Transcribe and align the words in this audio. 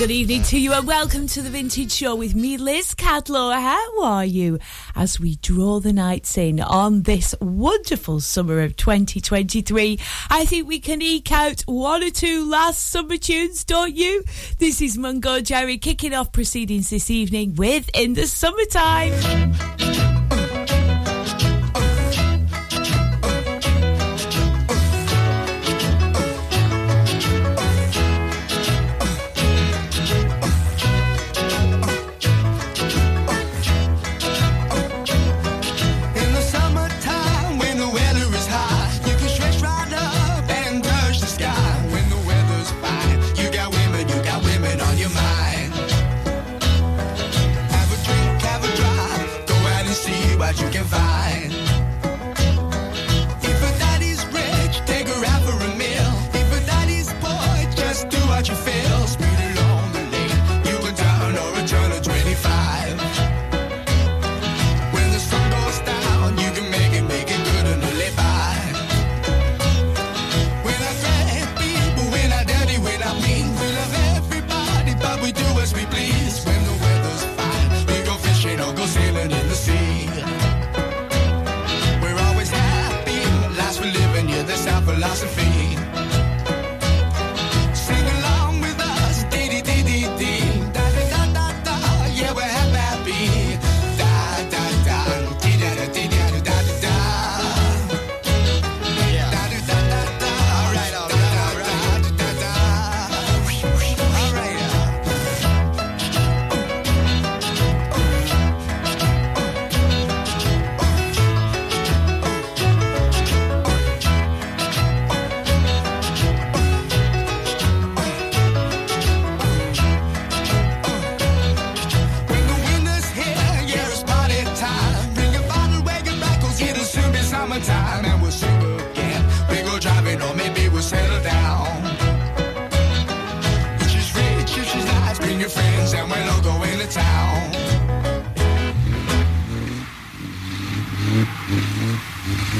good 0.00 0.10
evening 0.10 0.40
to 0.42 0.58
you 0.58 0.72
and 0.72 0.86
welcome 0.86 1.26
to 1.26 1.42
the 1.42 1.50
Vintage 1.50 1.92
Show 1.92 2.16
with 2.16 2.34
me, 2.34 2.56
Liz 2.56 2.94
Catlow. 2.94 3.52
How 3.54 4.02
are 4.02 4.24
you? 4.24 4.58
As 4.96 5.20
we 5.20 5.36
draw 5.36 5.78
the 5.78 5.92
nights 5.92 6.38
in 6.38 6.58
on 6.58 7.02
this 7.02 7.34
wonderful 7.38 8.20
summer 8.20 8.62
of 8.62 8.76
2023, 8.76 9.98
I 10.30 10.46
think 10.46 10.66
we 10.66 10.80
can 10.80 11.02
eke 11.02 11.30
out 11.32 11.60
one 11.66 12.02
or 12.02 12.08
two 12.08 12.48
last 12.48 12.86
summer 12.88 13.18
tunes, 13.18 13.62
don't 13.62 13.94
you? 13.94 14.24
This 14.58 14.80
is 14.80 14.96
Mungo 14.96 15.40
Jerry 15.40 15.76
kicking 15.76 16.14
off 16.14 16.32
proceedings 16.32 16.88
this 16.88 17.10
evening 17.10 17.56
with 17.56 17.90
In 17.92 18.14
the 18.14 18.26
Summertime. 18.26 19.12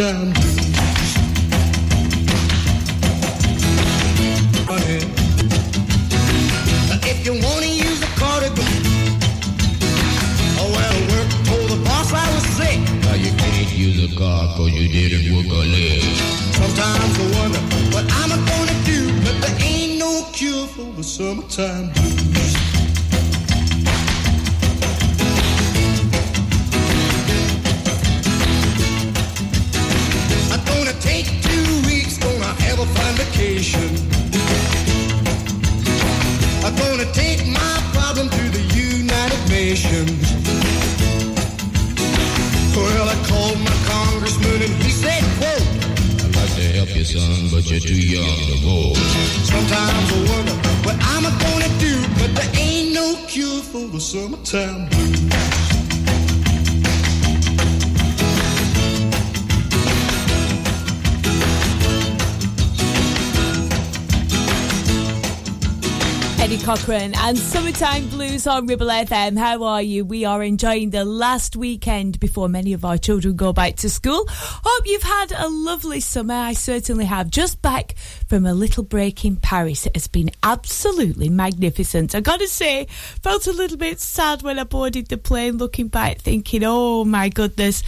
time 0.00 0.29
Summertime 67.50 68.08
Blues 68.10 68.46
on 68.46 68.64
Ribble 68.66 68.86
FM. 68.86 69.36
How 69.36 69.64
are 69.64 69.82
you? 69.82 70.04
We 70.04 70.24
are 70.24 70.40
enjoying 70.40 70.90
the 70.90 71.04
last 71.04 71.56
weekend 71.56 72.20
before 72.20 72.48
many 72.48 72.74
of 72.74 72.84
our 72.84 72.96
children 72.96 73.34
go 73.34 73.52
back 73.52 73.74
to 73.78 73.90
school. 73.90 74.24
Hope 74.30 74.86
you've 74.86 75.02
had 75.02 75.32
a 75.32 75.48
lovely 75.48 75.98
summer. 75.98 76.32
I 76.34 76.52
certainly 76.52 77.06
have. 77.06 77.28
Just 77.28 77.60
back 77.60 77.96
from 78.28 78.46
a 78.46 78.54
little 78.54 78.84
break 78.84 79.24
in 79.24 79.34
Paris. 79.34 79.84
It 79.86 79.96
has 79.96 80.06
been 80.06 80.30
absolutely 80.44 81.28
magnificent. 81.28 82.14
I 82.14 82.20
gotta 82.20 82.46
say, 82.46 82.84
felt 83.20 83.48
a 83.48 83.52
little 83.52 83.76
bit 83.76 83.98
sad 83.98 84.42
when 84.42 84.60
I 84.60 84.62
boarded 84.62 85.08
the 85.08 85.18
plane 85.18 85.56
looking 85.56 85.88
back, 85.88 86.18
thinking, 86.18 86.62
oh 86.62 87.04
my 87.04 87.30
goodness 87.30 87.82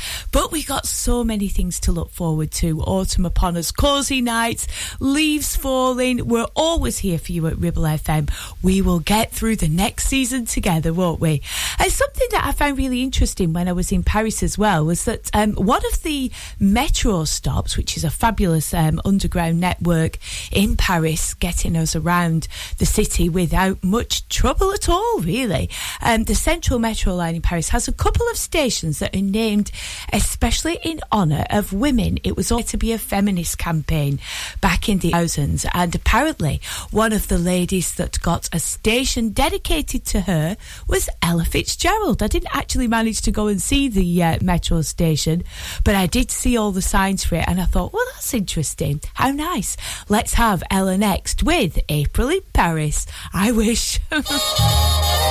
got 0.73 0.87
so 0.87 1.23
many 1.23 1.49
things 1.49 1.79
to 1.81 1.93
look 1.93 2.09
forward 2.09 2.51
to. 2.51 2.81
Autumn 2.81 3.27
upon 3.27 3.59
us, 3.59 3.71
cosy 3.71 4.23
nights, 4.23 4.67
leaves 5.01 5.55
falling. 5.55 6.27
We're 6.27 6.47
always 6.57 6.97
here 6.97 7.19
for 7.19 7.31
you 7.33 7.47
at 7.49 7.59
Ribble 7.59 7.83
FM. 7.83 8.31
We 8.63 8.81
will 8.81 8.99
get 9.01 9.33
through 9.33 9.57
the 9.57 9.69
next 9.69 10.07
season 10.07 10.47
together, 10.47 10.95
won't 10.95 11.21
we? 11.21 11.43
And 11.79 11.93
something 11.93 12.27
that 12.31 12.47
I 12.47 12.53
found 12.53 12.79
really 12.79 13.03
interesting 13.03 13.53
when 13.53 13.69
I 13.69 13.73
was 13.73 13.93
in 13.93 14.03
Paris 14.03 14.43
as 14.43 14.57
well 14.57 14.87
was 14.87 15.05
that 15.05 15.29
um, 15.35 15.53
one 15.57 15.85
of 15.93 16.03
the 16.05 16.33
metro 16.59 17.25
stops, 17.27 17.77
which 17.77 17.99
is 17.99 18.05
a 18.05 18.09
fabulous 18.11 18.73
um, 18.73 18.99
underground 19.05 19.61
network 19.61 20.17
in 20.51 20.79
Paris, 20.79 21.35
getting 21.35 21.77
us 21.77 21.95
around 21.95 22.49
the 22.79 22.87
city 22.87 23.29
without 23.29 23.85
much 23.85 24.27
trouble 24.31 24.73
at 24.73 24.89
all, 24.89 25.21
really. 25.21 25.69
Um, 26.01 26.25
the 26.25 26.35
central 26.35 26.79
metro 26.79 27.15
line 27.15 27.35
in 27.35 27.43
Paris 27.43 27.69
has 27.71 27.89
a 27.89 27.93
couple 27.93 28.27
of 28.31 28.39
stations 28.39 29.01
that 29.01 29.15
are 29.15 29.21
named 29.21 29.71
especially 30.15 30.62
actually 30.65 30.93
in 30.93 31.01
honour 31.11 31.45
of 31.51 31.73
women. 31.73 32.19
It 32.23 32.37
was 32.37 32.53
all 32.53 32.63
to 32.65 32.77
be 32.77 32.93
a 32.93 32.99
feminist 32.99 33.59
campaign 33.59 34.21
back 34.61 34.89
in 34.89 34.99
the 34.99 35.11
thousands, 35.11 35.67
and 35.75 35.93
apparently 35.95 36.61
one 36.93 37.13
of 37.13 37.27
the 37.27 37.39
ladies 37.39 37.93
that 37.97 38.21
got 38.21 38.49
a 38.53 38.61
station 38.61 39.31
dedicated 39.31 40.05
to 40.07 40.21
her 40.23 40.57
was 40.87 41.09
Ella 41.21 41.45
Fitzgerald. 41.45 42.23
I 42.23 42.29
didn't 42.29 42.55
actually 42.55 42.87
manage 42.87 43.23
to 43.23 43.33
go 43.33 43.49
and 43.49 43.61
see 43.61 43.89
the 43.89 44.23
uh, 44.23 44.39
metro 44.41 44.83
station, 44.83 45.43
but 45.85 45.97
I 45.97 46.07
did 46.07 46.31
see 46.31 46.57
all 46.57 46.71
the 46.71 46.81
signs 46.83 47.25
for 47.25 47.37
it, 47.37 47.45
and 47.49 47.61
I 47.61 47.65
thought, 47.65 47.93
well, 47.93 48.07
that's 48.15 48.33
interesting. 48.33 49.01
How 49.15 49.31
nice. 49.33 49.77
Let's 50.09 50.35
have 50.35 50.63
Ella 50.71 50.97
next 50.97 51.43
with 51.43 51.79
April 51.89 52.29
in 52.29 52.43
Paris. 52.53 53.07
I 53.35 53.51
wish. 53.51 53.99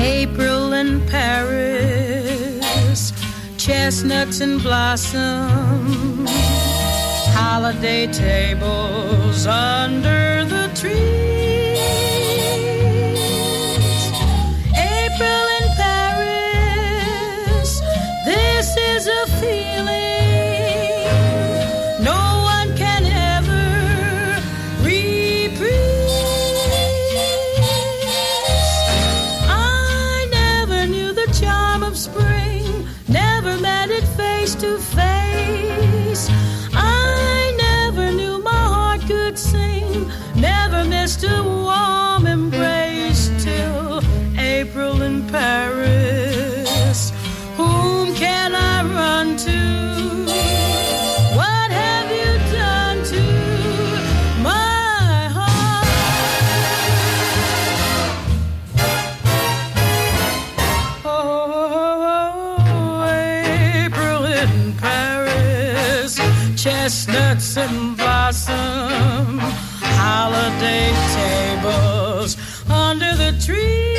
April 0.00 0.72
in 0.74 1.04
Paris, 1.08 3.12
chestnuts 3.56 4.40
in 4.40 4.58
blossom, 4.58 6.24
holiday 7.34 8.06
tables 8.12 9.46
under 9.46 10.44
the 10.44 10.68
trees. 10.74 11.78
April 14.76 15.48
in 15.58 15.66
Paris, 15.76 17.80
this 18.24 18.76
is 18.76 19.06
a 19.08 19.26
feeling. 19.40 20.36
and 67.58 67.96
blossom, 67.96 69.38
holiday 69.98 70.90
tables 71.16 72.36
under 72.70 73.14
the 73.16 73.32
tree. 73.44 73.97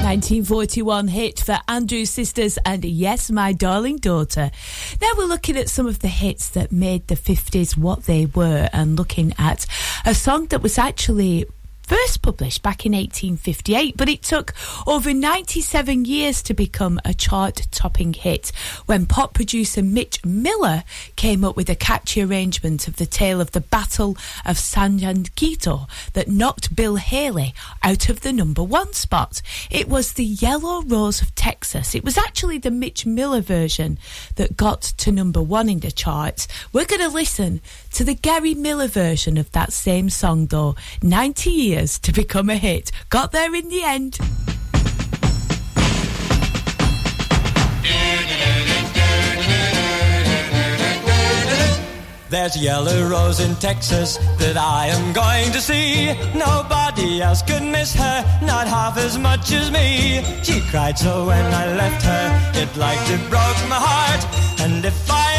1941 0.05 1.09
hit 1.09 1.41
for 1.41 1.57
Andrew 1.67 2.05
Sisters 2.05 2.59
and 2.67 2.85
Yes, 2.85 3.31
My 3.31 3.55
Darling 3.55 3.97
Daughter. 3.97 4.51
Now 5.01 5.13
we're 5.17 5.25
looking 5.25 5.57
at 5.57 5.71
some 5.71 5.87
of 5.87 6.01
the 6.01 6.09
hits 6.09 6.51
that 6.51 6.73
made 6.73 7.09
the 7.09 7.15
50s 7.15 7.77
what 7.77 8.05
they 8.05 8.27
were 8.27 8.69
and 8.73 8.99
looking 8.99 9.35
at 9.39 9.65
a 10.05 10.15
song 10.15 10.47
that 10.49 10.63
was 10.63 10.77
actually 10.77 11.47
first 11.89 12.21
published 12.21 12.63
back 12.63 12.85
in 12.85 12.93
1858, 12.93 13.97
but 13.97 14.09
it 14.11 14.23
took 14.23 14.53
over 14.87 15.13
97 15.15 16.05
years 16.05 16.43
to 16.43 16.53
become 16.55 17.01
a 17.05 17.15
chart 17.15 17.67
topping 17.71 18.13
hit 18.13 18.53
when 18.85 19.07
pop 19.07 19.33
producer 19.33 19.83
Mitch 19.83 20.23
Miller 20.25 20.85
came 21.17 21.45
up 21.45 21.57
with 21.57 21.71
a 21.71 21.75
catchy 21.75 22.21
arrangement 22.23 22.89
of 22.89 22.97
the 22.97 23.07
tale 23.07 23.41
of 23.41 23.53
the 23.53 23.61
Battle 23.63 24.17
of 24.45 24.59
San 24.59 24.99
Jacinto 24.99 25.87
that 26.13 26.29
knocked 26.29 26.77
Bill 26.77 26.97
Haley 26.97 27.55
out 27.83 28.11
of 28.11 28.21
the 28.21 28.35
number 28.35 28.63
one 28.63 28.93
spot. 28.93 29.41
It 29.71 29.89
was 29.89 30.13
the 30.13 30.25
Yellow 30.25 30.83
Rose 30.83 31.23
of 31.23 31.35
Texas. 31.35 31.95
It 31.95 32.05
was 32.05 32.19
actually 32.19 32.59
the 32.59 32.71
Mitch 32.71 33.07
Miller 33.07 33.41
version 33.41 33.99
that 34.37 34.59
got 34.59 34.83
to 34.83 35.11
number 35.11 35.43
one 35.43 35.71
in 35.71 35.81
the 35.81 35.91
charts. 35.91 36.49
We're 36.73 36.85
going 36.85 37.01
to 37.01 37.09
listen 37.09 37.63
to 37.93 38.05
the 38.05 38.15
Gary 38.15 38.55
Miller 38.55 38.87
version 38.87 39.37
of 39.39 39.51
that 39.53 39.73
same 39.73 40.11
song, 40.11 40.47
though 40.47 40.77
90 41.03 41.51
years 41.51 41.99
to 42.01 42.13
become 42.13 42.51
a 42.51 42.57
hit. 42.57 42.91
Got 43.11 43.33
there 43.33 43.55
in 43.55 43.69
the 43.69 43.83
end. 43.83 44.19
There's 52.31 52.57
a 52.57 52.59
yellow 52.59 53.09
rose 53.09 53.41
in 53.41 53.55
Texas 53.57 54.19
that 54.39 54.59
I 54.59 54.89
am 54.89 55.15
going 55.15 55.51
to 55.53 55.61
see. 55.63 56.13
Nobody 56.39 57.23
else 57.23 57.41
could 57.41 57.63
miss 57.63 57.95
her, 57.95 58.41
not 58.43 58.69
half 58.69 58.99
as 58.99 59.17
much 59.19 59.51
as 59.53 59.71
me. 59.71 60.23
She 60.43 60.61
cried 60.71 60.99
so 60.99 61.27
when 61.27 61.45
I 61.55 61.75
left 61.75 62.05
her, 62.05 62.61
it 62.61 62.77
like 62.77 63.01
it 63.11 63.21
broke 63.31 63.59
my 63.71 63.81
heart. 63.81 64.61
And 64.61 64.85
if 64.85 65.11
I 65.11 65.38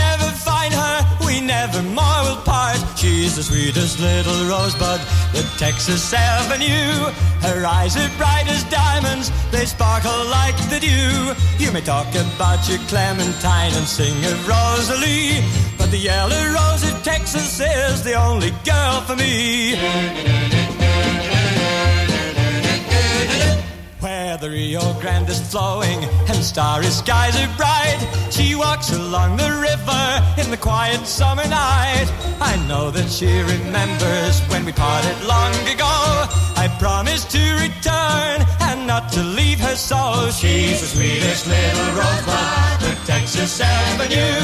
Nevermore 1.49 2.21
will 2.25 2.41
part. 2.45 2.77
She's 2.95 3.35
the 3.35 3.41
sweetest 3.41 3.99
little 3.99 4.37
rosebud 4.45 5.01
that 5.33 5.47
Texas 5.57 6.13
Avenue. 6.13 6.93
Her 7.41 7.65
eyes 7.65 7.97
are 7.97 8.07
bright 8.19 8.45
as 8.47 8.63
diamonds, 8.65 9.31
they 9.51 9.65
sparkle 9.65 10.25
like 10.29 10.55
the 10.69 10.79
dew. 10.79 11.23
You 11.57 11.71
may 11.71 11.81
talk 11.81 12.05
about 12.13 12.69
your 12.69 12.77
Clementine 12.85 13.73
and 13.73 13.87
sing 13.87 14.13
of 14.25 14.47
Rosalie, 14.47 15.41
but 15.75 15.89
the 15.89 15.97
yellow 15.97 16.39
rose 16.53 16.83
of 16.83 17.01
Texas 17.03 17.59
is 17.59 18.03
the 18.03 18.13
only 18.13 18.51
girl 18.63 19.01
for 19.01 19.15
me 19.15 19.73
where 24.29 24.37
the 24.37 24.51
Rio 24.51 24.93
Grande 25.01 25.27
is 25.29 25.41
flowing 25.51 25.99
and 26.29 26.37
starry 26.51 26.85
skies 27.03 27.33
are 27.43 27.51
bright. 27.57 27.97
She 28.29 28.53
walks 28.53 28.91
along 28.93 29.37
the 29.37 29.49
river 29.69 30.03
in 30.41 30.51
the 30.51 30.57
quiet 30.69 31.01
summer 31.07 31.47
night. 31.47 32.05
I 32.51 32.53
know 32.69 32.91
that 32.91 33.09
she 33.09 33.31
remembers 33.55 34.35
when 34.51 34.65
we 34.67 34.71
parted 34.71 35.17
long 35.33 35.49
ago. 35.73 35.89
I 36.63 36.65
promised 36.77 37.31
to 37.31 37.41
return 37.65 38.35
and 38.69 38.85
not 38.85 39.11
to 39.13 39.21
leave 39.23 39.59
her 39.67 39.75
so. 39.89 40.29
She's 40.29 40.77
the 40.83 40.87
sweetest 40.93 41.47
little 41.47 41.89
rosebud 42.01 42.77
that 42.85 42.97
Texas 43.09 43.59
Avenue. 43.59 44.41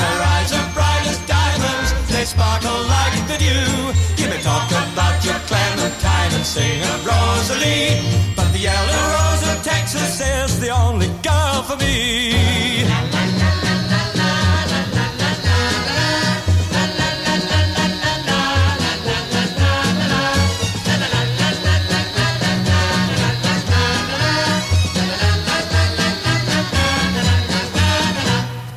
Her 0.00 0.16
eyes 0.32 0.50
are 0.56 0.68
bright 0.72 1.04
as 1.12 1.20
diamonds, 1.28 1.88
they 2.08 2.24
sparkle 2.24 2.78
like 2.96 3.16
the 3.28 3.36
dew 3.44 3.78
talk 4.52 4.70
about 4.92 5.24
your 5.24 5.34
Clementine 5.50 6.32
and 6.34 6.44
sing 6.44 6.80
of 6.82 7.04
Rosalie, 7.06 7.98
but 8.36 8.48
the 8.52 8.58
yellow 8.58 9.25
Texas 9.92 10.20
is 10.20 10.58
the 10.58 10.70
only 10.70 11.06
girl 11.22 11.62
for 11.62 11.76
me. 11.76 12.82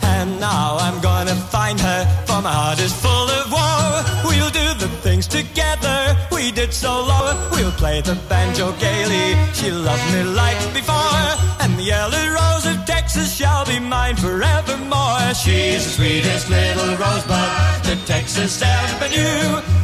And 0.04 0.40
now 0.40 0.78
I'm 0.78 1.02
gonna 1.02 1.34
find 1.34 1.80
her, 1.80 2.06
for 2.28 2.40
my 2.44 2.54
heart 2.54 2.80
is 2.80 2.94
full 2.94 3.10
of 3.40 3.52
woe. 3.52 4.30
We'll 4.30 4.52
do 4.52 4.68
the 4.84 4.90
things 5.06 5.26
together 5.26 6.16
we 6.32 6.52
did 6.52 6.72
so 6.72 6.92
long 7.02 7.50
play 7.72 8.02
the 8.02 8.16
banjo 8.28 8.72
gaily. 8.74 9.38
She 9.54 9.72
loved 9.72 10.06
me 10.14 10.24
like 10.24 10.58
before, 10.74 11.20
and 11.60 11.78
the 11.78 11.84
yellow 11.84 12.26
rose 12.40 12.66
of 12.66 12.84
Texas 12.86 13.36
shall 13.36 13.66
be 13.66 13.80
mine 13.80 14.16
forevermore. 14.16 15.34
She's 15.34 15.86
the 15.86 15.92
sweetest 15.92 16.50
little 16.50 16.90
rosebud 16.98 17.52
that 17.88 18.00
Texas 18.06 18.62
ever 18.62 19.10
knew. 19.10 19.44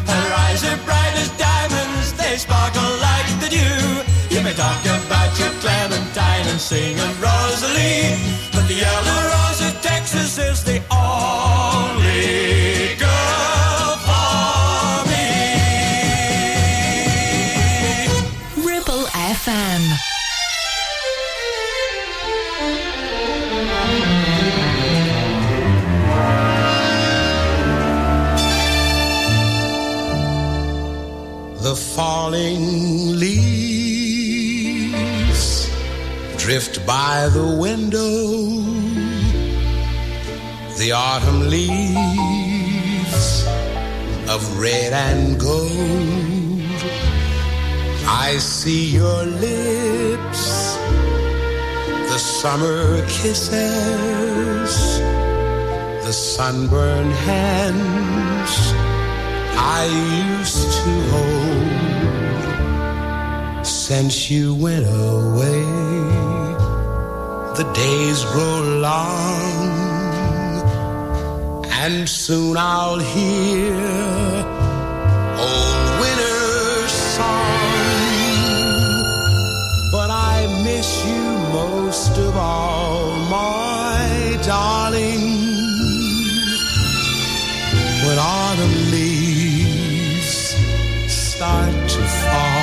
Her 0.10 0.28
eyes 0.44 0.64
are 0.64 0.78
bright 0.86 1.14
as 1.18 1.30
diamonds, 1.38 2.14
they 2.14 2.38
sparkle 2.38 2.90
like 3.06 3.30
the 3.42 3.50
dew. 3.50 4.36
You 4.36 4.42
may 4.42 4.54
talk 4.54 4.82
about 4.86 5.32
your 5.40 5.52
Clementine 5.62 6.48
and 6.48 6.60
sing 6.60 7.00
of 7.00 7.22
Rosalie, 7.22 8.18
but 8.54 8.68
the 8.68 8.76
yellow 8.76 9.20
rose 9.34 9.62
of 9.68 9.82
Texas 9.82 10.38
is 10.38 10.64
the 10.64 10.82
all. 10.90 11.75
falling 31.96 33.18
leaves 33.18 35.70
drift 36.38 36.86
by 36.86 37.28
the 37.32 37.56
window. 37.58 38.10
The 40.82 40.92
autumn 40.94 41.50
leaves 41.50 43.46
of 44.30 44.60
red 44.60 44.92
and 44.92 45.40
gold. 45.40 46.84
I 48.28 48.38
see 48.42 48.88
your 49.02 49.24
lips, 49.48 50.44
the 52.12 52.18
summer 52.40 52.82
kisses, 53.08 54.74
the 56.06 56.12
sunburned 56.32 57.14
hands 57.30 58.56
I 59.78 59.80
used 60.36 60.68
to 60.84 60.90
hold 61.12 61.85
since 63.92 64.18
you 64.32 64.46
went 64.56 64.84
away. 64.84 65.66
The 67.60 67.66
days 67.84 68.22
grow 68.34 68.60
long, 68.90 69.56
and 71.84 72.10
soon 72.10 72.58
I'll 72.58 73.04
hear 73.16 73.74
old 75.48 75.90
winter's 76.02 76.92
song. 77.14 78.48
But 79.96 80.10
I 80.34 80.36
miss 80.68 80.90
you 81.10 81.24
most 81.60 82.14
of 82.28 82.36
all, 82.36 83.06
my 83.38 84.02
darling. 84.54 85.24
When 88.06 88.18
autumn 88.38 88.76
leaves 88.96 90.34
start 91.34 91.74
to 91.96 92.04
fall. 92.24 92.55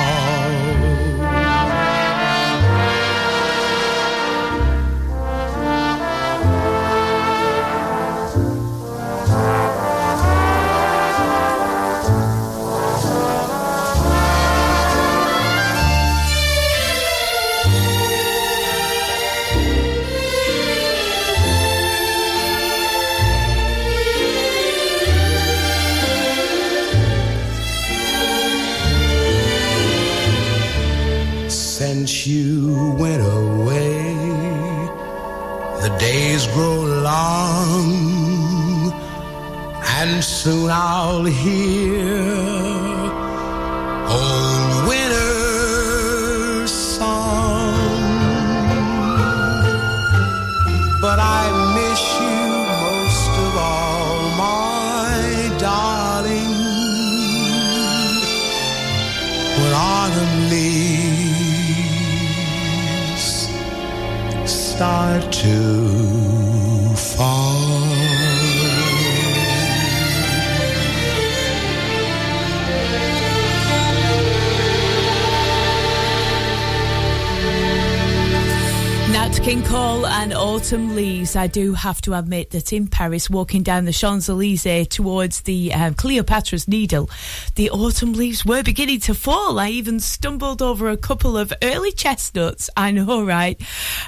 soon 40.43 40.69
I'll 40.69 41.23
hear 41.23 42.02
King 79.53 79.62
Cole 79.73 80.05
and 80.05 80.35
Autumn 80.35 80.95
Leaves. 80.95 81.35
I 81.35 81.47
do 81.47 81.73
have 81.73 81.99
to 82.03 82.13
admit 82.13 82.51
that 82.51 82.71
in 82.71 82.85
Paris, 82.85 83.27
walking 83.27 83.63
down 83.63 83.85
the 83.85 83.91
Champs 83.91 84.29
Elysees 84.29 84.87
towards 84.87 85.41
the 85.41 85.73
um, 85.73 85.95
Cleopatra's 85.95 86.67
Needle, 86.67 87.09
the 87.55 87.71
autumn 87.71 88.13
leaves 88.13 88.45
were 88.45 88.61
beginning 88.61 88.99
to 88.99 89.15
fall. 89.15 89.57
I 89.57 89.69
even 89.69 89.99
stumbled 89.99 90.61
over 90.61 90.91
a 90.91 90.97
couple 90.97 91.35
of 91.39 91.51
early 91.63 91.91
chestnuts. 91.91 92.69
I 92.77 92.91
know, 92.91 93.25
right? 93.25 93.59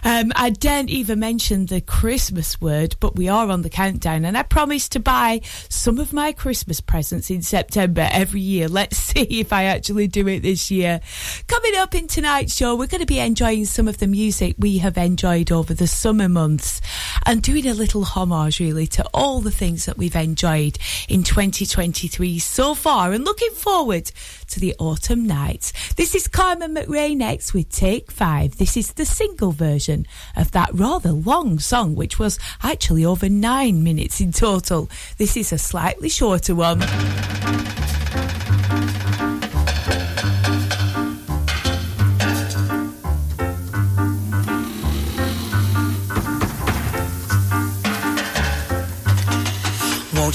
Um, 0.04 0.32
I 0.36 0.52
daren't 0.52 0.92
even 0.92 1.20
mention 1.20 1.66
the 1.66 1.82
Christmas 1.82 2.62
word, 2.62 2.96
but 3.00 3.16
we 3.16 3.28
are 3.28 3.50
on 3.50 3.64
the 3.64 3.72
countdown, 3.72 4.24
and 4.24 4.38
I 4.38 4.44
promise 4.44 4.88
to 4.90 5.00
buy 5.00 5.42
some 5.68 5.98
of 5.98 6.14
my 6.14 6.32
Christmas 6.32 6.80
presents 6.80 7.32
in 7.32 7.42
September 7.42 8.08
every 8.12 8.42
year. 8.42 8.68
Let's 8.68 8.98
see 9.00 9.40
if 9.40 9.52
I 9.52 9.64
actually 9.64 10.10
do 10.10 10.28
it 10.28 10.42
this 10.42 10.70
year. 10.70 11.02
Coming 11.48 11.76
up 11.78 11.96
in 11.96 12.06
tonight's 12.06 12.56
show, 12.56 12.76
we're 12.76 12.86
going 12.86 13.02
to 13.02 13.08
be 13.08 13.18
enjoying 13.18 13.66
some 13.66 13.88
of 13.88 13.98
the 13.98 14.06
music 14.06 14.54
we 14.60 14.78
have 14.78 14.96
enjoyed 15.00 15.50
over 15.56 15.74
the 15.74 15.88
summer 15.88 16.28
months 16.30 16.82
and 17.26 17.42
doing 17.42 17.66
a 17.66 17.74
little 17.74 18.04
homage 18.04 18.60
really 18.60 18.86
to 18.86 19.06
all 19.14 19.40
the 19.40 19.50
things 19.52 19.86
that 19.86 19.98
we've 19.98 20.16
enjoyed 20.16 20.78
in 21.08 21.24
2023 21.24 22.38
so 22.40 22.76
far 22.76 23.14
and 23.14 23.24
looking 23.24 23.52
forward 23.52 24.06
to 24.48 24.60
the 24.60 24.76
autumn 24.78 25.26
nights. 25.26 25.74
This 25.96 26.14
is 26.14 26.28
Carmen 26.28 26.76
McRae 26.76 27.16
next 27.16 27.54
with 27.54 27.70
Take 27.72 28.12
Five. 28.12 28.58
This 28.58 28.76
is 28.78 28.94
the 28.94 29.06
single 29.06 29.52
version 29.52 30.06
of 30.36 30.52
that 30.52 30.70
rather 30.74 31.12
long 31.12 31.58
song, 31.60 31.96
which 31.96 32.20
was 32.20 32.38
actually 32.62 33.06
over 33.06 33.30
nine 33.30 33.84
minutes 33.84 34.20
in 34.22 34.32
total. 34.32 34.90
This 35.18 35.38
is 35.38 35.52
a 35.54 35.58
slightly 35.58 36.10
shorter 36.10 36.54
one. 36.54 36.84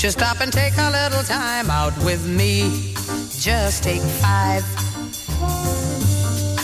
Won't 0.03 0.15
you 0.15 0.21
stop 0.23 0.41
and 0.41 0.51
take 0.51 0.73
a 0.79 0.91
little 0.91 1.23
time 1.25 1.69
out 1.71 1.93
with 2.07 2.27
me? 2.27 2.95
Just 3.39 3.83
take 3.83 4.01
five. 4.01 4.65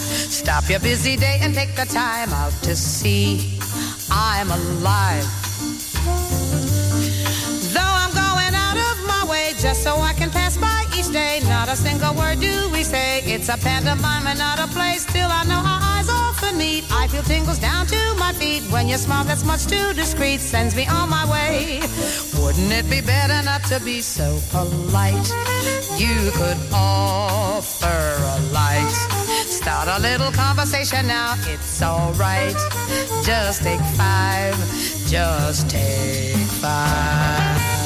Stop 0.09 0.71
your 0.71 0.81
busy 0.81 1.17
day 1.19 1.39
and 1.43 1.55
take 1.55 1.75
the 1.77 1.85
time 1.85 2.31
out 2.33 2.53
to 2.63 2.75
see 2.75 3.59
I'm 4.11 4.51
alive. 4.51 5.27
Though 7.75 7.97
I'm 8.03 8.13
going 8.15 8.55
out 8.55 8.79
of 8.91 9.07
my 9.07 9.27
way 9.31 9.53
just 9.61 9.83
so 9.83 9.97
I 9.97 10.15
can 10.15 10.31
pass 10.31 10.57
by 10.57 10.87
each 10.97 11.13
day, 11.13 11.41
not 11.45 11.69
a 11.69 11.77
single 11.77 12.15
word 12.15 12.41
do 12.41 12.71
we 12.73 12.83
say. 12.85 13.21
It's 13.27 13.51
a 13.51 13.59
pandemonium, 13.59 14.29
and 14.29 14.39
not 14.39 14.59
a 14.61 14.67
play, 14.69 14.97
still 14.97 15.29
I 15.31 15.45
know 15.45 15.61
how 15.61 15.86
meet. 16.57 16.85
I 16.91 17.07
feel 17.09 17.23
tingles 17.23 17.59
down 17.59 17.87
to 17.87 18.15
my 18.19 18.33
feet. 18.33 18.63
When 18.71 18.89
your 18.89 18.99
smile 18.99 19.25
that's 19.25 19.45
much 19.45 19.67
too 19.67 19.93
discreet 19.95 20.41
sends 20.41 20.75
me 20.75 20.87
on 20.87 21.09
my 21.09 21.25
way. 21.31 21.81
Wouldn't 22.41 22.73
it 22.73 22.89
be 22.91 23.01
better 23.01 23.43
not 23.45 23.63
to 23.65 23.81
be 23.81 24.01
so 24.01 24.39
polite? 24.51 25.29
You 25.97 26.17
could 26.33 26.59
offer 26.73 27.87
a 28.23 28.37
light. 28.53 28.91
Start 29.47 29.89
a 29.89 30.01
little 30.01 30.33
conversation 30.33 31.07
now, 31.07 31.35
it's 31.47 31.83
alright. 31.83 32.57
Just 33.25 33.63
take 33.63 33.81
five, 33.97 34.55
just 35.09 35.71
take 35.71 36.49
five. 36.63 37.86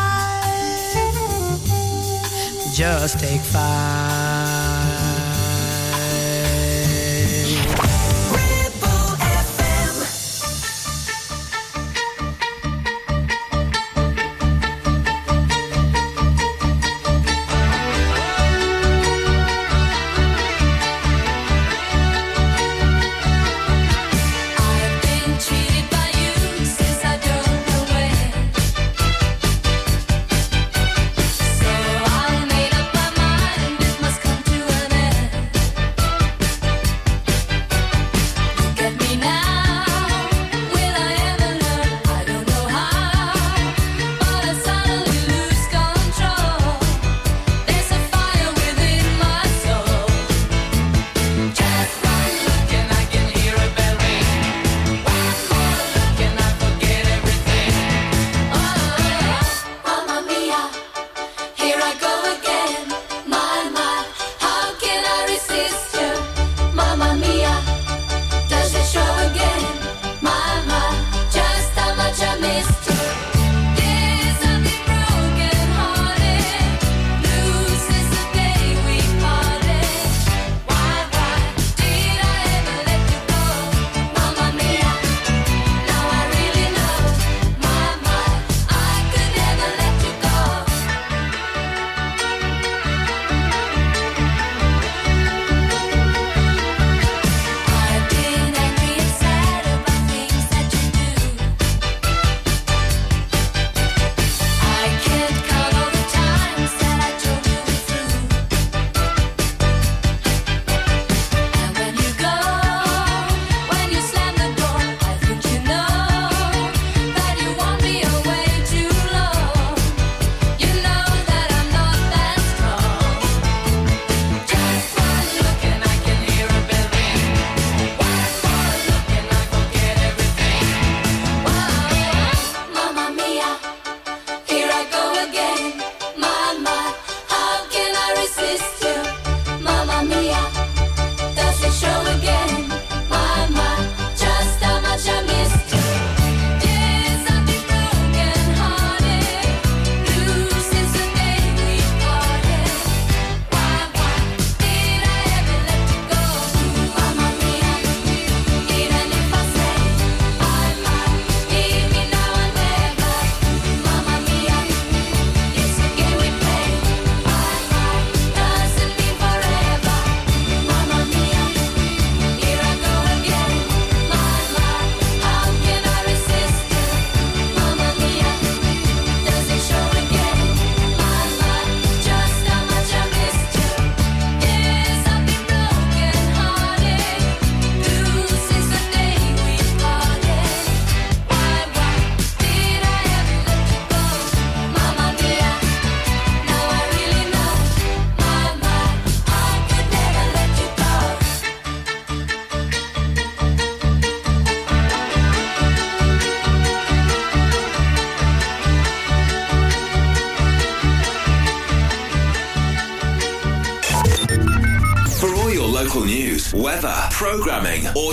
just 2.81 3.19
take 3.19 3.39
five. 3.41 4.20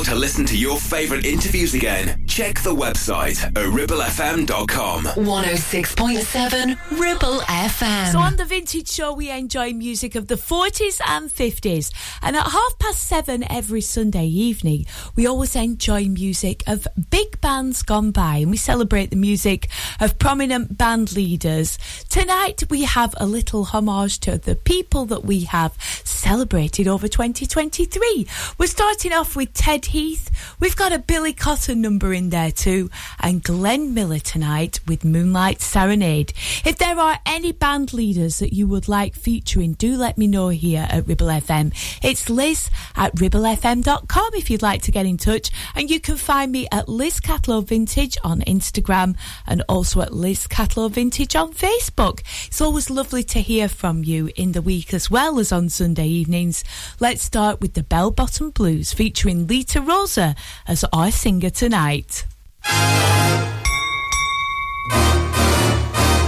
to 0.04 0.14
listen 0.14 0.44
to 0.46 0.56
your 0.56 0.78
favorite 0.78 1.26
interviews 1.26 1.74
again, 1.74 2.17
Check 2.38 2.60
the 2.60 2.72
website, 2.72 3.34
ribblefm.com. 3.54 5.02
106.7 5.26 6.66
Ribble 7.00 7.38
FM. 7.40 8.12
So 8.12 8.20
on 8.20 8.36
the 8.36 8.44
Vintage 8.44 8.86
Show, 8.86 9.12
we 9.12 9.28
enjoy 9.28 9.72
music 9.72 10.14
of 10.14 10.28
the 10.28 10.36
40s 10.36 11.00
and 11.04 11.28
50s. 11.30 11.90
And 12.22 12.36
at 12.36 12.44
half 12.46 12.78
past 12.78 13.00
seven 13.00 13.42
every 13.50 13.80
Sunday 13.80 14.26
evening, 14.26 14.86
we 15.16 15.26
always 15.26 15.56
enjoy 15.56 16.04
music 16.04 16.62
of 16.68 16.86
big 17.10 17.40
bands 17.40 17.82
gone 17.82 18.12
by. 18.12 18.36
And 18.36 18.52
we 18.52 18.56
celebrate 18.56 19.10
the 19.10 19.16
music 19.16 19.66
of 19.98 20.16
prominent 20.20 20.78
band 20.78 21.16
leaders. 21.16 21.76
Tonight, 22.08 22.62
we 22.70 22.84
have 22.84 23.14
a 23.16 23.26
little 23.26 23.64
homage 23.64 24.20
to 24.20 24.38
the 24.38 24.54
people 24.54 25.06
that 25.06 25.24
we 25.24 25.40
have 25.40 25.72
celebrated 26.04 26.86
over 26.86 27.08
2023. 27.08 28.28
We're 28.58 28.66
starting 28.68 29.12
off 29.12 29.34
with 29.34 29.52
Ted 29.54 29.86
Heath. 29.86 30.30
We've 30.60 30.76
got 30.76 30.92
a 30.92 31.00
Billy 31.00 31.32
Cotton 31.32 31.80
number 31.80 32.12
in 32.12 32.27
there 32.30 32.50
too. 32.52 32.90
And 33.20 33.42
Glenn 33.42 33.94
Miller 33.94 34.18
tonight 34.18 34.80
with 34.86 35.04
Moonlight 35.04 35.60
Serenade. 35.60 36.32
If 36.64 36.78
there 36.78 36.98
are 36.98 37.18
any 37.26 37.52
band 37.52 37.92
leaders 37.92 38.38
that 38.38 38.54
you 38.54 38.66
would 38.68 38.88
like 38.88 39.14
featuring, 39.14 39.72
do 39.74 39.96
let 39.96 40.18
me 40.18 40.26
know 40.26 40.48
here 40.48 40.86
at 40.90 41.06
Ribble 41.06 41.26
FM. 41.26 41.72
It's 42.02 42.28
Liz 42.30 42.70
at 42.96 43.14
ribblefm.com 43.16 44.30
if 44.34 44.50
you'd 44.50 44.62
like 44.62 44.82
to 44.82 44.90
get 44.92 45.06
in 45.06 45.16
touch. 45.16 45.50
And 45.74 45.90
you 45.90 46.00
can 46.00 46.16
find 46.16 46.52
me 46.52 46.66
at 46.72 46.88
Liz 46.88 47.20
Catlow 47.20 47.64
Vintage 47.64 48.16
on 48.24 48.40
Instagram 48.42 49.16
and 49.46 49.62
also 49.68 50.00
at 50.02 50.12
Liz 50.12 50.46
Catlow 50.46 50.90
Vintage 50.90 51.34
on 51.36 51.52
Facebook. 51.52 52.20
It's 52.46 52.60
always 52.60 52.90
lovely 52.90 53.22
to 53.24 53.40
hear 53.40 53.68
from 53.68 54.04
you 54.04 54.30
in 54.36 54.52
the 54.52 54.62
week 54.62 54.94
as 54.94 55.10
well 55.10 55.38
as 55.38 55.52
on 55.52 55.68
Sunday 55.68 56.06
evenings. 56.08 56.64
Let's 57.00 57.22
start 57.22 57.60
with 57.60 57.74
the 57.74 57.82
Bell 57.82 58.10
Bottom 58.10 58.50
Blues 58.50 58.92
featuring 58.92 59.46
Lita 59.46 59.80
Roza 59.80 60.36
as 60.66 60.84
our 60.92 61.10
singer 61.10 61.50
tonight. 61.50 62.17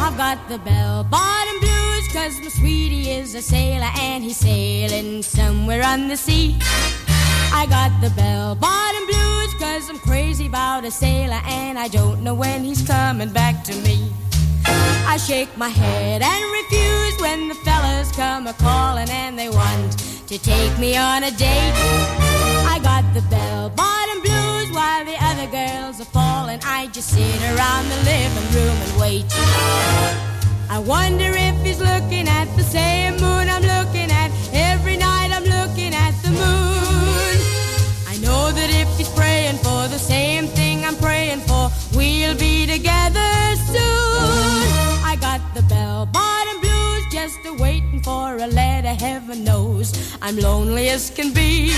I've 0.02 0.16
got 0.16 0.48
the 0.48 0.58
bell 0.58 1.04
bottom 1.04 1.58
blues, 1.60 2.08
cause 2.12 2.40
my 2.40 2.48
sweetie 2.48 3.10
is 3.10 3.34
a 3.34 3.42
sailor 3.42 3.88
and 3.98 4.22
he's 4.22 4.36
sailing 4.36 5.22
somewhere 5.22 5.82
on 5.84 6.08
the 6.08 6.16
sea. 6.16 6.58
I 7.52 7.66
got 7.68 7.92
the 8.00 8.10
bell 8.10 8.54
bottom 8.54 9.06
blues, 9.06 9.54
cause 9.54 9.88
I'm 9.90 9.98
crazy 9.98 10.46
about 10.46 10.84
a 10.84 10.90
sailor 10.90 11.40
and 11.44 11.78
I 11.78 11.88
don't 11.88 12.22
know 12.22 12.34
when 12.34 12.64
he's 12.64 12.86
coming 12.86 13.32
back 13.32 13.64
to 13.64 13.74
me. 13.82 14.12
I 15.06 15.16
shake 15.16 15.54
my 15.56 15.68
head 15.68 16.22
and 16.22 16.44
refuse 16.52 17.20
when 17.20 17.48
the 17.48 17.54
fellas 17.66 18.12
come 18.12 18.46
a 18.46 18.52
calling 18.54 19.08
and 19.10 19.38
they 19.38 19.48
want 19.48 19.98
to 20.28 20.38
take 20.38 20.78
me 20.78 20.96
on 20.96 21.24
a 21.24 21.30
date. 21.32 21.72
I 22.74 22.78
got 22.82 23.04
the 23.12 23.22
bell 23.28 23.70
bottom 23.70 24.20
blues 24.20 24.68
while 24.72 25.04
the 25.04 25.16
other 25.30 25.46
girls 25.50 26.00
are 26.00 26.10
falling. 26.16 26.60
I 26.64 26.86
just 26.92 27.08
sit 27.10 27.40
around 27.56 27.88
the 27.88 28.00
living 28.10 28.46
room 28.56 28.76
and 28.86 29.00
wait. 29.00 29.24
I 30.72 30.78
wonder 30.78 31.30
if 31.34 31.56
he's 31.64 31.80
looking 31.80 32.28
at 32.28 32.46
the 32.56 32.62
same 32.62 33.14
moon 33.14 33.48
I'm 33.50 33.62
looking 33.76 34.10
at. 34.12 34.30
Every 34.52 34.96
night 34.96 35.30
I'm 35.32 35.44
looking 35.44 35.92
at 35.94 36.14
the 36.22 36.30
moon. 36.30 37.34
I 38.06 38.14
know 38.22 38.52
that 38.52 38.70
if 38.82 38.88
he's 38.96 39.08
praying 39.10 39.56
for 39.56 39.88
the 39.90 39.98
same 39.98 40.46
thing 40.46 40.84
I'm 40.84 40.96
praying 40.96 41.40
for, 41.40 41.68
we'll 41.94 42.36
be 42.36 42.66
together 42.66 43.39
the 45.62 45.66
bell 45.68 46.06
bottom 46.06 46.60
blues, 46.60 47.04
just 47.12 47.38
a 47.46 47.52
waiting 47.54 48.00
for 48.02 48.36
a 48.36 48.46
letter, 48.46 48.88
heaven 49.06 49.44
knows 49.44 49.92
I'm 50.22 50.36
lonely 50.36 50.88
as 50.90 51.10
can 51.10 51.32
be. 51.34 51.70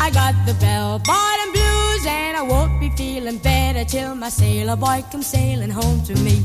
I 0.00 0.10
got 0.12 0.34
the 0.46 0.54
bell 0.54 1.00
bottom 1.04 1.52
blues, 1.52 2.06
and 2.06 2.36
I 2.36 2.42
won't 2.42 2.78
be 2.80 2.90
feeling 2.90 3.38
better 3.38 3.84
till 3.84 4.14
my 4.14 4.28
sailor 4.30 4.76
boy 4.76 5.04
comes 5.10 5.26
sailing 5.26 5.70
home 5.70 6.02
to 6.04 6.14
me. 6.20 6.44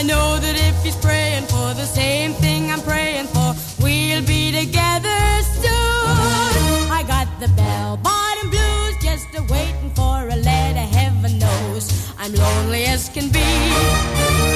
I 0.00 0.02
know 0.02 0.38
that 0.38 0.56
if 0.56 0.82
he's 0.82 0.96
praying 0.96 1.44
for 1.48 1.74
the 1.74 1.84
same 1.84 2.32
thing 2.32 2.70
I'm 2.72 2.80
praying 2.80 3.26
for, 3.26 3.52
we'll 3.82 4.24
be 4.24 4.50
together 4.50 5.18
soon. 5.60 6.88
I 7.00 7.04
got 7.06 7.28
the 7.38 7.48
bell 7.48 7.98
bottom 7.98 8.48
blues, 8.48 8.94
just 9.04 9.26
a 9.36 9.42
waiting 9.52 9.90
for 9.94 10.16
a 10.26 10.36
letter, 10.36 10.86
heaven 10.98 11.38
knows. 11.38 11.84
I'm 12.18 12.32
lonely 12.32 12.86
as 12.86 13.10
can 13.10 13.28
be. 13.28 13.42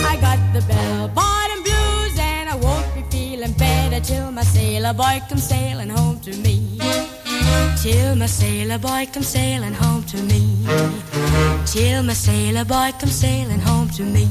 I 0.09 0.17
got 0.19 0.41
the 0.55 0.63
bell 0.67 1.09
bottom 1.09 1.63
blues, 1.63 2.19
and 2.19 2.49
I 2.49 2.55
won't 2.55 2.89
be 2.95 3.03
feeling 3.15 3.53
better 3.53 4.01
till 4.01 4.33
my 4.33 4.45
sailor 4.45 4.95
boy 4.95 5.21
comes 5.29 5.47
sailing 5.47 5.91
home 5.91 6.21
to 6.21 6.35
me. 6.39 6.81
Till 7.83 8.17
my 8.17 8.25
sailor 8.41 8.79
boy 8.79 9.07
comes 9.13 9.29
sailing 9.29 9.75
home 9.75 10.05
to 10.05 10.17
me. 10.23 10.41
Till 11.67 12.03
my 12.03 12.15
sailor 12.15 12.65
boy 12.65 12.93
comes 12.99 13.15
sailing 13.17 13.59
home 13.61 13.91
to 13.91 14.05
me. 14.05 14.27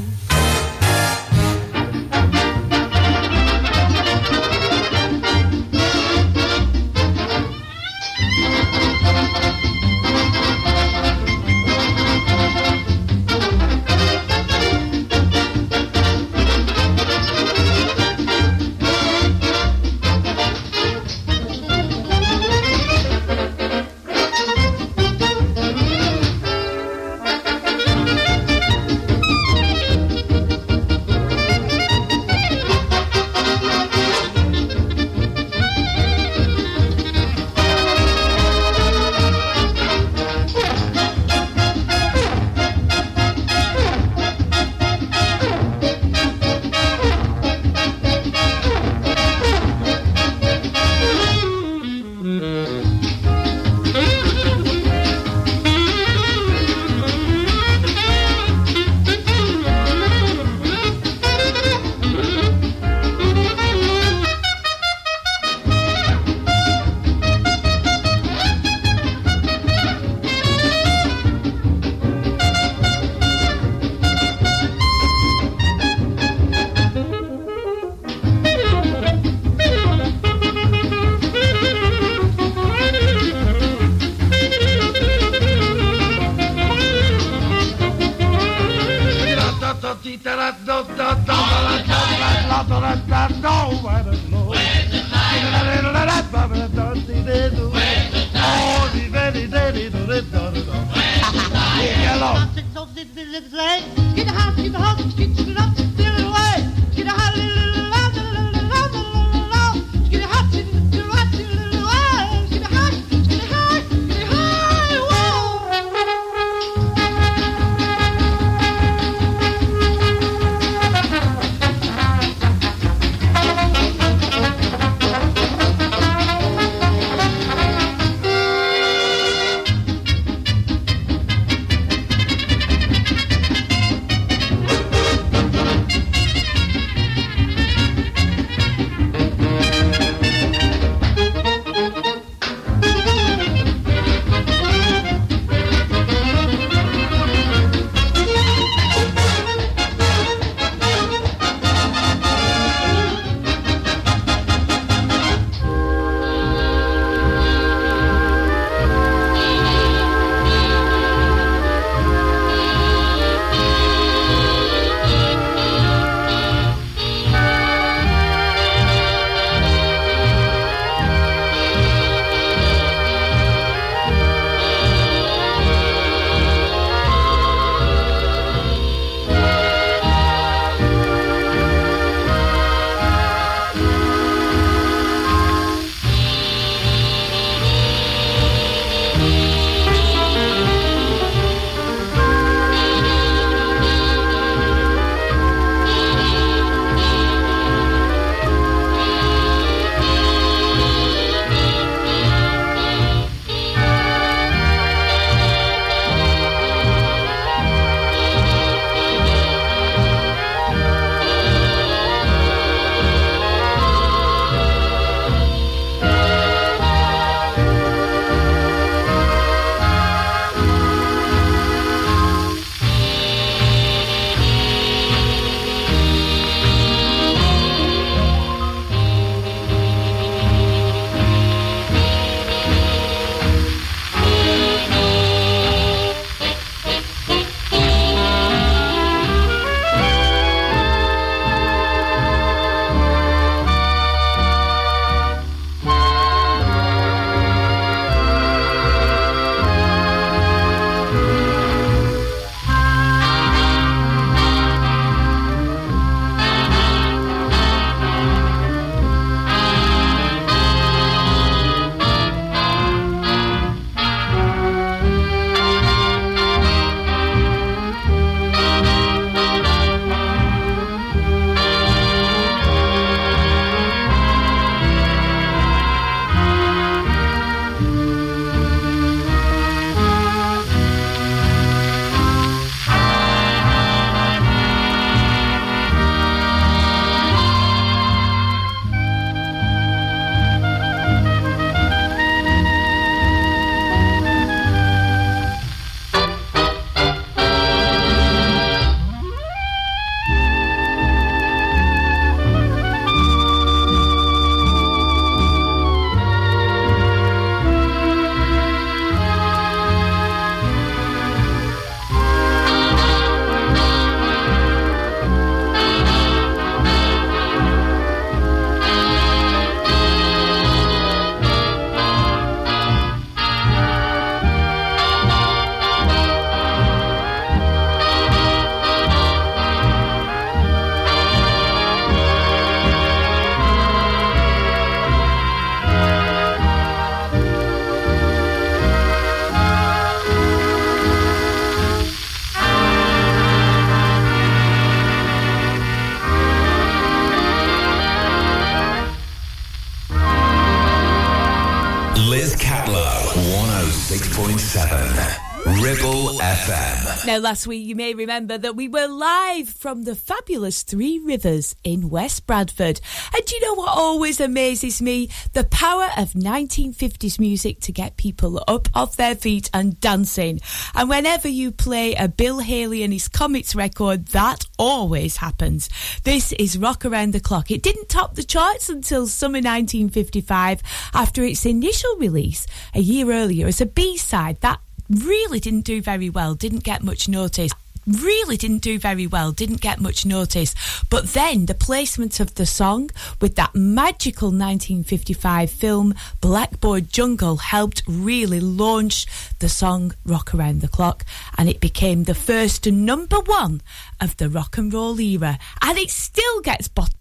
Now, 357.34 357.40
last 357.40 357.66
week, 357.66 357.84
you 357.88 357.96
may 357.96 358.14
remember 358.14 358.60
that 358.60 358.76
we 358.76 358.88
were 358.88 359.08
live 359.08 359.68
from 359.68 360.04
the 360.04 360.14
fabulous 360.16 360.84
Three 360.84 361.18
Rivers 361.18 361.76
in 361.84 362.12
West 362.12 362.46
Bradford. 362.46 363.02
And 363.36 363.52
you 363.52 363.60
know 363.60 363.74
what 363.74 363.98
always 363.98 364.40
amazes 364.40 365.02
me? 365.02 365.30
The 365.54 365.64
power 365.64 366.10
of 366.16 366.34
1950s 366.34 367.40
music 367.40 367.80
to 367.80 367.92
get 367.92 368.18
people 368.18 368.64
up 368.68 368.88
off 368.94 369.16
their 369.16 369.34
feet 369.34 369.68
and 369.74 370.00
dancing. 370.00 370.60
And 370.94 371.10
whenever 371.10 371.48
you 371.48 371.72
play 371.72 372.14
a 372.14 372.28
Bill 372.28 372.60
Haley 372.60 373.02
and 373.02 373.12
his 373.12 373.28
Comets 373.30 373.74
record, 373.74 374.28
that 374.28 374.68
always 374.78 375.38
happens. 375.38 375.90
This 376.24 376.52
is 376.60 376.78
Rock 376.78 377.04
Around 377.04 377.32
the 377.34 377.40
Clock. 377.40 377.72
It 377.72 377.82
didn't 377.82 378.10
top 378.10 378.36
the 378.36 378.44
charts 378.44 378.90
until 378.90 379.26
summer 379.26 379.54
1955 379.58 380.84
after 381.16 381.44
its 381.44 381.66
initial 381.66 382.16
release 382.20 382.68
a 382.94 383.00
year 383.00 383.32
earlier 383.32 383.66
as 383.66 383.82
a 383.82 383.88
B 383.88 384.18
side. 384.18 384.62
That 384.62 384.82
really 385.14 385.60
didn't 385.60 385.82
do 385.82 386.02
very 386.02 386.30
well, 386.30 386.56
didn't 386.56 386.84
get 386.84 387.04
much 387.04 387.28
notice 387.30 387.72
really 388.06 388.58
didn't 388.58 388.80
do 388.80 389.00
very 389.00 389.26
well, 389.26 389.54
didn't 389.54 389.80
get 389.80 389.98
much 390.02 390.26
notice. 390.26 390.76
But 391.10 391.28
then 391.30 391.68
the 391.68 391.74
placement 391.74 392.42
of 392.42 392.56
the 392.56 392.66
song 392.66 393.12
with 393.40 393.56
that 393.56 393.74
magical 393.76 394.50
1955 394.50 395.72
film 395.72 396.14
Blackboard 396.42 397.10
Jungle 397.14 397.56
helped 397.56 398.04
really 398.06 398.60
launch 398.60 399.26
the 399.60 399.70
song 399.70 400.14
Rock 400.26 400.54
Around 400.54 400.82
the 400.82 400.90
Clock 400.90 401.24
and 401.58 401.70
it 401.70 401.80
became 401.80 402.26
the 402.26 402.36
first 402.36 402.86
number 402.86 403.38
one 403.40 403.80
of 404.20 404.36
the 404.36 404.50
rock 404.50 404.78
and 404.78 404.94
roll 404.94 405.18
era 405.18 405.58
and 405.82 405.98
it 405.98 406.10
still 406.10 406.60
gets 406.60 406.90
bottom. 406.90 407.18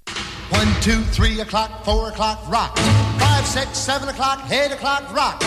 One, 0.50 0.66
two, 0.80 1.00
three 1.12 1.40
o'clock, 1.40 1.84
four 1.84 2.08
o'clock, 2.08 2.40
rock. 2.50 2.76
Five, 3.20 3.46
six, 3.46 3.78
seven 3.78 4.08
o'clock, 4.08 4.50
eight 4.50 4.72
o'clock, 4.72 5.14
rock 5.14 5.44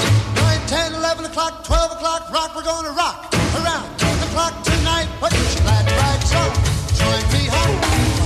10, 0.68 0.96
11 0.96 1.26
o'clock, 1.26 1.64
12 1.64 1.92
o'clock, 1.94 2.32
rock, 2.32 2.56
we're 2.56 2.64
gonna 2.64 2.90
rock 2.90 3.32
around 3.62 3.88
the 4.00 4.26
clock 4.34 4.64
tonight. 4.64 5.08
Put 5.20 5.32
your 5.34 5.62
glad 5.62 5.86
rags 5.92 6.34
on, 6.34 6.52
join 6.98 7.32
me 7.34 7.48
home. 7.48 8.25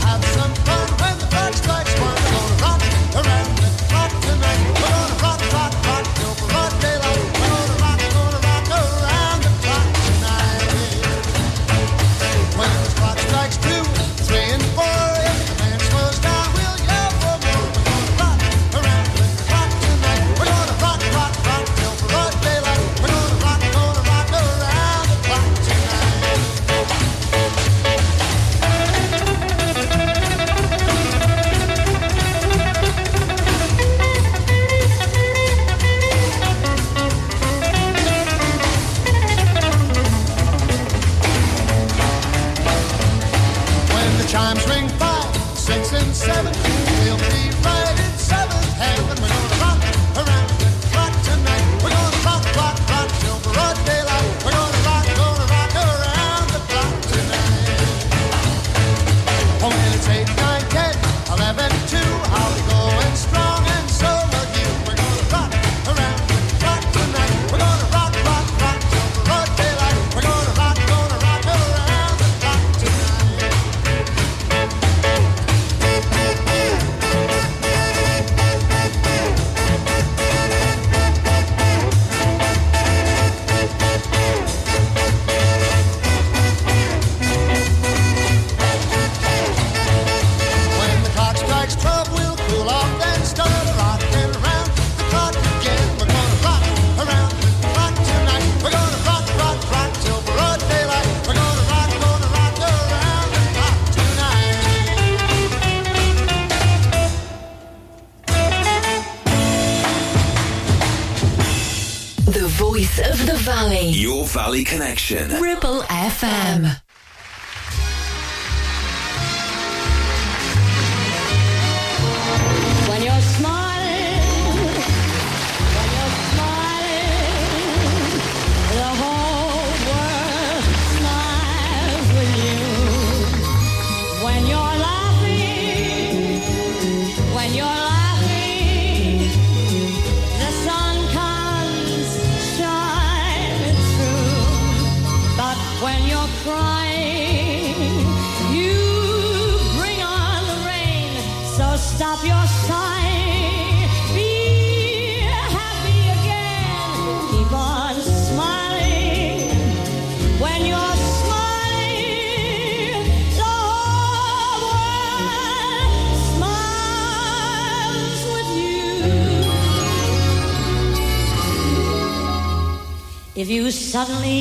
Connection. 114.64 115.40
Ribble 115.42 115.82
FM. 115.84 116.79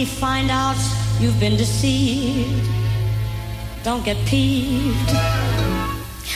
find 0.09 0.51
out 0.51 0.77
you've 1.21 1.39
been 1.39 1.57
deceived, 1.57 2.69
don't 3.85 4.05
get 4.05 4.17
peeved. 4.27 5.11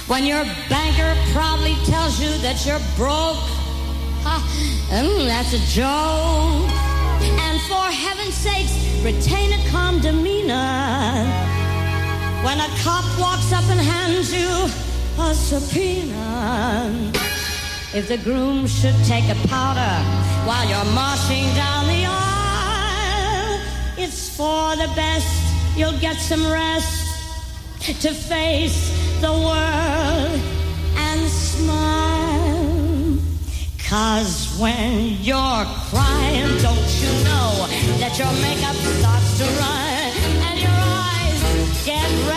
When 0.09 0.25
your 0.25 0.45
banker 0.69 1.11
proudly 1.33 1.75
tells 1.87 2.21
you 2.21 2.31
that 2.47 2.65
you're 2.67 2.83
broke, 2.97 3.43
ha, 4.27 4.37
mm, 4.91 5.27
that's 5.27 5.53
a 5.55 5.63
joke. 5.71 6.69
And 7.45 7.61
for 7.71 7.85
heaven's 8.07 8.35
sakes, 8.35 8.75
retain 9.03 9.49
a 9.59 9.63
calm 9.71 10.01
demeanor. 10.01 10.73
When 12.47 12.59
a 12.61 12.69
cop 12.85 13.07
walks 13.19 13.53
up 13.53 13.65
and 13.71 13.81
hands 13.81 14.33
you 14.35 14.51
a 15.19 15.35
subpoena. 15.35 17.13
If 17.95 18.09
the 18.09 18.17
groom 18.19 18.67
should 18.67 18.97
take 19.05 19.27
a 19.29 19.39
powder 19.49 19.93
while 20.49 20.67
you're 20.67 20.93
marching 20.95 21.45
down 21.55 21.87
the 21.89 22.02
for 24.43 24.75
the 24.85 24.91
best. 25.03 25.33
You'll 25.79 26.01
get 26.09 26.17
some 26.31 26.45
rest 26.51 26.97
to 28.05 28.11
face 28.33 28.79
the 29.25 29.33
world 29.49 30.37
and 31.07 31.21
smile. 31.51 32.69
Cause 33.91 34.35
when 34.63 34.89
you're 35.29 35.65
crying, 35.91 36.49
don't 36.69 36.91
you 37.03 37.13
know 37.29 37.51
that 38.03 38.15
your 38.21 38.35
makeup 38.47 38.79
starts 38.99 39.31
to 39.41 39.47
run 39.63 40.13
and 40.47 40.57
your 40.67 40.79
eyes 41.13 41.43
get 41.87 42.09
red. 42.29 42.32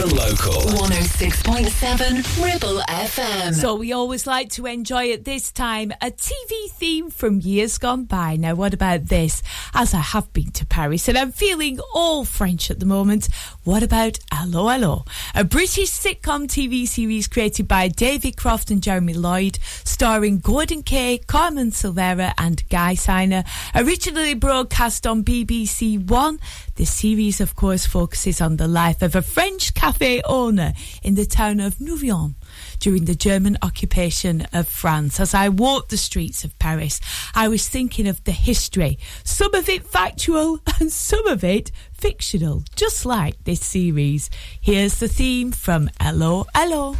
Local. 0.00 0.62
106.7 0.62 2.42
Ribble 2.42 2.80
FM. 2.88 3.52
So 3.54 3.74
we 3.74 3.92
always 3.92 4.26
like 4.26 4.48
to 4.52 4.64
enjoy 4.64 5.12
at 5.12 5.26
this 5.26 5.52
time 5.52 5.92
a 6.00 6.10
TV 6.10 6.70
theme 6.70 7.10
from 7.10 7.40
years 7.40 7.76
gone 7.76 8.04
by. 8.06 8.36
Now, 8.36 8.54
what 8.54 8.72
about 8.72 9.06
this? 9.08 9.42
As 9.74 9.92
I 9.92 9.98
have 9.98 10.32
been 10.32 10.52
to 10.52 10.64
Paris 10.64 11.06
and 11.08 11.18
I'm 11.18 11.32
feeling 11.32 11.80
all 11.92 12.24
French 12.24 12.70
at 12.70 12.80
the 12.80 12.86
moment, 12.86 13.28
what 13.64 13.82
about 13.82 14.18
'Allo 14.32 14.70
'Allo? 14.70 15.04
A 15.34 15.44
British 15.44 15.90
sitcom 15.90 16.48
TV 16.48 16.86
series 16.88 17.28
created 17.28 17.68
by 17.68 17.88
David 17.88 18.36
Croft 18.36 18.70
and 18.70 18.82
Jeremy 18.82 19.12
Lloyd, 19.12 19.58
starring 19.84 20.40
Gorden 20.40 20.82
Kaye, 20.84 21.18
Carmen 21.18 21.70
Silvera, 21.70 22.32
and 22.38 22.66
Guy 22.70 22.94
Siner. 22.94 23.44
Originally 23.74 24.32
broadcast 24.32 25.06
on 25.06 25.22
BBC 25.24 25.98
One, 25.98 26.40
the 26.76 26.86
series, 26.86 27.40
of 27.40 27.54
course, 27.54 27.84
focuses 27.84 28.40
on 28.40 28.56
the 28.56 28.68
life 28.68 29.02
of 29.02 29.14
a 29.14 29.20
French 29.22 29.74
cafe 29.74 30.22
owner 30.24 30.72
in 31.02 31.14
the 31.16 31.26
town 31.26 31.60
of 31.60 31.76
Nouvion 31.80 32.36
during 32.78 33.04
the 33.04 33.14
German 33.14 33.56
occupation 33.62 34.46
of 34.52 34.68
France. 34.68 35.20
As 35.20 35.34
I 35.34 35.48
walked 35.48 35.90
the 35.90 35.96
streets 35.96 36.44
of 36.44 36.58
Paris, 36.58 37.00
I 37.34 37.48
was 37.48 37.68
thinking 37.68 38.06
of 38.08 38.22
the 38.24 38.32
history, 38.32 38.98
some 39.24 39.54
of 39.54 39.68
it 39.68 39.86
factual 39.86 40.58
and 40.80 40.90
some 40.90 41.26
of 41.28 41.42
it 41.44 41.70
fictional, 41.92 42.64
just 42.74 43.04
like 43.04 43.42
this 43.44 43.60
series. 43.64 44.30
Here's 44.60 44.96
the 44.98 45.08
theme 45.08 45.52
from 45.52 45.90
'Allo, 46.00 46.46
'Allo. 46.54 46.96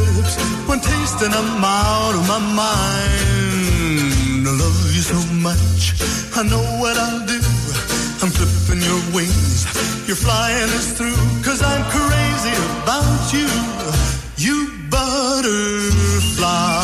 lips 0.00 0.36
taste 0.88 1.20
and 1.22 1.32
I'm 1.34 1.62
out 1.64 2.14
of 2.18 2.26
my 2.26 2.38
mind. 2.64 4.42
I 4.48 4.50
love 4.58 4.94
you 4.94 5.02
so 5.02 5.20
much, 5.48 5.94
I 6.36 6.42
know 6.42 6.62
what 6.80 6.96
I'll 6.96 7.26
do. 7.26 7.40
I'm 8.22 8.30
flipping 8.36 8.82
your 8.82 9.00
wings, 9.14 9.66
you're 10.06 10.16
flying 10.16 10.70
us 10.78 10.92
through, 10.92 11.22
cause 11.42 11.62
I'm 11.62 11.82
crazy 11.90 12.54
about 12.80 13.32
you, 13.32 13.48
you 14.38 14.70
butterfly. 14.90 16.81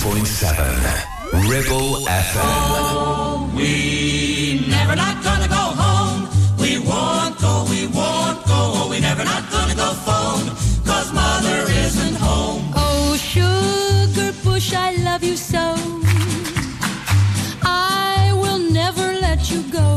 101.7 0.05 1.49
Ribble 1.49 1.93
FM. 2.05 2.55
Oh, 2.77 3.51
we 3.55 4.63
never 4.75 4.95
not 5.03 5.15
gonna 5.27 5.47
go 5.59 5.65
home. 5.83 6.19
We 6.61 6.71
won't 6.89 7.35
go, 7.43 7.53
oh, 7.65 7.67
we 7.73 7.81
won't 7.97 8.39
go. 8.51 8.57
Oh, 8.77 8.87
we 8.91 8.99
never 8.99 9.23
not 9.33 9.43
gonna 9.53 9.73
go 9.83 9.89
phone. 10.07 10.43
Cause 10.87 11.09
mother 11.11 11.59
isn't 11.85 12.17
home. 12.27 12.61
Oh, 12.75 13.15
sugar 13.33 14.31
bush, 14.43 14.75
I 14.75 14.89
love 15.07 15.23
you 15.23 15.35
so. 15.35 15.67
I 17.63 18.29
will 18.41 18.59
never 18.59 19.07
let 19.25 19.41
you 19.51 19.61
go. 19.79 19.89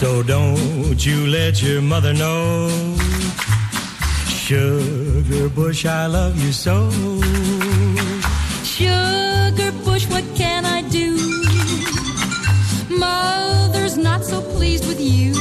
So 0.00 0.22
don't 0.22 0.96
you 1.08 1.18
let 1.36 1.60
your 1.62 1.82
mother 1.82 2.14
know. 2.14 2.50
Sugar 4.46 5.48
bush, 5.50 5.84
I 5.84 6.06
love 6.06 6.34
you 6.42 6.52
so 6.52 6.78
sugar 8.90 9.72
bush, 9.84 10.06
what 10.08 10.24
can 10.34 10.64
I 10.64 10.80
do? 10.88 11.08
Mother's 12.88 13.96
not 13.96 14.24
so 14.24 14.40
pleased 14.40 14.84
with 14.90 15.00
you. 15.00 15.32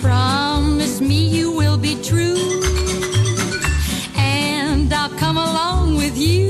Promise 0.00 1.00
me 1.00 1.18
you 1.38 1.46
will 1.60 1.78
be 1.78 1.94
true, 2.10 2.36
and 4.16 4.92
I'll 4.92 5.10
come 5.24 5.36
along 5.38 5.96
with 5.96 6.16
you. 6.16 6.46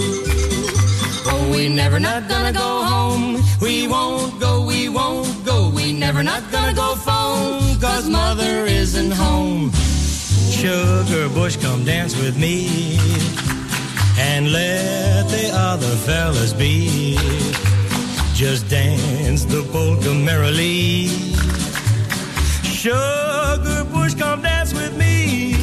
Oh, 1.31 1.45
we 1.55 1.69
never 1.83 1.99
not 2.01 2.23
gonna 2.33 2.53
go 2.65 2.69
home. 2.95 3.27
We 3.61 3.75
won't 3.95 4.41
go, 4.41 4.53
we 4.73 4.89
won't 4.89 5.33
go. 5.45 5.69
We 5.79 5.93
never 5.93 6.23
not 6.23 6.43
gonna 6.51 6.75
go 6.85 6.91
home, 7.13 7.65
cause 7.85 8.05
mother 8.09 8.55
isn't 8.83 9.11
home. 9.13 9.71
Sugar 10.63 11.29
bush, 11.39 11.57
come 11.65 11.85
dance 11.85 12.13
with 12.25 12.37
me 12.39 12.99
and 14.19 14.53
let 14.53 15.29
the 15.29 15.49
other 15.53 15.93
fellas 16.09 16.53
be. 16.53 16.87
Just 18.35 18.69
dance 18.69 19.45
the 19.45 19.63
polka 19.73 20.13
merrily. 20.13 21.07
Sugar 22.65 23.85
Bush, 23.93 24.15
come 24.15 24.43
dance 24.43 24.73
with 24.75 24.97
me. 24.99 25.55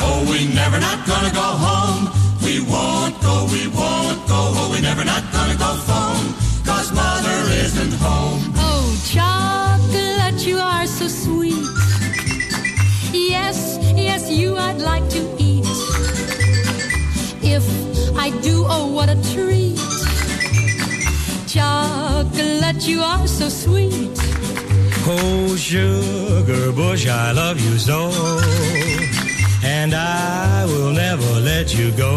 Oh, 0.00 0.20
we 0.30 0.40
never 0.60 0.78
not 0.80 0.98
gonna 1.06 1.32
go 1.42 1.48
home. 1.68 2.04
We 2.46 2.54
won't 2.72 3.14
go, 3.22 3.46
we 3.54 3.62
won't 3.68 4.18
go. 4.32 4.40
Oh, 4.58 4.68
we 4.74 4.80
never 4.80 5.04
not 5.04 5.22
gonna 5.32 5.56
go 5.66 5.72
home. 5.90 6.26
Cause 6.64 6.92
mother 6.92 7.38
isn't 7.66 7.94
home. 8.06 8.40
Oh, 8.56 8.88
chocolate, 9.14 10.44
you 10.46 10.58
are 10.58 10.86
so 10.86 11.06
sweet. 11.06 11.66
Yes, 13.12 13.58
yes, 14.08 14.28
you 14.30 14.56
I'd 14.56 14.78
like 14.80 15.08
to 15.10 15.20
eat 15.38 15.51
if 17.52 17.66
I 18.16 18.28
do, 18.40 18.56
oh, 18.68 18.86
what 18.96 19.08
a 19.16 19.18
treat. 19.32 19.78
Chocolate, 21.46 22.80
you 22.88 23.00
are 23.02 23.26
so 23.26 23.48
sweet. 23.50 24.16
Oh, 25.04 25.54
sugar 25.56 26.72
bush, 26.72 27.06
I 27.06 27.32
love 27.32 27.58
you 27.60 27.76
so. 27.78 28.00
And 29.64 29.92
I 29.94 30.64
will 30.70 30.92
never 30.92 31.30
let 31.52 31.66
you 31.78 31.88
go. 31.92 32.16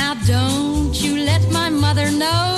Now, 0.00 0.12
don't 0.26 0.92
you 1.04 1.12
let 1.30 1.42
my 1.52 1.68
mother 1.70 2.10
know. 2.10 2.48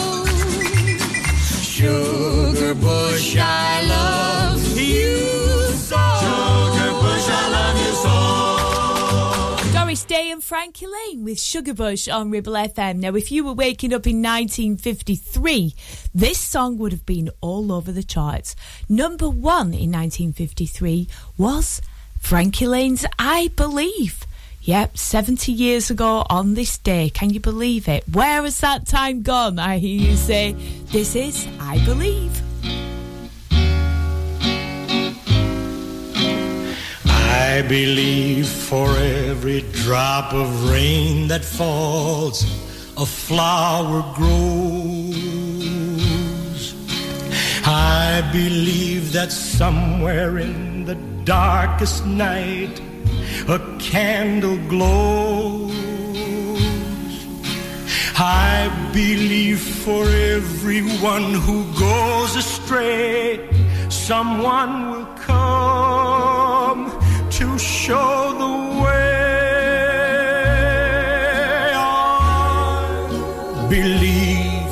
Sugar 1.79 2.75
bush, 2.75 3.37
I 3.39 3.71
love 3.95 4.63
you. 4.79 5.32
Day 10.13 10.31
and 10.31 10.45
Frankie 10.45 10.85
Laine 10.87 11.25
with 11.25 11.39
Sugarbush 11.39 12.15
on 12.15 12.31
Ribble 12.31 12.53
FM. 12.53 12.97
Now, 12.97 13.15
if 13.17 13.33
you 13.33 13.43
were 13.45 13.55
waking 13.55 13.95
up 13.95 14.07
in 14.07 14.21
1953, 14.23 15.75
this 16.15 16.37
song 16.37 16.77
would 16.77 16.93
have 16.93 17.07
been 17.07 17.31
all 17.41 17.73
over 17.73 17.91
the 17.91 18.03
charts. 18.03 18.55
Number 18.91 19.27
one 19.27 19.69
in 19.69 19.91
1953 19.93 21.09
was 21.39 21.81
Frankie 22.21 22.67
Laine's 22.67 23.07
I 23.19 23.49
Believe. 23.57 24.27
Yep, 24.61 24.99
70 24.99 25.51
years 25.51 25.91
ago 25.91 26.27
on 26.29 26.53
this 26.57 26.77
day. 26.77 27.09
Can 27.09 27.31
you 27.31 27.41
believe 27.41 27.89
it? 27.89 28.05
Where 28.13 28.43
has 28.43 28.59
that 28.61 28.87
time 28.87 29.23
gone? 29.23 29.59
I 29.59 29.79
hear 29.79 30.11
you 30.11 30.17
say, 30.17 30.53
This 30.89 31.17
is 31.17 31.49
I 31.59 31.83
Believe. 31.87 32.39
I 37.35 37.63
believe 37.63 38.47
for 38.47 38.89
every 39.25 39.63
drop 39.85 40.35
of 40.35 40.51
rain 40.71 41.29
that 41.29 41.43
falls, 41.43 42.43
a 43.05 43.07
flower 43.07 43.99
grows. 44.19 45.15
I 48.05 48.07
believe 48.33 49.13
that 49.13 49.33
somewhere 49.33 50.39
in 50.39 50.85
the 50.85 50.97
darkest 51.25 52.05
night, 52.05 52.77
a 53.49 53.59
candle 53.79 54.59
glows. 54.69 55.73
I 58.51 58.53
believe 58.93 59.61
for 59.85 60.05
everyone 60.37 61.29
who 61.47 61.57
goes 61.87 62.33
astray, 62.37 63.23
someone 63.89 64.73
will 64.91 65.07
come 65.31 66.81
to 67.51 67.59
show 67.59 68.19
the 68.43 68.55
way. 68.83 69.45
I 71.75 73.67
believe, 73.69 74.71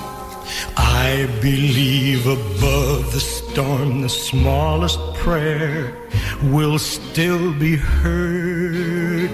I 0.77 1.09
believe 1.41 2.21
above 2.37 3.11
the 3.15 3.19
storm, 3.19 4.01
the 4.03 4.09
smallest 4.29 4.99
prayer 5.15 5.81
will 6.43 6.79
still 6.79 7.53
be 7.65 7.75
heard. 7.75 9.29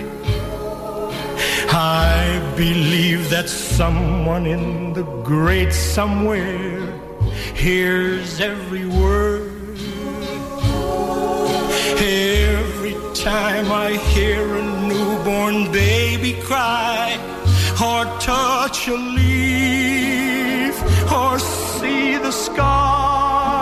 I 2.11 2.15
believe 2.57 3.29
that 3.29 3.47
someone 3.49 4.47
in 4.47 4.93
the 4.93 5.03
great 5.33 5.71
somewhere 5.71 6.79
hears 7.53 8.39
every 8.41 8.87
word. 8.99 9.38
Every 12.01 12.93
time 13.13 13.73
I 13.73 13.97
hear 14.11 14.55
a 14.55 14.63
newborn 14.87 15.69
baby 15.69 16.31
cry, 16.43 17.19
or 17.83 18.05
touch 18.21 18.87
a 18.87 18.95
leaf, 18.95 20.75
or 21.11 21.37
see 21.39 22.17
the 22.17 22.31
sky. 22.31 23.58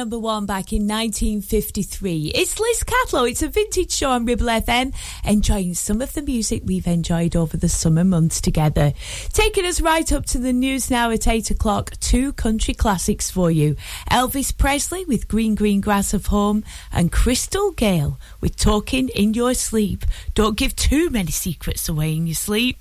number 0.00 0.18
one 0.18 0.46
back 0.46 0.72
in 0.72 0.88
1953. 0.88 2.32
It's 2.34 2.58
Liz 2.58 2.82
Catlow. 2.84 3.30
It's 3.30 3.42
a 3.42 3.48
vintage 3.48 3.90
show 3.92 4.08
on 4.12 4.24
Ribble 4.24 4.46
FM, 4.46 4.94
enjoying 5.26 5.74
some 5.74 6.00
of 6.00 6.14
the 6.14 6.22
music 6.22 6.62
we've 6.64 6.86
enjoyed 6.86 7.36
over 7.36 7.58
the 7.58 7.68
summer 7.68 8.02
months 8.02 8.40
together. 8.40 8.94
Taking 9.34 9.66
us 9.66 9.78
right 9.78 10.10
up 10.10 10.24
to 10.26 10.38
the 10.38 10.54
news 10.54 10.90
now 10.90 11.10
at 11.10 11.28
8 11.28 11.50
o'clock, 11.50 11.92
two 12.00 12.32
country 12.32 12.72
classics 12.72 13.30
for 13.30 13.50
you 13.50 13.76
Elvis 14.10 14.56
Presley 14.56 15.04
with 15.04 15.28
Green 15.28 15.54
Green 15.54 15.82
Grass 15.82 16.14
of 16.14 16.26
Home 16.28 16.64
and 16.90 17.12
Crystal 17.12 17.70
Gayle 17.72 18.18
with 18.40 18.56
Talking 18.56 19.10
in 19.10 19.34
Your 19.34 19.52
Sleep. 19.52 20.06
Don't 20.34 20.56
give 20.56 20.74
too 20.76 21.10
many 21.10 21.30
secrets 21.30 21.90
away 21.90 22.16
in 22.16 22.26
your 22.26 22.34
sleep. 22.34 22.78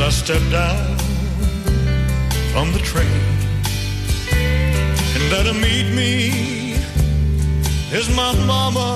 as 0.00 0.02
I 0.02 0.10
stepped 0.10 0.50
down 0.52 0.78
from 2.52 2.72
the 2.72 2.78
train. 2.84 3.12
And 5.16 5.32
there 5.32 5.42
to 5.42 5.52
meet 5.54 5.92
me 5.92 6.72
is 7.90 8.08
my 8.14 8.32
mama 8.46 8.88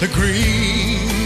the 0.00 0.08
green 0.08 1.23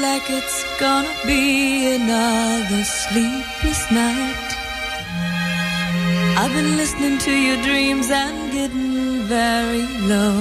like 0.00 0.28
it's 0.30 0.64
gonna 0.80 1.14
be 1.26 1.94
another 1.94 2.82
sleepless 2.84 3.82
night. 3.90 4.48
I've 6.38 6.52
been 6.52 6.76
listening 6.78 7.18
to 7.18 7.30
your 7.32 7.60
dreams 7.62 8.10
and 8.10 8.38
getting 8.52 9.24
very 9.28 9.86
low. 10.08 10.36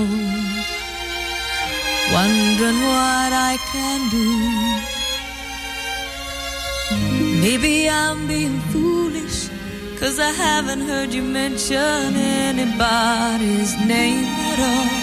Wondering 2.15 2.79
what 2.93 3.31
I 3.51 3.57
can 3.73 3.99
do. 4.09 4.29
Maybe 7.41 7.89
I'm 7.89 8.27
being 8.27 8.59
foolish, 8.71 9.49
cause 9.99 10.19
I 10.19 10.31
haven't 10.31 10.81
heard 10.81 11.13
you 11.13 11.21
mention 11.21 12.05
anybody's 12.45 13.71
name 13.85 14.23
at 14.23 14.59
all. 14.59 14.98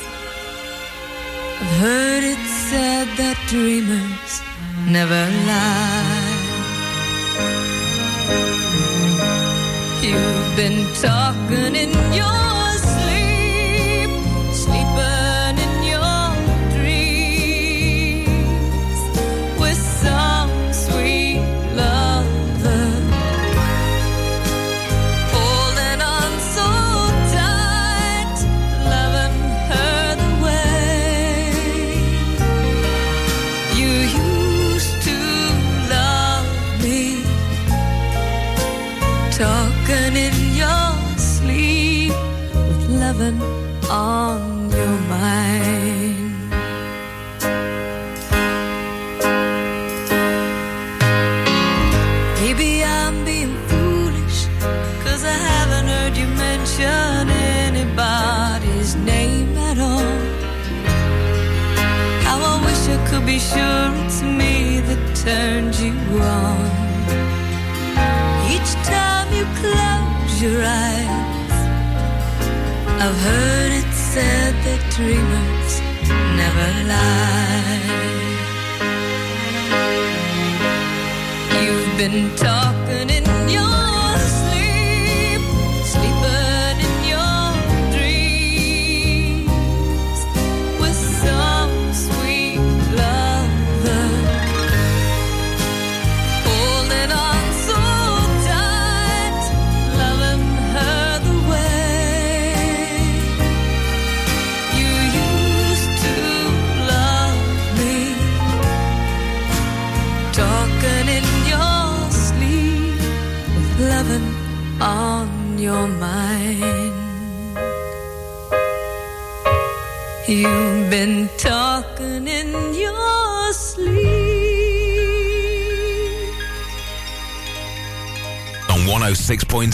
I've 1.61 1.75
heard 1.85 2.23
it 2.33 2.43
said 2.67 3.05
that 3.21 3.37
dreamers 3.47 4.33
never 4.97 5.23
lie. 5.51 6.35
You've 10.05 10.51
been 10.61 10.79
talking 11.05 11.73
in 11.83 11.89
your 12.19 12.58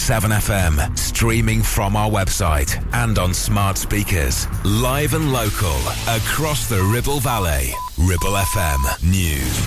7FM, 0.05 0.95
streaming 0.99 1.63
from 1.63 1.95
our 1.95 2.07
website 2.07 2.77
and 2.93 3.17
on 3.17 3.33
smart 3.33 3.75
speakers, 3.75 4.45
live 4.63 5.15
and 5.15 5.33
local, 5.33 5.75
across 6.07 6.69
the 6.69 6.79
Ribble 6.93 7.19
Valley. 7.19 7.71
Ribble 7.97 8.35
FM 8.37 9.03
News. 9.03 9.65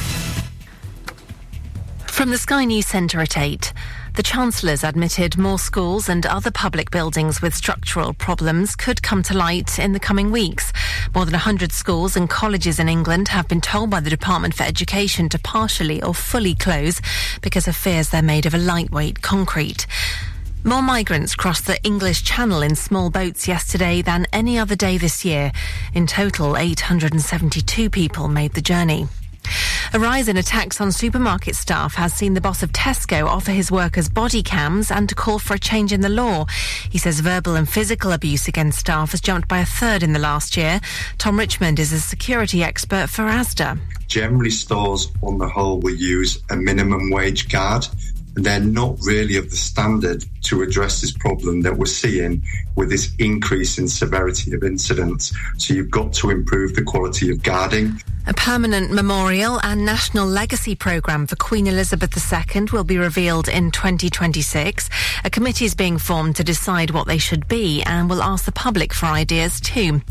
From 2.06 2.30
the 2.30 2.38
Sky 2.38 2.64
News 2.64 2.86
Centre 2.86 3.18
at 3.18 3.36
8. 3.36 3.72
The 4.14 4.22
Chancellor's 4.24 4.82
admitted 4.82 5.38
more 5.38 5.60
schools 5.60 6.08
and 6.08 6.26
other 6.26 6.50
public 6.50 6.90
buildings 6.90 7.40
with 7.40 7.54
structural 7.54 8.12
problems 8.14 8.74
could 8.74 9.00
come 9.02 9.22
to 9.24 9.34
light 9.36 9.78
in 9.78 9.92
the 9.92 10.00
coming 10.00 10.32
weeks. 10.32 10.72
More 11.14 11.24
than 11.24 11.34
100 11.34 11.70
schools 11.70 12.16
and 12.16 12.28
colleges 12.28 12.80
in 12.80 12.88
England 12.88 13.28
have 13.28 13.46
been 13.46 13.60
told 13.60 13.90
by 13.90 14.00
the 14.00 14.10
Department 14.10 14.54
for 14.54 14.64
Education 14.64 15.28
to 15.28 15.38
partially 15.38 16.02
or 16.02 16.14
fully 16.14 16.54
close 16.56 17.00
because 17.42 17.68
of 17.68 17.76
fears 17.76 18.08
they're 18.10 18.20
made 18.22 18.44
of 18.46 18.54
a 18.54 18.58
lightweight 18.58 19.22
concrete. 19.22 19.86
More 20.68 20.82
migrants 20.82 21.34
crossed 21.34 21.64
the 21.66 21.82
English 21.82 22.24
Channel 22.24 22.60
in 22.60 22.76
small 22.76 23.08
boats 23.08 23.48
yesterday 23.48 24.02
than 24.02 24.26
any 24.34 24.58
other 24.58 24.76
day 24.76 24.98
this 24.98 25.24
year. 25.24 25.50
In 25.94 26.06
total, 26.06 26.58
872 26.58 27.88
people 27.88 28.28
made 28.28 28.52
the 28.52 28.60
journey. 28.60 29.08
A 29.94 29.98
rise 29.98 30.28
in 30.28 30.36
attacks 30.36 30.78
on 30.78 30.92
supermarket 30.92 31.56
staff 31.56 31.94
has 31.94 32.12
seen 32.12 32.34
the 32.34 32.42
boss 32.42 32.62
of 32.62 32.70
Tesco 32.72 33.26
offer 33.26 33.50
his 33.50 33.72
workers 33.72 34.10
body 34.10 34.42
cams 34.42 34.90
and 34.90 35.08
to 35.08 35.14
call 35.14 35.38
for 35.38 35.54
a 35.54 35.58
change 35.58 35.90
in 35.90 36.02
the 36.02 36.10
law. 36.10 36.44
He 36.90 36.98
says 36.98 37.20
verbal 37.20 37.56
and 37.56 37.66
physical 37.66 38.12
abuse 38.12 38.46
against 38.46 38.78
staff 38.80 39.12
has 39.12 39.22
jumped 39.22 39.48
by 39.48 39.60
a 39.60 39.64
third 39.64 40.02
in 40.02 40.12
the 40.12 40.18
last 40.18 40.54
year. 40.54 40.82
Tom 41.16 41.38
Richmond 41.38 41.78
is 41.78 41.94
a 41.94 41.98
security 41.98 42.62
expert 42.62 43.08
for 43.08 43.22
ASDA. 43.22 43.80
Generally, 44.06 44.50
stores 44.50 45.08
on 45.22 45.38
the 45.38 45.48
whole 45.48 45.80
will 45.80 45.94
use 45.96 46.42
a 46.50 46.56
minimum 46.58 47.10
wage 47.10 47.48
guard, 47.48 47.86
and 48.36 48.44
they're 48.44 48.60
not 48.60 48.98
really 49.02 49.36
of 49.38 49.48
the 49.50 49.56
standard 49.56 50.22
to 50.42 50.62
address 50.62 51.00
this 51.00 51.12
problem 51.12 51.62
that 51.62 51.76
we're 51.76 51.86
seeing 51.86 52.42
with 52.76 52.90
this 52.90 53.14
increase 53.18 53.78
in 53.78 53.88
severity 53.88 54.54
of 54.54 54.62
incidents. 54.62 55.34
So 55.56 55.74
you've 55.74 55.90
got 55.90 56.12
to 56.14 56.30
improve 56.30 56.74
the 56.74 56.82
quality 56.82 57.30
of 57.30 57.42
guarding. 57.42 58.00
A 58.26 58.34
permanent 58.34 58.92
memorial 58.92 59.58
and 59.62 59.86
national 59.86 60.26
legacy 60.28 60.74
programme 60.74 61.26
for 61.26 61.34
Queen 61.36 61.66
Elizabeth 61.66 62.10
II 62.14 62.66
will 62.72 62.84
be 62.84 62.98
revealed 62.98 63.48
in 63.48 63.70
2026. 63.70 64.90
A 65.24 65.30
committee 65.30 65.64
is 65.64 65.74
being 65.74 65.96
formed 65.96 66.36
to 66.36 66.44
decide 66.44 66.90
what 66.90 67.06
they 67.06 67.16
should 67.16 67.48
be 67.48 67.82
and 67.84 68.10
will 68.10 68.22
ask 68.22 68.44
the 68.44 68.52
public 68.52 68.92
for 68.92 69.06
ideas 69.06 69.58
too. 69.62 70.02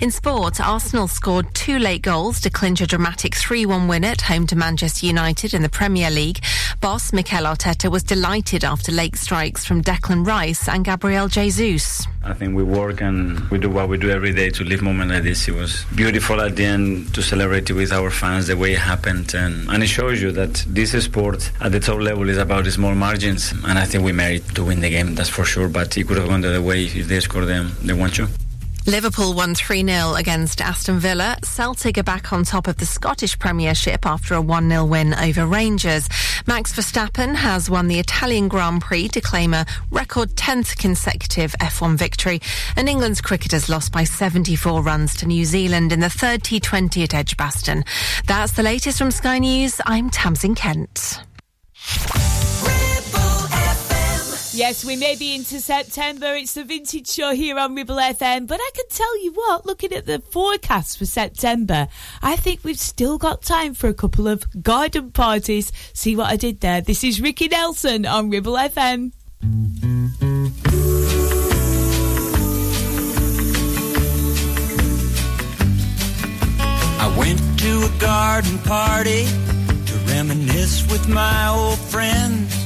In 0.00 0.12
sport, 0.12 0.60
Arsenal 0.60 1.08
scored 1.08 1.52
two 1.52 1.78
late 1.80 2.02
goals 2.02 2.40
to 2.42 2.50
clinch 2.50 2.80
a 2.80 2.86
dramatic 2.86 3.34
3 3.34 3.66
1 3.66 3.88
win 3.88 4.04
at 4.04 4.22
home 4.22 4.46
to 4.46 4.56
Manchester 4.56 5.06
United 5.06 5.52
in 5.52 5.62
the 5.62 5.68
Premier 5.68 6.10
League. 6.12 6.44
Boss 6.80 7.12
Mikel 7.12 7.42
Arteta 7.44 7.90
was 7.90 8.02
delighted 8.04 8.62
after 8.64 8.92
late 8.92 9.16
strikes 9.16 9.64
from 9.64 9.73
from 9.74 9.82
Declan 9.82 10.24
Rice 10.24 10.68
and 10.68 10.84
Gabriel 10.84 11.26
Jesus. 11.26 12.06
I 12.24 12.32
think 12.32 12.54
we 12.54 12.62
work 12.62 13.00
and 13.00 13.40
we 13.50 13.58
do 13.58 13.68
what 13.68 13.88
we 13.88 13.98
do 13.98 14.08
every 14.08 14.32
day 14.32 14.48
to 14.50 14.62
live 14.62 14.82
moment 14.82 15.10
like 15.10 15.24
this. 15.24 15.48
It 15.48 15.54
was 15.54 15.84
beautiful 15.96 16.40
at 16.42 16.54
the 16.54 16.64
end 16.64 17.12
to 17.12 17.20
celebrate 17.20 17.68
it 17.68 17.72
with 17.72 17.90
our 17.92 18.08
fans 18.10 18.46
the 18.46 18.56
way 18.56 18.74
it 18.74 18.78
happened. 18.78 19.34
And, 19.34 19.68
and 19.68 19.82
it 19.82 19.88
shows 19.88 20.22
you 20.22 20.30
that 20.30 20.64
this 20.68 20.92
sport 21.04 21.50
at 21.60 21.72
the 21.72 21.80
top 21.80 21.98
level 21.98 22.28
is 22.28 22.38
about 22.38 22.66
small 22.66 22.94
margins. 22.94 23.50
And 23.66 23.76
I 23.76 23.84
think 23.84 24.04
we 24.04 24.12
merit 24.12 24.44
to 24.54 24.64
win 24.64 24.78
the 24.80 24.90
game, 24.90 25.16
that's 25.16 25.28
for 25.28 25.44
sure. 25.44 25.68
But 25.68 25.98
it 25.98 26.06
could 26.06 26.18
have 26.18 26.28
gone 26.28 26.42
the 26.42 26.50
other 26.50 26.62
way 26.62 26.84
if 26.84 27.08
they 27.08 27.18
scored 27.18 27.48
them, 27.48 27.72
They 27.82 27.94
want 27.94 28.16
you. 28.16 28.28
Liverpool 28.86 29.32
won 29.34 29.54
3 29.54 29.82
0 29.82 30.12
against 30.14 30.60
Aston 30.60 30.98
Villa. 30.98 31.38
Celtic 31.42 31.96
are 31.96 32.02
back 32.02 32.34
on 32.34 32.44
top 32.44 32.68
of 32.68 32.76
the 32.76 32.84
Scottish 32.84 33.38
Premiership 33.38 34.04
after 34.04 34.34
a 34.34 34.42
1 34.42 34.68
0 34.68 34.84
win 34.84 35.14
over 35.14 35.46
Rangers. 35.46 36.06
Max 36.46 36.70
Verstappen 36.74 37.34
has 37.34 37.70
won 37.70 37.88
the 37.88 37.98
Italian 37.98 38.46
Grand 38.48 38.82
Prix 38.82 39.08
to 39.08 39.22
claim 39.22 39.54
a 39.54 39.64
record 39.90 40.30
10th 40.30 40.76
consecutive 40.76 41.52
F1 41.60 41.96
victory. 41.96 42.40
And 42.76 42.86
England's 42.86 43.22
cricketers 43.22 43.70
lost 43.70 43.90
by 43.90 44.04
74 44.04 44.82
runs 44.82 45.16
to 45.16 45.26
New 45.26 45.46
Zealand 45.46 45.90
in 45.90 46.00
the 46.00 46.10
third 46.10 46.42
T20 46.42 47.02
at 47.04 47.14
Edgbaston. 47.14 47.84
That's 48.26 48.52
the 48.52 48.62
latest 48.62 48.98
from 48.98 49.10
Sky 49.10 49.38
News. 49.38 49.80
I'm 49.86 50.10
Tamsin 50.10 50.54
Kent. 50.56 51.20
Yes, 54.54 54.84
we 54.84 54.94
may 54.94 55.16
be 55.16 55.34
into 55.34 55.58
September. 55.58 56.26
It's 56.36 56.54
the 56.54 56.62
vintage 56.62 57.08
show 57.08 57.34
here 57.34 57.58
on 57.58 57.74
Ribble 57.74 57.96
FM. 57.96 58.46
But 58.46 58.60
I 58.62 58.70
can 58.72 58.84
tell 58.88 59.20
you 59.24 59.32
what, 59.32 59.66
looking 59.66 59.92
at 59.92 60.06
the 60.06 60.20
forecast 60.30 60.96
for 60.96 61.06
September, 61.06 61.88
I 62.22 62.36
think 62.36 62.62
we've 62.62 62.78
still 62.78 63.18
got 63.18 63.42
time 63.42 63.74
for 63.74 63.88
a 63.88 63.94
couple 63.94 64.28
of 64.28 64.62
garden 64.62 65.10
parties. 65.10 65.72
See 65.92 66.14
what 66.14 66.26
I 66.28 66.36
did 66.36 66.60
there? 66.60 66.80
This 66.80 67.02
is 67.02 67.20
Ricky 67.20 67.48
Nelson 67.48 68.06
on 68.06 68.30
Ribble 68.30 68.52
FM. 68.52 69.10
I 76.60 77.16
went 77.18 77.40
to 77.58 77.90
a 77.92 77.98
garden 77.98 78.60
party 78.60 79.24
to 79.24 79.92
reminisce 80.06 80.88
with 80.92 81.08
my 81.08 81.48
old 81.48 81.78
friends 81.80 82.63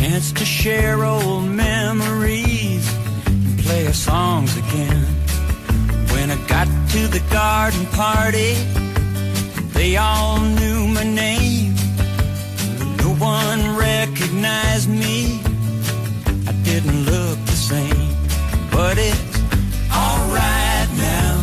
chance 0.00 0.30
to 0.30 0.44
share 0.44 1.04
old 1.04 1.44
memories 1.44 2.84
and 3.26 3.58
play 3.60 3.86
our 3.86 3.92
songs 3.94 4.54
again. 4.58 5.02
When 6.12 6.30
I 6.30 6.36
got 6.46 6.68
to 6.94 7.00
the 7.16 7.22
garden 7.32 7.86
party, 8.02 8.52
they 9.76 9.96
all 9.96 10.38
knew 10.60 10.86
my 10.98 11.02
name. 11.04 11.72
No 13.00 13.08
one 13.40 13.62
recognized 13.88 14.90
me. 14.90 15.40
I 16.50 16.52
didn't 16.68 17.00
look 17.14 17.38
the 17.52 17.58
same, 17.70 18.08
but 18.70 18.98
it's 18.98 19.40
alright 20.08 20.90
now. 21.10 21.34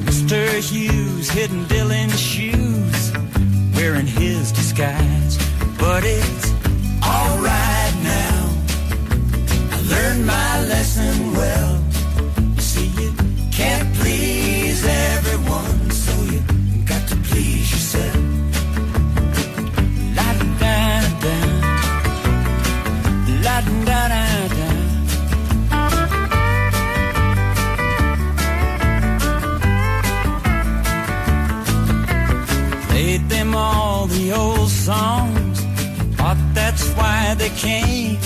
Mr. 0.08 0.38
Hughes 0.68 1.30
hid 1.30 1.52
in 1.52 1.64
Dylan's 1.66 2.20
shoes, 2.20 3.12
wearing 3.76 4.08
his 4.08 4.52
disguise. 4.52 5.38
But 5.78 6.06
it's 6.06 6.53
learned 9.94 10.24
my 10.36 10.52
lesson 10.72 11.16
well. 11.40 11.70
See, 12.70 12.90
you 13.00 13.12
can't 13.60 13.88
please 14.00 14.82
everyone, 15.14 15.78
so 16.04 16.14
you 16.32 16.40
got 16.92 17.04
to 17.12 17.16
please 17.30 17.68
yourself. 17.76 18.16
La 20.18 20.30
da 20.40 20.48
da, 20.62 21.36
la 23.46 23.56
da 23.68 24.00
da 24.56 24.68
Played 32.90 33.24
them 33.36 33.50
all 33.68 34.02
the 34.18 34.26
old 34.46 34.70
songs, 34.90 35.58
but 36.22 36.38
that's 36.58 36.84
why 36.98 37.18
they 37.42 37.52
came 37.68 38.18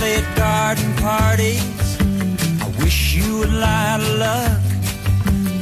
play 0.00 0.14
at 0.24 0.28
garden 0.44 0.90
parties. 0.96 1.86
I 2.64 2.68
wish 2.82 2.98
you 3.18 3.28
would 3.40 3.52
lie 3.64 3.96
to 4.04 4.08
luck. 4.26 4.56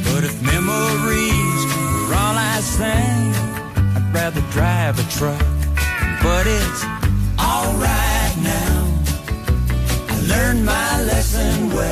But 0.07 0.21
if 0.29 0.35
memories 0.53 1.61
were 1.75 2.13
all 2.21 2.37
I 2.51 2.57
sang, 2.77 3.25
I'd 3.97 4.09
rather 4.19 4.43
drive 4.57 4.95
a 5.03 5.05
truck. 5.17 5.43
But 6.25 6.43
it's 6.59 6.81
alright 7.53 8.35
now. 8.57 8.75
I 10.13 10.15
learned 10.33 10.61
my 10.75 10.89
lesson 11.11 11.53
well. 11.75 11.88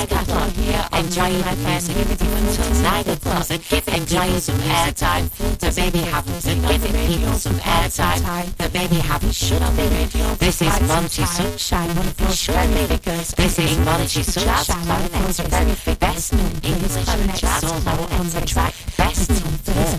I 0.00 0.06
got 0.06 0.30
on 0.32 0.50
here. 0.52 0.82
Enjoying 0.94 1.40
my 1.42 1.54
fashion, 1.56 1.92
everything 2.00 2.32
until 2.32 2.86
I 2.86 3.02
get 3.02 3.20
closer. 3.20 3.58
Give 3.58 3.86
enjoying 3.88 4.40
some 4.40 4.56
airtime. 4.60 5.28
The 5.58 5.70
baby 5.78 5.98
happens, 5.98 6.44
to 6.44 6.54
give 6.54 6.82
people 7.06 7.34
some 7.34 7.56
airtime. 7.56 8.46
The 8.56 8.70
baby 8.70 8.94
happy, 8.96 9.30
should 9.30 9.60
on 9.60 9.76
the 9.76 9.82
radio. 9.82 10.24
This 10.36 10.62
is 10.62 10.80
Monty 10.88 11.26
Sunshine, 11.26 11.88
one 11.88 12.06
of 12.08 12.16
the 12.16 12.30
short 12.32 12.66
baby 12.80 12.96
girls. 13.04 13.28
This 13.32 13.58
is 13.58 13.76
Monty 13.80 14.22
Sunshine, 14.22 14.86
that's 15.12 15.36
the 15.36 15.48
very 15.50 15.96
best 15.96 16.32
in 16.32 16.50
English. 16.64 17.40
Solo 17.42 17.98
on 17.98 18.08
the 18.30 18.40
track, 18.46 18.72
best 18.96 19.30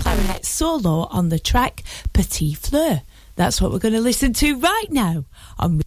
clarinet 0.02 0.43
solo 0.45 1.08
on 1.12 1.30
the 1.30 1.38
track, 1.38 1.84
Petite 2.12 2.58
Fleur. 2.58 3.04
That's 3.36 3.62
what 3.62 3.72
we're 3.72 3.78
going 3.78 3.93
to 3.93 4.02
listen 4.02 4.34
to 4.34 4.56
right 4.58 4.89
now 4.89 5.26
on. 5.60 5.82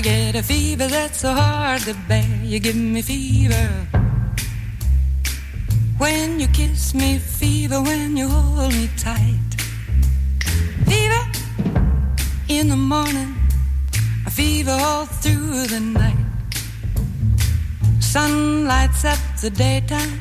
I 0.00 0.02
get 0.02 0.34
a 0.34 0.42
fever 0.42 0.86
that's 0.86 1.18
so 1.20 1.34
hard 1.34 1.82
to 1.82 1.92
bear. 2.08 2.24
You 2.42 2.58
give 2.58 2.74
me 2.74 3.02
fever. 3.02 3.66
When 5.98 6.40
you 6.40 6.48
kiss 6.60 6.94
me, 6.94 7.18
fever. 7.18 7.82
When 7.82 8.16
you 8.16 8.26
hold 8.26 8.72
me 8.72 8.88
tight, 8.96 9.50
fever. 10.86 11.22
In 12.48 12.70
the 12.70 12.78
morning, 12.94 13.34
a 14.24 14.30
fever 14.30 14.70
all 14.70 15.04
through 15.04 15.64
the 15.66 15.80
night. 15.80 16.24
Sun 18.00 18.64
lights 18.64 19.04
up 19.04 19.18
the 19.42 19.50
daytime, 19.50 20.18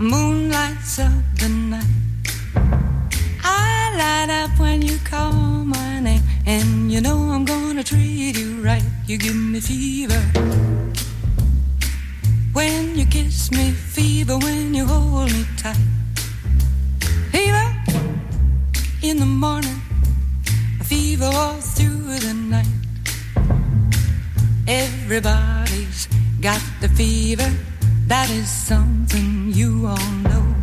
moon 0.00 0.50
lights 0.50 0.98
up 0.98 1.22
the 1.38 1.48
night. 1.48 1.98
I 3.44 3.70
light 4.02 4.30
up 4.40 4.58
when 4.58 4.82
you 4.82 4.98
call. 5.04 5.51
And 6.44 6.90
you 6.90 7.00
know 7.00 7.16
I'm 7.16 7.44
gonna 7.44 7.84
treat 7.84 8.36
you 8.36 8.62
right. 8.64 8.82
You 9.06 9.16
give 9.16 9.34
me 9.36 9.60
fever. 9.60 10.18
When 12.52 12.98
you 12.98 13.06
kiss 13.06 13.50
me, 13.52 13.70
fever. 13.70 14.36
When 14.38 14.74
you 14.74 14.84
hold 14.84 15.30
me 15.32 15.44
tight, 15.56 15.76
fever. 17.30 17.64
In 19.02 19.18
the 19.20 19.24
morning, 19.26 19.80
fever 20.82 21.26
all 21.32 21.58
through 21.60 22.18
the 22.18 22.34
night. 22.34 22.78
Everybody's 24.66 26.08
got 26.40 26.60
the 26.80 26.88
fever. 26.88 27.50
That 28.08 28.28
is 28.30 28.50
something 28.50 29.52
you 29.52 29.86
all 29.86 30.12
know. 30.26 30.54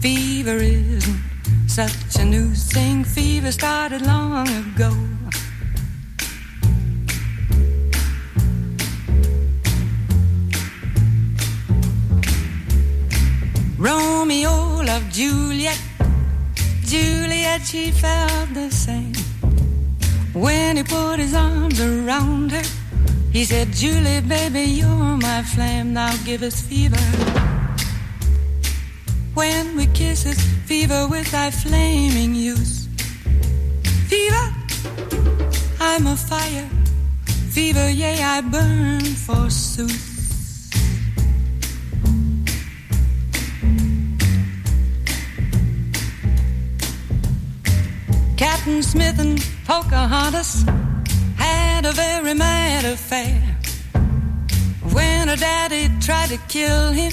Fever 0.00 0.56
isn't 0.56 1.27
such 1.86 2.22
a 2.22 2.24
new 2.24 2.48
thing, 2.54 3.04
fever 3.04 3.52
started 3.52 4.02
long 4.04 4.48
ago. 4.48 4.92
Romeo 13.76 14.82
loved 14.90 15.12
Juliet, 15.12 15.80
Juliet, 16.84 17.62
she 17.64 17.92
felt 17.92 18.54
the 18.54 18.70
same. 18.72 19.14
When 20.34 20.78
he 20.78 20.82
put 20.82 21.20
his 21.20 21.32
arms 21.32 21.80
around 21.80 22.50
her, 22.50 22.64
he 23.32 23.44
said, 23.44 23.72
Julie, 23.72 24.20
baby, 24.22 24.62
you're 24.62 25.16
my 25.28 25.44
flame, 25.44 25.92
now 25.92 26.12
give 26.24 26.42
us 26.42 26.60
fever 26.60 26.96
when 29.38 29.76
we 29.76 29.86
kiss 29.86 30.26
is 30.26 30.40
fever 30.68 31.06
with 31.06 31.30
thy 31.30 31.48
flaming 31.50 32.34
use. 32.34 32.88
Fever, 34.10 34.46
I'm 35.80 36.04
a 36.08 36.16
fire. 36.16 36.68
Fever, 37.54 37.88
yea, 37.88 38.14
I 38.34 38.40
burn 38.54 39.00
forsooth. 39.26 40.06
Captain 48.36 48.82
Smith 48.82 49.18
and 49.20 49.38
Pocahontas 49.68 50.64
had 51.36 51.86
a 51.86 51.92
very 51.92 52.34
mad 52.34 52.84
affair. 52.84 53.40
When 54.96 55.28
her 55.28 55.36
daddy 55.36 55.84
tried 56.00 56.30
to 56.30 56.38
kill 56.48 56.90
him, 56.90 57.12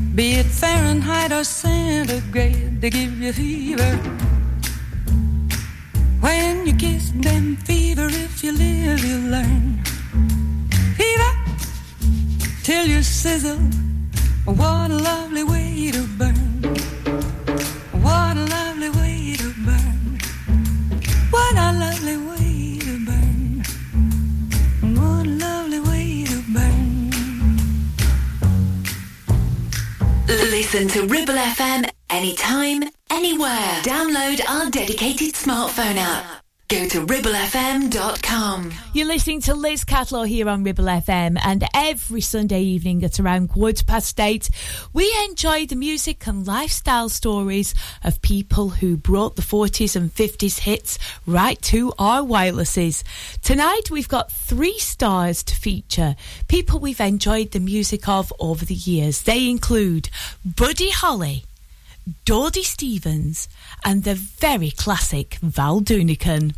Be 0.13 0.33
it 0.33 0.45
Fahrenheit 0.45 1.31
or 1.31 1.45
centigrade, 1.45 2.81
they 2.81 2.89
give 2.89 3.21
you 3.21 3.31
fever. 3.31 3.95
When 6.19 6.67
you 6.67 6.73
kiss 6.75 7.11
them, 7.15 7.55
fever, 7.55 8.07
if 8.07 8.43
you 8.43 8.51
live, 8.51 9.05
you 9.05 9.17
learn. 9.29 9.81
Fever, 10.97 11.31
till 12.61 12.87
you 12.87 13.01
sizzle. 13.01 13.55
What 14.43 14.91
a 14.91 14.95
lovely 14.97 15.43
way 15.45 15.91
to 15.93 16.03
burn. 16.17 16.50
Listen 30.73 30.87
to 30.87 31.01
Ribble 31.07 31.33
FM 31.33 31.89
anytime, 32.09 32.83
anywhere. 33.09 33.49
Download 33.83 34.39
our 34.47 34.69
dedicated 34.69 35.33
smartphone 35.33 35.97
app. 35.97 36.40
Go 36.71 36.87
to 36.87 37.05
ribblefm.com. 37.05 38.71
You're 38.93 39.05
listening 39.07 39.41
to 39.41 39.55
Liz 39.55 39.83
Catlow 39.83 40.25
here 40.25 40.47
on 40.47 40.63
Ribble 40.63 40.85
FM, 40.85 41.37
and 41.43 41.65
every 41.75 42.21
Sunday 42.21 42.61
evening 42.61 43.03
at 43.03 43.19
around 43.19 43.49
quarter 43.49 43.83
past 43.83 44.17
eight, 44.21 44.49
we 44.93 45.13
enjoy 45.27 45.65
the 45.65 45.75
music 45.75 46.25
and 46.27 46.47
lifestyle 46.47 47.09
stories 47.09 47.75
of 48.05 48.21
people 48.21 48.69
who 48.69 48.95
brought 48.95 49.35
the 49.35 49.41
40s 49.41 49.97
and 49.97 50.15
50s 50.15 50.59
hits 50.61 50.97
right 51.27 51.61
to 51.63 51.91
our 51.99 52.21
wirelesses. 52.21 53.03
Tonight, 53.41 53.91
we've 53.91 54.07
got 54.07 54.31
three 54.31 54.79
stars 54.79 55.43
to 55.43 55.55
feature 55.57 56.15
people 56.47 56.79
we've 56.79 57.01
enjoyed 57.01 57.51
the 57.51 57.59
music 57.59 58.07
of 58.07 58.31
over 58.39 58.63
the 58.63 58.73
years. 58.73 59.23
They 59.23 59.49
include 59.49 60.09
Buddy 60.45 60.91
Holly. 60.91 61.43
Dodie 62.25 62.63
Stevens 62.63 63.47
and 63.85 64.03
the 64.03 64.15
very 64.15 64.71
classic 64.71 65.35
Val 65.35 65.81
Doonican. 65.81 66.55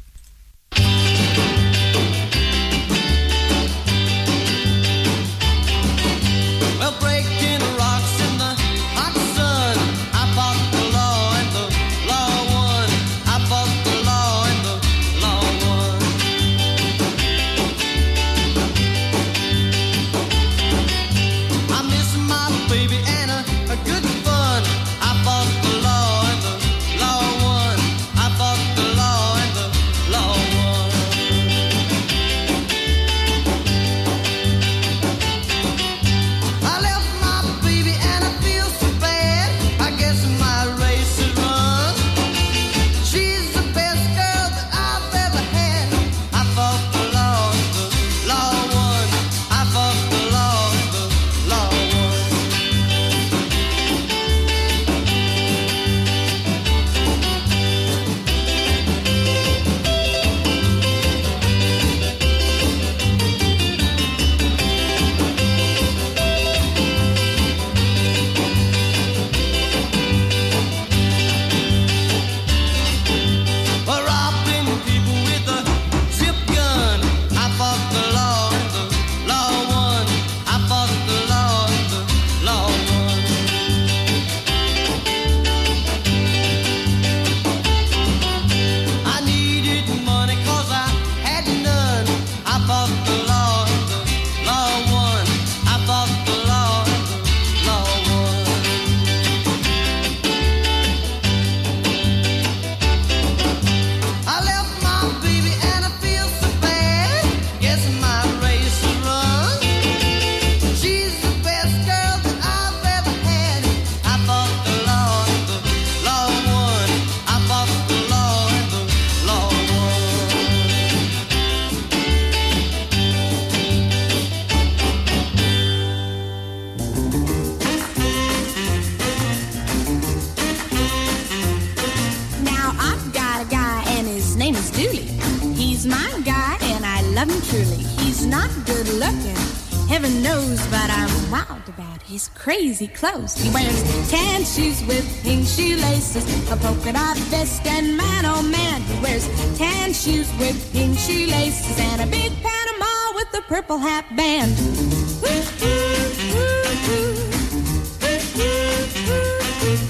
fancy 142.88 142.88
clothes. 142.93 143.35
He 143.41 143.49
wears 143.51 144.10
tan 144.10 144.43
shoes 144.43 144.84
with 144.85 145.05
pink 145.23 145.47
shoelaces, 145.47 146.26
a 146.51 146.57
polka 146.57 146.91
dot 146.91 147.18
vest, 147.31 147.65
and 147.65 147.95
man, 147.97 148.26
oh 148.26 148.41
man, 148.43 148.81
he 148.81 149.01
wears 149.01 149.27
tan 149.57 149.93
shoes 149.93 150.30
with 150.39 150.57
pink 150.72 150.97
shoelaces 150.97 151.80
and 151.80 152.01
a 152.01 152.07
big 152.07 152.31
Panama 152.31 153.15
with 153.15 153.38
a 153.38 153.41
purple 153.47 153.77
hat 153.77 154.05
band. 154.15 154.51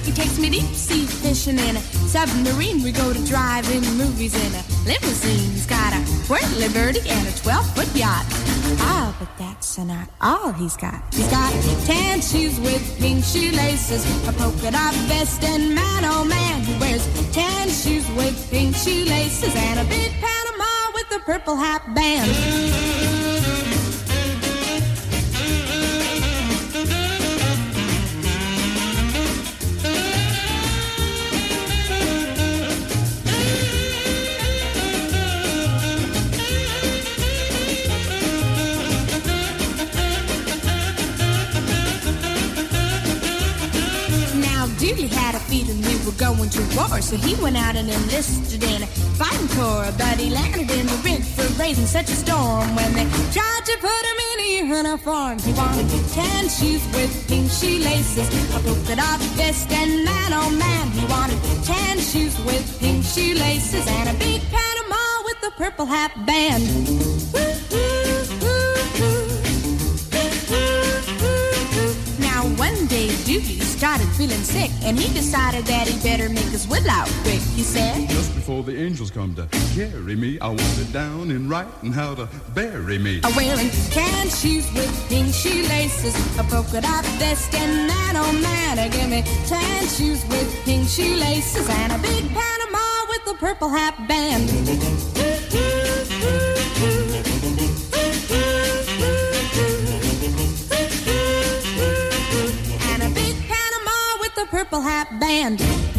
He 0.06 0.12
takes 0.12 0.38
me 0.38 0.50
deep 0.50 0.74
sea 0.76 1.06
fishing 1.06 1.58
in 1.60 1.78
a 1.78 1.82
submarine. 2.08 2.84
We 2.84 2.92
go 2.92 3.12
to 3.12 3.26
drive-in 3.26 3.82
movies 3.98 4.36
in 4.36 4.54
a 4.54 4.64
limousine. 4.86 5.52
He's 5.52 5.66
got 5.66 5.94
a 5.94 5.98
whirly 6.28 6.68
birdie 6.70 7.08
and 7.10 7.28
a 7.28 7.36
12 7.40 7.73
all 10.24 10.54
he's 10.54 10.78
got. 10.78 11.04
He's 11.14 11.28
got 11.30 11.52
tan 11.86 12.22
shoes 12.22 12.60
with 12.62 12.82
pink 12.98 13.24
shoelaces, 13.24 14.02
a 14.28 14.32
polka 14.34 14.72
dot 14.72 14.94
vest, 15.12 15.44
and 15.44 15.76
man, 15.76 16.06
oh 16.06 16.24
man, 16.24 16.62
he 16.64 16.80
wears 16.80 17.06
tan 17.32 17.68
shoes 17.68 18.10
with 18.12 18.36
pink 18.50 18.76
shoelaces 18.76 19.54
and 19.56 19.80
a 19.82 19.86
big 19.86 20.12
Panama 20.24 20.92
with 20.94 21.12
a 21.16 21.20
purple 21.26 21.58
hat 21.58 21.82
band. 21.94 22.73
So 47.16 47.20
he 47.20 47.36
went 47.44 47.56
out 47.56 47.76
and 47.76 47.88
enlisted 47.88 48.64
in 48.64 48.82
fighting 49.22 49.48
corps, 49.50 49.94
but 50.00 50.18
he 50.20 50.32
landed 50.32 50.72
in 50.72 50.88
the 50.88 51.00
rig 51.06 51.22
for 51.22 51.46
raising 51.62 51.86
such 51.86 52.10
a 52.10 52.16
storm. 52.16 52.76
When 52.76 52.92
they 52.96 53.06
tried 53.32 53.62
to 53.66 53.76
put 53.80 54.04
him 54.10 54.20
in 54.32 54.40
a 54.40 54.74
uniform, 54.78 55.38
he 55.38 55.54
wanted 55.54 55.88
tan 56.12 56.50
shoes 56.50 56.84
with 56.96 57.12
pink 57.28 57.52
shoe 57.52 57.78
laces, 57.84 58.28
a 58.56 58.60
polka 58.62 58.96
dot 58.96 59.20
vest, 59.38 59.70
and 59.70 60.04
man 60.04 60.34
oh 60.34 60.50
man, 60.58 60.88
he 60.90 61.06
wanted 61.06 61.38
tan 61.64 62.00
shoes 62.00 62.34
with 62.46 62.66
pink 62.80 63.06
shoe 63.06 63.36
laces 63.36 63.86
and 63.88 64.10
a 64.10 64.14
big 64.14 64.42
Panama 64.50 65.06
with 65.26 65.38
a 65.46 65.52
purple 65.52 65.86
hat 65.86 66.12
band. 66.26 67.03
feeling 74.28 74.44
sick, 74.46 74.72
and 74.84 74.98
he 74.98 75.12
decided 75.14 75.66
that 75.66 75.86
he 75.88 75.96
better 76.02 76.30
make 76.30 76.46
his 76.52 76.66
will 76.70 76.90
out 76.90 77.08
quick. 77.24 77.42
He 77.60 77.64
said, 77.64 78.08
Just 78.10 78.34
before 78.34 78.64
the 78.64 78.76
angels 78.82 79.12
come 79.12 79.36
to 79.36 79.46
carry 79.76 80.16
me, 80.16 80.40
I 80.40 80.48
want 80.48 80.78
it 80.80 80.92
down 80.94 81.30
in 81.30 81.50
writing 81.50 81.92
how 81.92 82.16
to 82.16 82.28
bury 82.56 82.98
me. 82.98 83.20
I'm 83.26 83.36
wearing 83.36 83.70
can 83.92 84.30
shoes 84.30 84.68
with 84.74 84.88
pink 85.10 85.34
shoelaces, 85.34 86.16
a 86.40 86.44
polka 86.44 86.80
dot 86.82 87.04
vest, 87.20 87.54
and 87.54 87.90
that 87.90 88.14
old 88.16 88.42
man 88.42 88.80
I 88.80 88.88
give 88.88 89.10
me 89.10 89.24
tan 89.46 89.84
shoes 89.90 90.24
with 90.30 90.48
pink 90.64 90.88
shoelaces, 90.88 91.68
and 91.70 91.92
a 91.92 91.98
big 91.98 92.24
Panama 92.34 92.86
with 93.10 93.34
a 93.34 93.34
purple 93.38 93.68
hat 93.70 93.96
band. 94.08 94.48
Apple 104.76 104.90
Hat 104.90 105.20
Band. 105.20 105.93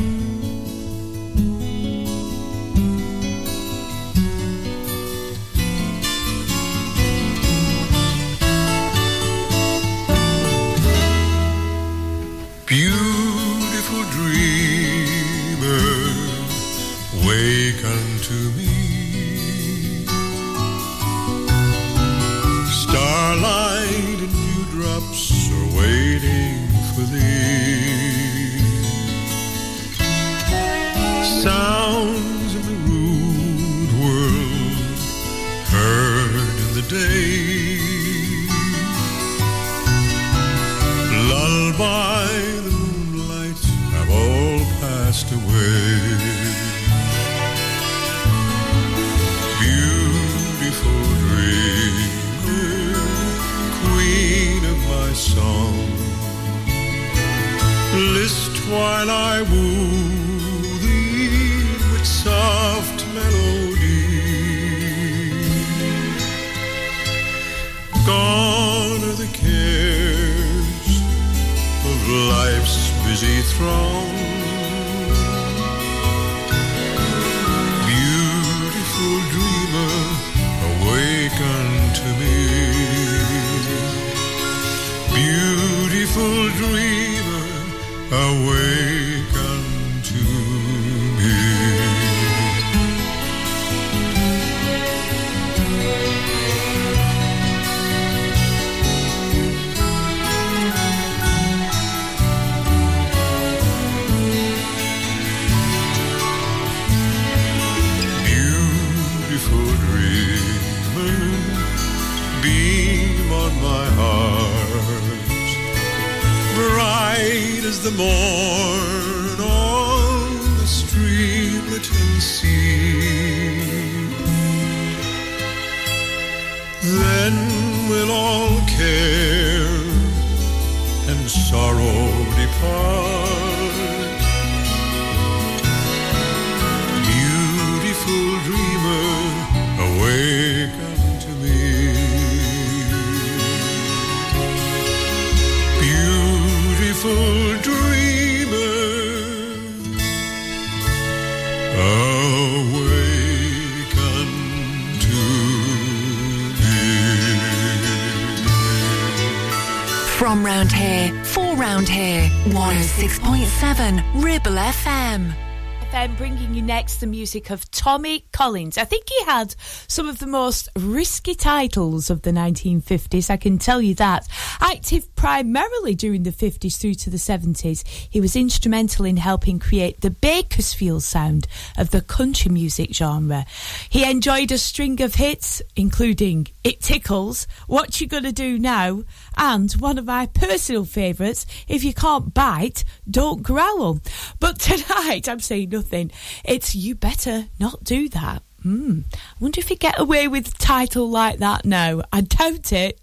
that's 166.95 167.01
the 167.01 167.07
music 167.07 167.51
of 167.51 167.69
Tommy 167.71 168.27
Collins. 168.33 168.79
I 168.79 168.85
think 168.85 169.05
he 169.09 169.25
had 169.25 169.55
some 169.89 170.09
of 170.09 170.19
the 170.21 170.27
most 170.27 170.69
risky 170.79 171.35
titles 171.35 172.09
of 172.11 172.23
the 172.23 172.31
1950s, 172.31 173.31
I 173.31 173.37
can 173.37 173.59
tell 173.59 173.81
you 173.83 173.95
that. 173.97 174.29
Active 174.61 175.14
primarily 175.25 175.95
during 175.95 176.23
the 176.23 176.31
50s 176.31 176.79
through 176.79 176.93
to 176.93 177.09
the 177.09 177.17
70s, 177.17 177.83
he 178.11 178.21
was 178.21 178.37
instrumental 178.37 179.07
in 179.07 179.17
helping 179.17 179.59
create 179.59 180.03
the 180.03 180.11
Bakersfield 180.11 181.03
sound 181.03 181.47
of 181.79 181.93
the 181.93 182.03
country 182.03 182.51
music 182.53 182.93
genre. 182.95 183.47
He 183.89 184.05
enjoyed 184.05 184.53
a 184.53 184.59
string 184.59 185.01
of 185.01 185.15
hits, 185.15 185.63
including 185.77 186.49
It 186.63 186.83
Tickles, 186.83 187.47
What 187.67 188.03
You 188.03 188.07
Gonna 188.07 188.33
Do 188.33 188.59
Now, 188.59 189.05
and 189.35 189.73
one 189.73 189.97
of 189.97 190.05
my 190.05 190.27
personal 190.27 190.85
favourites, 190.85 191.47
If 191.69 191.85
You 191.85 191.95
Can't 191.95 192.35
Bite, 192.35 192.85
Don't 193.11 193.43
Growl. 193.43 194.01
But 194.41 194.59
tonight, 194.59 195.27
I'm 195.27 195.41
saying 195.41 195.71
nothing. 195.71 196.11
It's 196.45 196.75
You 196.75 196.95
Better 196.95 197.47
Not 197.59 197.83
Do 197.83 198.11
That. 198.11 198.43
Hmm. 198.63 199.01
I 199.15 199.19
wonder 199.41 199.61
if 199.61 199.71
you 199.71 199.77
get 199.77 199.99
away 199.99 200.29
with 200.29 200.49
a 200.49 200.59
title 200.59 201.09
like 201.09 201.39
that 201.39 201.65
now. 201.65 202.03
I 202.13 202.21
doubt 202.21 202.75
it. 202.75 203.01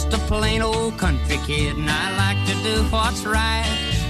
just 0.00 0.14
a 0.14 0.18
plain 0.32 0.62
old 0.62 0.96
country 0.98 1.38
kid, 1.46 1.76
and 1.76 1.88
I 1.90 2.06
like 2.22 2.40
to 2.50 2.54
do 2.68 2.74
what's 2.94 3.22
right. 3.26 3.68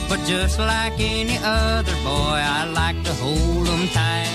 But 0.09 0.21
just 0.33 0.57
like 0.59 0.95
any 1.01 1.37
other 1.43 1.95
boy, 2.13 2.33
I 2.59 2.65
like 2.83 2.99
to 3.09 3.13
hold 3.23 3.65
'em 3.75 3.85
tight. 3.99 4.35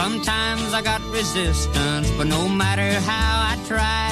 Sometimes 0.00 0.68
I 0.72 0.80
got 0.90 1.00
resistance, 1.20 2.08
but 2.18 2.26
no 2.38 2.42
matter 2.62 2.88
how 3.10 3.32
I 3.52 3.54
try, 3.72 4.06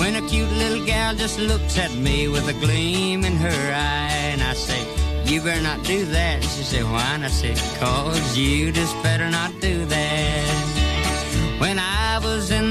when 0.00 0.12
a 0.22 0.22
cute 0.32 0.52
little 0.62 0.84
gal 0.90 1.12
just 1.24 1.38
looks 1.50 1.74
at 1.84 1.92
me 2.06 2.18
with 2.34 2.46
a 2.54 2.56
gleam 2.64 3.18
in 3.28 3.34
her 3.46 3.60
eye, 3.96 4.16
and 4.32 4.40
I 4.52 4.54
say, 4.66 4.80
You 5.30 5.36
better 5.46 5.60
not 5.70 5.80
do 5.94 5.98
that. 6.16 6.36
She 6.52 6.62
said, 6.70 6.84
Why? 6.92 7.04
And 7.16 7.22
I 7.26 7.28
say, 7.40 7.54
Cause 7.80 8.26
you 8.40 8.70
just 8.80 8.94
better 9.06 9.28
not 9.38 9.50
do 9.68 9.74
that 9.94 10.17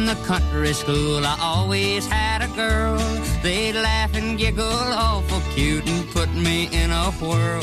the 0.08 0.16
country 0.24 0.72
school, 0.74 1.26
I 1.26 1.38
always 1.42 2.06
had 2.08 2.42
a 2.42 2.48
girl. 2.56 2.98
They'd 3.44 3.74
laugh 3.74 4.16
and 4.16 4.38
giggle, 4.38 4.64
awful 4.66 5.42
cute, 5.54 5.86
and 5.86 6.10
put 6.12 6.34
me 6.34 6.70
in 6.72 6.92
a 6.92 7.12
whirl. 7.20 7.62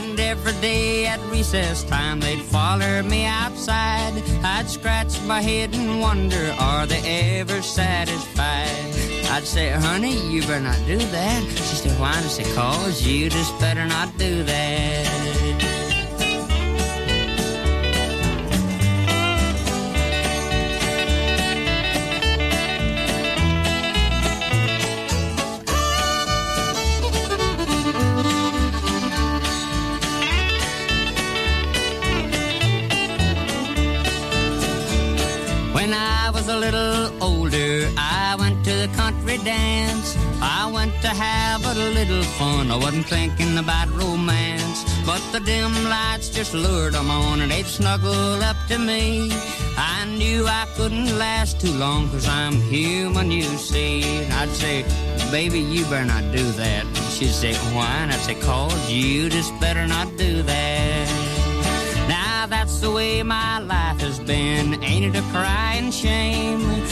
And 0.00 0.18
every 0.18 0.54
day 0.62 1.04
at 1.06 1.20
recess 1.30 1.84
time, 1.84 2.18
they'd 2.18 2.40
follow 2.40 3.02
me 3.02 3.26
outside. 3.26 4.14
I'd 4.42 4.70
scratch 4.70 5.20
my 5.24 5.42
head 5.42 5.74
and 5.74 6.00
wonder, 6.00 6.50
are 6.58 6.86
they 6.86 7.02
ever 7.40 7.60
satisfied? 7.60 9.28
I'd 9.30 9.44
say, 9.44 9.68
honey, 9.68 10.16
you 10.32 10.40
better 10.42 10.60
not 10.60 10.80
do 10.86 10.96
that. 10.96 11.42
She 11.46 11.74
said, 11.76 12.00
why? 12.00 12.08
I 12.14 12.20
said, 12.22 12.46
cause 12.56 13.06
you 13.06 13.28
just 13.28 13.56
better 13.60 13.84
not 13.86 14.16
do 14.16 14.42
that. 14.44 15.74
dance. 39.38 40.16
I 40.40 40.70
went 40.72 40.92
to 41.02 41.08
have 41.08 41.64
a 41.64 41.74
little 41.74 42.22
fun. 42.38 42.70
I 42.70 42.76
wasn't 42.76 43.06
thinking 43.06 43.58
about 43.58 43.90
romance. 43.92 44.84
But 45.06 45.20
the 45.32 45.40
dim 45.40 45.72
lights 45.84 46.28
just 46.28 46.52
lured 46.54 46.94
them 46.94 47.10
on 47.10 47.40
and 47.40 47.50
they 47.50 47.62
snuggled 47.62 48.42
up 48.42 48.56
to 48.68 48.78
me. 48.78 49.30
I 49.76 50.04
knew 50.06 50.46
I 50.46 50.66
couldn't 50.76 51.16
last 51.18 51.60
too 51.60 51.70
long 51.72 52.08
cause 52.10 52.26
I'm 52.28 52.54
human, 52.54 53.30
you 53.30 53.44
see. 53.44 54.02
And 54.24 54.32
I'd 54.32 54.48
say, 54.50 54.82
baby, 55.30 55.60
you 55.60 55.84
better 55.84 56.04
not 56.04 56.22
do 56.34 56.50
that. 56.52 56.86
she'd 57.12 57.28
say, 57.28 57.54
why? 57.74 57.86
And 58.00 58.12
I'd 58.12 58.20
say, 58.20 58.34
cause 58.36 58.90
you 58.90 59.28
just 59.28 59.58
better 59.60 59.86
not 59.86 60.16
do 60.16 60.42
that. 60.42 62.08
Now 62.08 62.46
that's 62.46 62.80
the 62.80 62.90
way 62.90 63.22
my 63.22 63.58
life 63.60 64.00
has 64.00 64.18
been. 64.18 64.82
Ain't 64.82 65.14
it 65.16 65.18
a 65.18 65.22
crying 65.30 65.90
shame? 65.90 66.85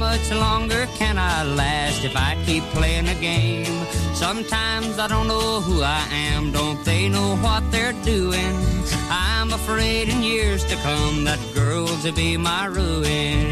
much 0.00 0.30
longer 0.30 0.86
can 0.96 1.18
I 1.18 1.44
last 1.44 2.04
if 2.04 2.16
I 2.16 2.34
keep 2.46 2.64
playing 2.76 3.04
the 3.04 3.14
game? 3.16 3.70
Sometimes 4.14 4.98
I 4.98 5.06
don't 5.06 5.28
know 5.28 5.60
who 5.60 5.82
I 5.82 6.00
am, 6.32 6.52
don't 6.52 6.82
they 6.86 7.06
know 7.10 7.36
what 7.36 7.62
they're 7.70 7.92
doing? 8.02 8.54
I'm 9.10 9.52
afraid 9.52 10.08
in 10.08 10.22
years 10.22 10.64
to 10.70 10.76
come 10.76 11.24
that 11.24 11.38
girls 11.54 12.02
will 12.02 12.14
be 12.14 12.38
my 12.38 12.64
ruin. 12.64 13.48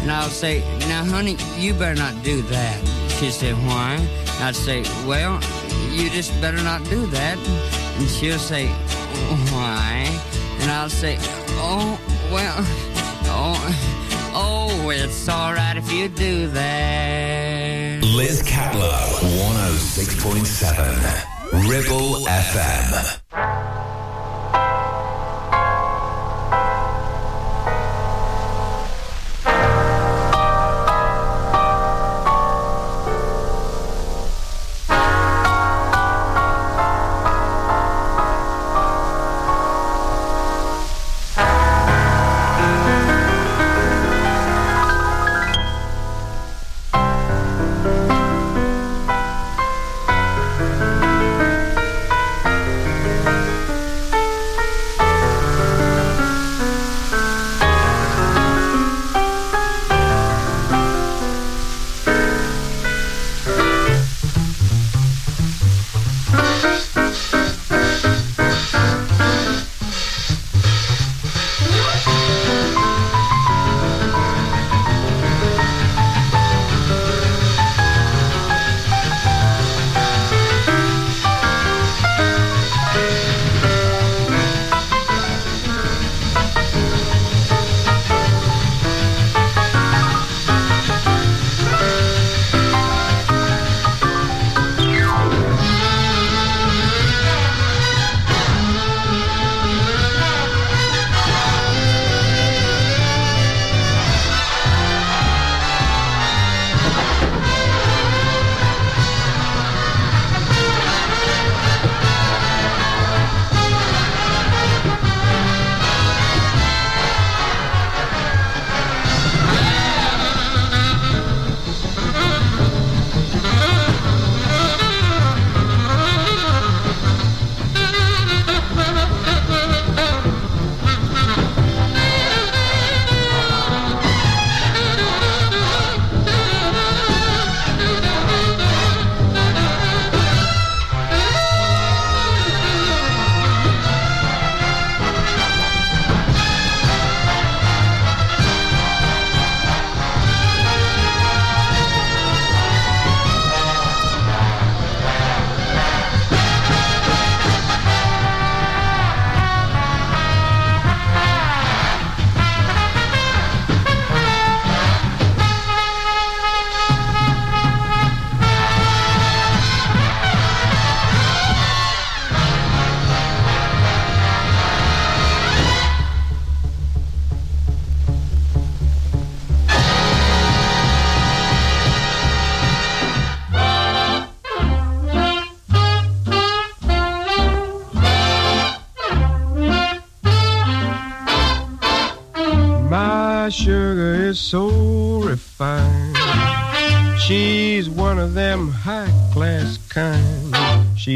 And 0.00 0.10
I'll 0.10 0.30
say, 0.44 0.60
Now, 0.88 1.04
honey, 1.04 1.36
you 1.58 1.74
better 1.74 1.98
not 2.06 2.14
do 2.24 2.40
that. 2.54 2.78
she 3.18 3.26
will 3.26 3.32
say, 3.32 3.52
Why? 3.52 3.98
I'd 4.40 4.56
say, 4.56 4.80
Well, 5.06 5.34
you 5.92 6.08
just 6.08 6.30
better 6.40 6.62
not 6.64 6.82
do 6.88 7.04
that. 7.08 7.36
And 7.98 8.08
she'll 8.08 8.38
say, 8.38 8.68
Why? 9.52 10.08
And 10.60 10.70
I'll 10.70 10.88
say, 10.88 11.18
Oh, 11.60 12.00
well, 12.32 12.56
oh 13.36 14.00
it's 14.90 15.28
alright 15.28 15.76
if 15.76 15.90
you 15.92 16.08
do 16.08 16.48
that. 16.48 18.04
Liz 18.04 18.42
Catlow, 18.42 19.00
106.7, 20.00 21.68
Ribble 21.68 22.26
FM. 22.26 23.93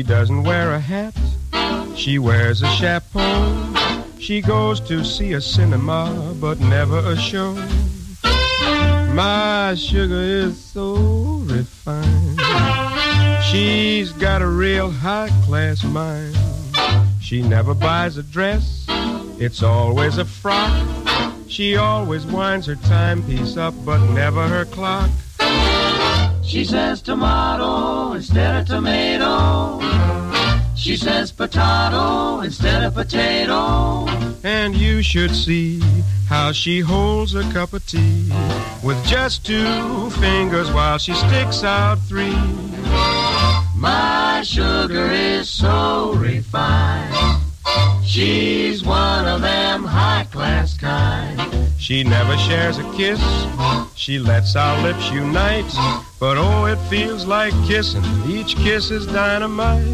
doesn't 0.09 0.43
wear 0.44 0.72
a 0.72 0.80
hat, 0.80 1.12
she 1.94 2.18
wears 2.18 2.62
a 2.62 2.66
chapeau. 2.68 4.06
She 4.18 4.40
goes 4.40 4.80
to 4.89 5.05
see 5.05 5.35
a 5.35 5.40
cinema, 5.40 6.35
but 6.40 6.59
never 6.60 6.98
a 7.01 7.14
show. 7.14 7.52
My 9.12 9.74
sugar 9.76 10.20
is 10.22 10.59
so 10.59 10.94
refined. 11.44 12.40
She's 13.51 14.10
got 14.12 14.40
a 14.40 14.47
real 14.48 14.90
high 14.90 15.28
class 15.44 15.85
mind. 15.85 16.35
She 17.20 17.43
never 17.43 17.74
buys 17.74 18.16
a 18.16 18.22
dress, 18.22 18.86
it's 19.39 19.62
always 19.62 20.16
a 20.16 20.24
frock. 20.24 20.72
She 21.48 21.76
always 21.76 22.24
winds 22.24 22.66
her 22.66 22.76
timepiece 22.76 23.59
up, 23.59 23.74
but 23.85 23.98
never 24.14 24.48
her 24.48 24.64
clock. 24.64 25.10
She 26.43 26.64
says 26.64 27.02
tomorrow 27.02 28.07
instead 28.19 28.61
of 28.62 28.66
tomato. 28.66 29.81
She 30.74 30.97
says 30.97 31.31
potato 31.31 32.40
instead 32.40 32.82
of 32.82 32.95
potato. 32.95 34.07
And 34.43 34.74
you 34.74 35.03
should 35.03 35.35
see 35.35 35.81
how 36.27 36.51
she 36.51 36.81
holds 36.81 37.36
a 37.36 37.43
cup 37.53 37.73
of 37.73 37.86
tea 37.86 38.28
with 38.82 39.01
just 39.07 39.47
two 39.47 40.11
fingers 40.11 40.70
while 40.73 40.99
she 40.99 41.15
sticks 41.15 41.62
out 41.62 41.99
three. 42.01 42.40
My 43.86 44.43
sugar 44.45 45.11
is 45.12 45.49
so 45.49 46.15
refined. 46.16 47.15
She's 48.05 48.82
one 48.85 49.27
of 49.28 49.43
them 49.43 49.85
high 49.85 50.24
class 50.32 50.77
kind. 50.77 51.66
She 51.79 52.03
never 52.03 52.37
shares 52.37 52.77
a 52.79 52.83
kiss, 52.95 53.21
she 53.95 54.19
lets 54.19 54.57
our 54.57 54.83
lips 54.83 55.11
unite. 55.11 55.65
But 56.19 56.37
oh, 56.37 56.67
it 56.67 56.77
feels 56.91 57.25
like 57.25 57.55
kissing, 57.67 58.05
each 58.27 58.57
kiss 58.57 58.91
is 58.91 59.07
dynamite. 59.07 59.87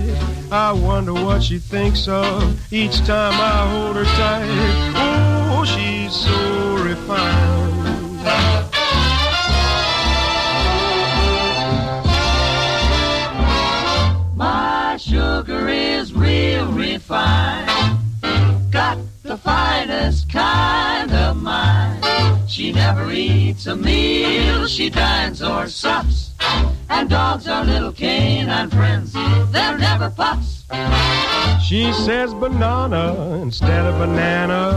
I 0.50 0.72
wonder 0.72 1.12
what 1.12 1.42
she 1.42 1.58
thinks 1.58 2.08
of 2.08 2.40
each 2.72 3.04
time 3.06 3.34
I 3.34 3.68
hold 3.70 3.96
her 3.96 4.04
tight. 4.04 5.50
Oh, 5.52 5.64
she's 5.66 6.12
so 6.14 6.82
refined. 6.82 7.52
sugar 14.96 15.68
is 15.68 16.14
real 16.14 16.64
refined. 16.72 17.68
Got 18.70 18.96
the 19.22 19.36
finest 19.36 20.32
kind 20.32 21.12
of 21.12 21.33
she 22.54 22.70
never 22.70 23.10
eats 23.10 23.66
a 23.66 23.74
meal, 23.74 24.68
she 24.68 24.88
dines 24.88 25.42
or 25.42 25.66
sups. 25.66 26.30
And 26.88 27.10
dogs 27.10 27.48
are 27.48 27.64
little 27.64 27.90
canine 27.90 28.70
friends, 28.70 29.12
they're 29.50 29.76
never 29.76 30.08
pups. 30.10 30.62
She 31.66 31.92
says 31.92 32.32
banana 32.32 33.40
instead 33.42 33.84
of 33.86 33.98
banana. 33.98 34.70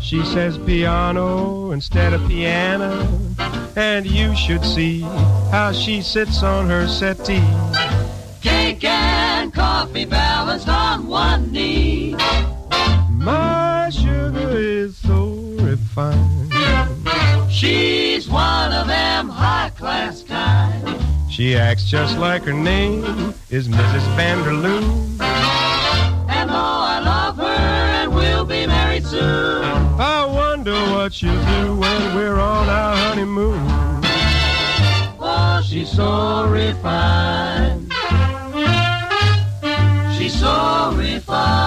She 0.00 0.24
says 0.24 0.58
piano 0.58 1.70
instead 1.70 2.14
of 2.14 2.26
piano. 2.28 3.06
And 3.76 4.04
you 4.04 4.34
should 4.34 4.64
see 4.64 5.02
how 5.52 5.70
she 5.70 6.02
sits 6.02 6.42
on 6.42 6.68
her 6.68 6.88
settee. 6.88 7.44
Cake 8.42 8.82
and 8.82 9.54
coffee 9.54 10.04
balanced 10.04 10.68
on 10.68 11.06
one 11.06 11.52
knee. 11.52 12.16
My 13.12 13.88
sugar 13.94 14.69
She's 17.50 18.28
one 18.28 18.72
of 18.72 18.86
them 18.86 19.28
high 19.28 19.70
class 19.76 20.22
kind. 20.22 20.96
She 21.32 21.54
acts 21.56 21.84
just 21.90 22.16
like 22.18 22.42
her 22.44 22.52
name 22.54 23.34
is 23.50 23.68
Mrs. 23.68 24.04
Vanderloo. 24.16 24.80
And 26.30 26.50
oh, 26.50 26.78
I 26.86 27.00
love 27.04 27.36
her, 27.36 27.42
and 27.44 28.14
we'll 28.14 28.44
be 28.46 28.66
married 28.66 29.06
soon. 29.06 29.62
I 29.98 30.24
wonder 30.26 30.72
what 30.94 31.12
she'll 31.14 31.32
do 31.46 31.76
when 31.76 32.14
we're 32.14 32.38
on 32.40 32.66
our 32.68 32.94
honeymoon. 32.96 33.60
Oh, 35.20 35.60
she's 35.66 35.90
so 35.90 36.46
refined. 36.46 37.92
She's 40.16 40.38
so 40.38 40.94
refined. 40.96 41.58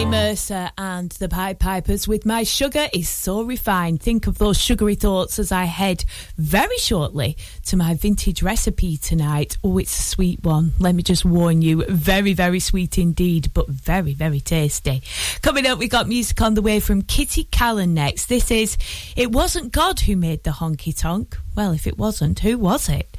Johnny 0.00 0.10
Mercer 0.12 0.70
and 0.78 1.10
the 1.10 1.28
Pied 1.28 1.58
Pipers 1.58 2.08
with 2.08 2.24
My 2.24 2.42
Sugar 2.42 2.88
is 2.94 3.06
So 3.06 3.42
Refined. 3.42 4.00
Think 4.00 4.26
of 4.26 4.38
those 4.38 4.58
sugary 4.58 4.94
thoughts 4.94 5.38
as 5.38 5.52
I 5.52 5.64
head 5.64 6.06
very 6.38 6.78
shortly 6.78 7.36
to 7.66 7.76
my 7.76 7.92
vintage 7.92 8.42
recipe 8.42 8.96
tonight. 8.96 9.58
Oh, 9.62 9.76
it's 9.76 9.94
a 10.00 10.02
sweet 10.02 10.42
one. 10.42 10.72
Let 10.78 10.94
me 10.94 11.02
just 11.02 11.26
warn 11.26 11.60
you. 11.60 11.84
Very, 11.84 12.32
very 12.32 12.60
sweet 12.60 12.96
indeed, 12.96 13.50
but 13.52 13.68
very, 13.68 14.14
very 14.14 14.40
tasty. 14.40 15.02
Coming 15.42 15.66
up, 15.66 15.78
we 15.78 15.86
got 15.86 16.08
music 16.08 16.40
on 16.40 16.54
the 16.54 16.62
way 16.62 16.80
from 16.80 17.02
Kitty 17.02 17.44
Callan 17.44 17.92
next. 17.92 18.24
This 18.30 18.50
is 18.50 18.78
It 19.16 19.32
Wasn't 19.32 19.70
God 19.70 20.00
Who 20.00 20.16
Made 20.16 20.44
the 20.44 20.52
Honky 20.52 20.98
Tonk. 20.98 21.36
Well, 21.54 21.72
if 21.72 21.86
it 21.86 21.98
wasn't, 21.98 22.38
who 22.38 22.56
was 22.56 22.88
it? 22.88 23.14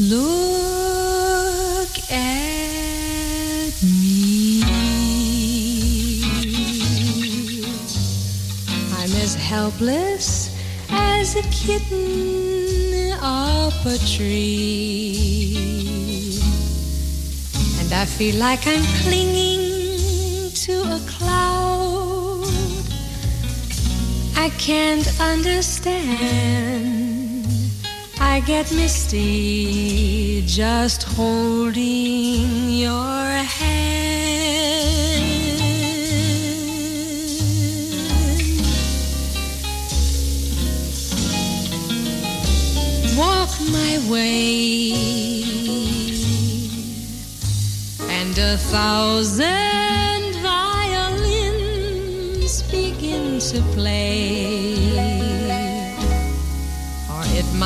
Look 0.00 1.90
at 2.10 3.82
me. 3.82 4.62
I'm 8.96 9.12
as 9.20 9.34
helpless 9.34 10.56
as 10.88 11.36
a 11.36 11.42
kitten 11.50 13.12
up 13.20 13.74
a 13.84 13.98
tree. 13.98 14.38
And 17.80 17.92
I 17.92 18.06
feel 18.06 18.36
like 18.36 18.66
I'm 18.66 18.82
clinging 19.02 20.50
to 20.64 20.80
a 20.96 21.00
cloud. 21.08 22.48
I 24.34 24.48
can't 24.56 25.06
understand 25.20 26.99
I 28.36 28.38
get 28.38 28.70
misty 28.70 30.42
just 30.46 31.02
holding 31.02 32.70
your 32.70 33.24
hand. 33.58 33.90
Walk 43.18 43.50
my 43.78 43.96
way, 44.08 44.52
and 48.16 48.38
a 48.38 48.56
thousand 48.74 50.32
violins 50.44 52.62
begin 52.70 53.40
to 53.50 53.58
play 53.74 54.79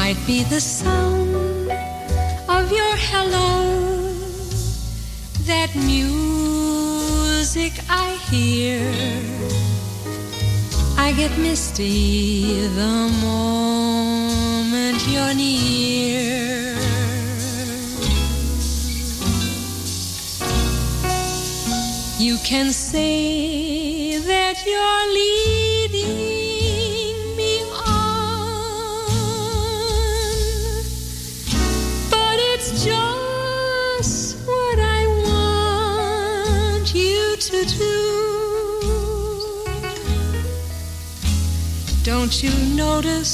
might 0.08 0.26
be 0.26 0.42
the 0.54 0.60
sound 0.60 1.64
of 2.56 2.64
your 2.78 2.94
hello, 3.08 3.52
that 5.50 5.70
music 5.92 7.72
I 7.88 8.08
hear. 8.30 8.82
I 10.98 11.08
get 11.20 11.32
misty 11.38 12.68
the 12.80 12.92
moment 13.28 14.98
you're 15.12 15.32
near. 15.46 16.32
You 22.26 22.36
can 22.50 22.66
say 22.72 24.18
that 24.18 24.56
you're 24.66 25.06
leaving 25.18 25.43
Don't 42.24 42.42
you 42.42 42.74
notice 42.74 43.33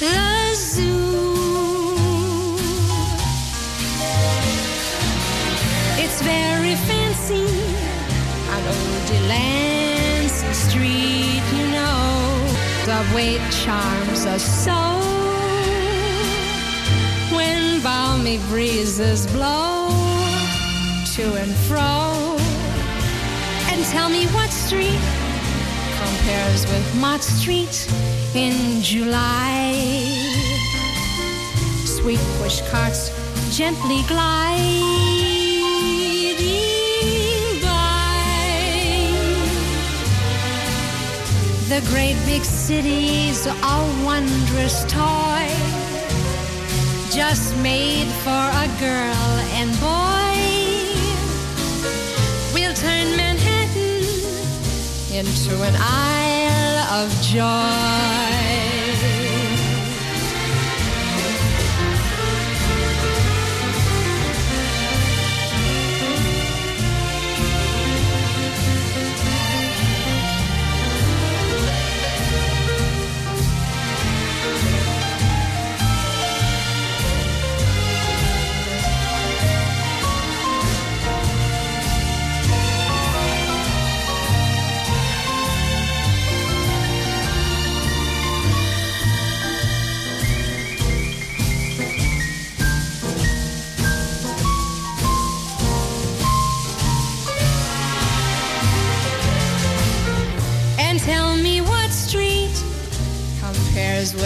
the 0.00 0.54
zoo. 0.54 1.94
It's 6.02 6.22
very 6.22 6.76
fancy 6.76 7.46
on 8.52 8.64
old 8.64 9.06
Delancey 9.12 10.52
Street, 10.54 11.44
you 11.58 11.66
know. 11.70 12.56
The 12.86 13.04
way 13.14 13.34
charms 13.50 14.24
us 14.24 14.42
so 14.42 14.80
when 17.36 17.82
balmy 17.82 18.38
breezes 18.48 19.26
blow 19.26 19.88
to 21.16 21.34
and 21.34 21.54
fro 21.68 22.23
and 23.76 23.84
tell 23.86 24.08
me 24.08 24.24
what 24.28 24.50
street 24.50 25.02
compares 26.04 26.64
with 26.70 26.86
Mott 27.00 27.22
Street 27.24 27.76
in 28.36 28.80
July. 28.82 29.72
Sweet 31.84 32.20
push 32.38 32.60
carts 32.70 33.10
gently 33.56 34.02
glide 34.06 35.22
by. 37.62 38.14
The 41.72 41.80
great 41.92 42.18
big 42.26 42.44
cities 42.44 43.44
are 43.48 43.86
wondrous 44.04 44.84
toy, 44.84 45.46
just 47.10 47.56
made 47.56 48.06
for 48.22 48.44
a 48.64 48.68
girl 48.78 49.30
and 49.58 49.70
boy. 49.82 50.32
We'll 52.54 52.74
turn 52.74 53.16
men 53.16 53.33
into 55.14 55.62
an 55.62 55.74
isle 55.78 57.04
of 57.06 57.22
joy. 57.22 58.43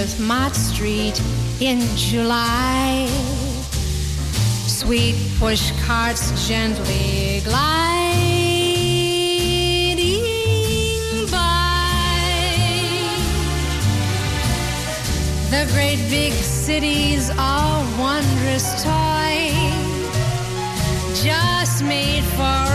was 0.00 0.18
Mott 0.20 0.54
Street 0.54 1.20
in 1.60 1.80
July. 1.96 3.08
Sweet 4.78 5.16
push 5.40 5.72
carts 5.86 6.24
gently 6.48 7.40
gliding 7.44 7.96
by. 11.30 12.72
The 15.54 15.64
great 15.74 16.00
big 16.08 16.32
cities 16.34 17.30
are 17.36 17.80
wondrous 17.98 18.68
toy, 18.84 19.34
just 21.28 21.82
made 21.82 22.22
for 22.36 22.67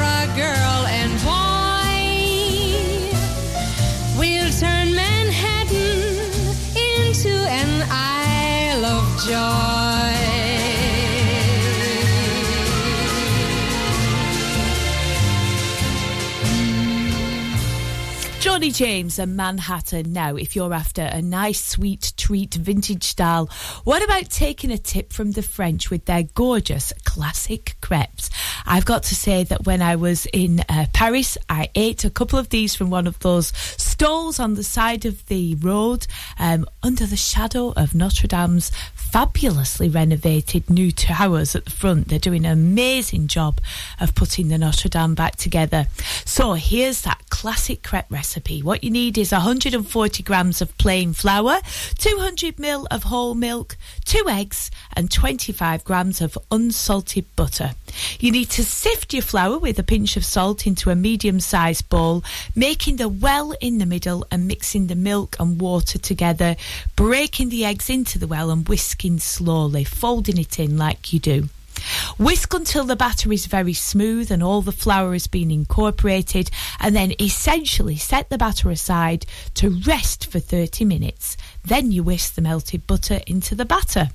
joy. 9.26 9.30
Joni 18.40 18.74
James 18.76 19.20
and 19.20 19.38
Manhattan. 19.38 20.12
Now, 20.12 20.36
if 20.36 20.54
you're 20.56 20.74
after 20.74 21.04
a 21.04 21.22
nice, 21.22 21.64
sweet 21.64 22.12
treat 22.24 22.54
vintage 22.54 23.04
style. 23.04 23.50
What 23.84 24.02
about 24.02 24.30
taking 24.30 24.72
a 24.72 24.78
tip 24.78 25.12
from 25.12 25.32
the 25.32 25.41
French 25.41 25.90
with 25.91 26.06
their 26.06 26.24
gorgeous 26.24 26.94
classic 27.04 27.76
crepes? 27.82 28.30
I've 28.66 28.86
got 28.86 29.04
to 29.04 29.16
say 29.16 29.44
that 29.44 29.66
when 29.66 29.82
I 29.82 29.98
was 29.98 30.26
in 30.28 30.62
uh, 30.70 30.86
Paris, 30.94 31.38
I 31.50 31.70
ate 31.76 32.06
a 32.06 32.10
couple 32.10 32.40
of 32.40 32.48
these 32.48 32.76
from 32.76 32.90
one 32.90 33.08
of 33.08 33.20
those 33.20 33.48
stalls 33.78 34.40
on 34.40 34.56
the 34.56 34.64
side 34.64 35.06
of 35.06 35.26
the 35.26 35.56
road 35.56 36.08
um, 36.40 36.66
under 36.82 37.06
the 37.06 37.18
shadow 37.18 37.74
of 37.76 37.94
Notre 37.94 38.28
Dame's 38.28 38.72
fabulously 38.95 39.90
renovated 39.90 40.70
new 40.70 40.94
towers 40.94 41.58
at 41.58 41.66
the 41.66 41.72
front. 41.72 42.08
They're 42.08 42.18
doing 42.20 42.45
an 42.45 42.54
amazing 42.54 43.28
job 43.28 43.60
of 44.00 44.16
putting 44.16 44.48
the 44.48 44.58
Notre 44.58 44.88
Dame 44.88 45.14
back 45.14 45.36
together. 45.36 45.88
So 46.24 46.54
here's 46.54 47.02
that 47.02 47.20
classic 47.30 47.84
crepe 47.84 48.10
recipe. 48.10 48.64
What 48.64 48.82
you 48.84 48.91
need 48.91 49.18
is 49.18 49.34
140 49.34 50.24
grams 50.24 50.62
of 50.62 50.76
plain 50.80 51.12
flour, 51.14 51.60
two 52.00 52.12
200 52.18 52.57
ml 52.57 52.85
of 52.91 53.03
whole 53.06 53.34
milk, 53.34 53.76
two 54.06 54.23
eggs, 54.30 54.69
and 54.95 55.10
25 55.10 55.84
grams 55.84 56.22
of 56.22 56.38
unsalted 56.52 57.26
butter. 57.35 57.72
You 58.19 58.31
need 58.31 58.52
to 58.52 58.64
sift 58.64 59.14
your 59.15 59.23
flour 59.23 59.57
with 59.57 59.80
a 59.80 59.84
pinch 59.84 60.15
of 60.15 60.23
salt 60.23 60.68
into 60.68 60.91
a 60.91 60.95
medium 60.95 61.40
sized 61.40 61.90
bowl, 61.90 62.23
making 62.56 62.98
the 62.98 63.10
well 63.10 63.56
in 63.60 63.80
the 63.80 63.88
middle 63.88 64.27
and 64.30 64.48
mixing 64.48 64.85
the 64.88 64.95
milk 64.95 65.35
and 65.40 65.60
water 65.60 65.98
together, 65.98 66.56
breaking 66.95 67.49
the 67.49 67.65
eggs 67.65 67.90
into 67.90 68.19
the 68.19 68.27
well 68.27 68.52
and 68.52 68.69
whisking 68.69 69.18
slowly, 69.18 69.84
folding 69.84 70.38
it 70.38 70.60
in 70.60 70.77
like 70.77 71.14
you 71.14 71.19
do. 71.19 71.49
Whisk 72.19 72.53
until 72.53 72.84
the 72.85 72.95
batter 72.95 73.34
is 73.34 73.48
very 73.48 73.73
smooth 73.73 74.30
and 74.31 74.44
all 74.44 74.61
the 74.61 74.72
flour 74.72 75.14
has 75.14 75.26
been 75.26 75.49
incorporated, 75.49 76.52
and 76.80 76.95
then 76.95 77.14
essentially 77.19 77.98
set 77.98 78.30
the 78.30 78.38
batter 78.38 78.69
aside 78.69 79.26
to 79.56 79.72
rest 79.81 80.27
for 80.31 80.40
30 80.40 80.85
minutes. 80.85 81.35
Then 81.65 81.94
you 81.94 82.03
whisk 82.03 82.34
the 82.35 82.41
melted 82.41 82.85
butter 82.88 83.22
into 83.26 83.56
the 83.56 83.64
batter. 83.65 84.10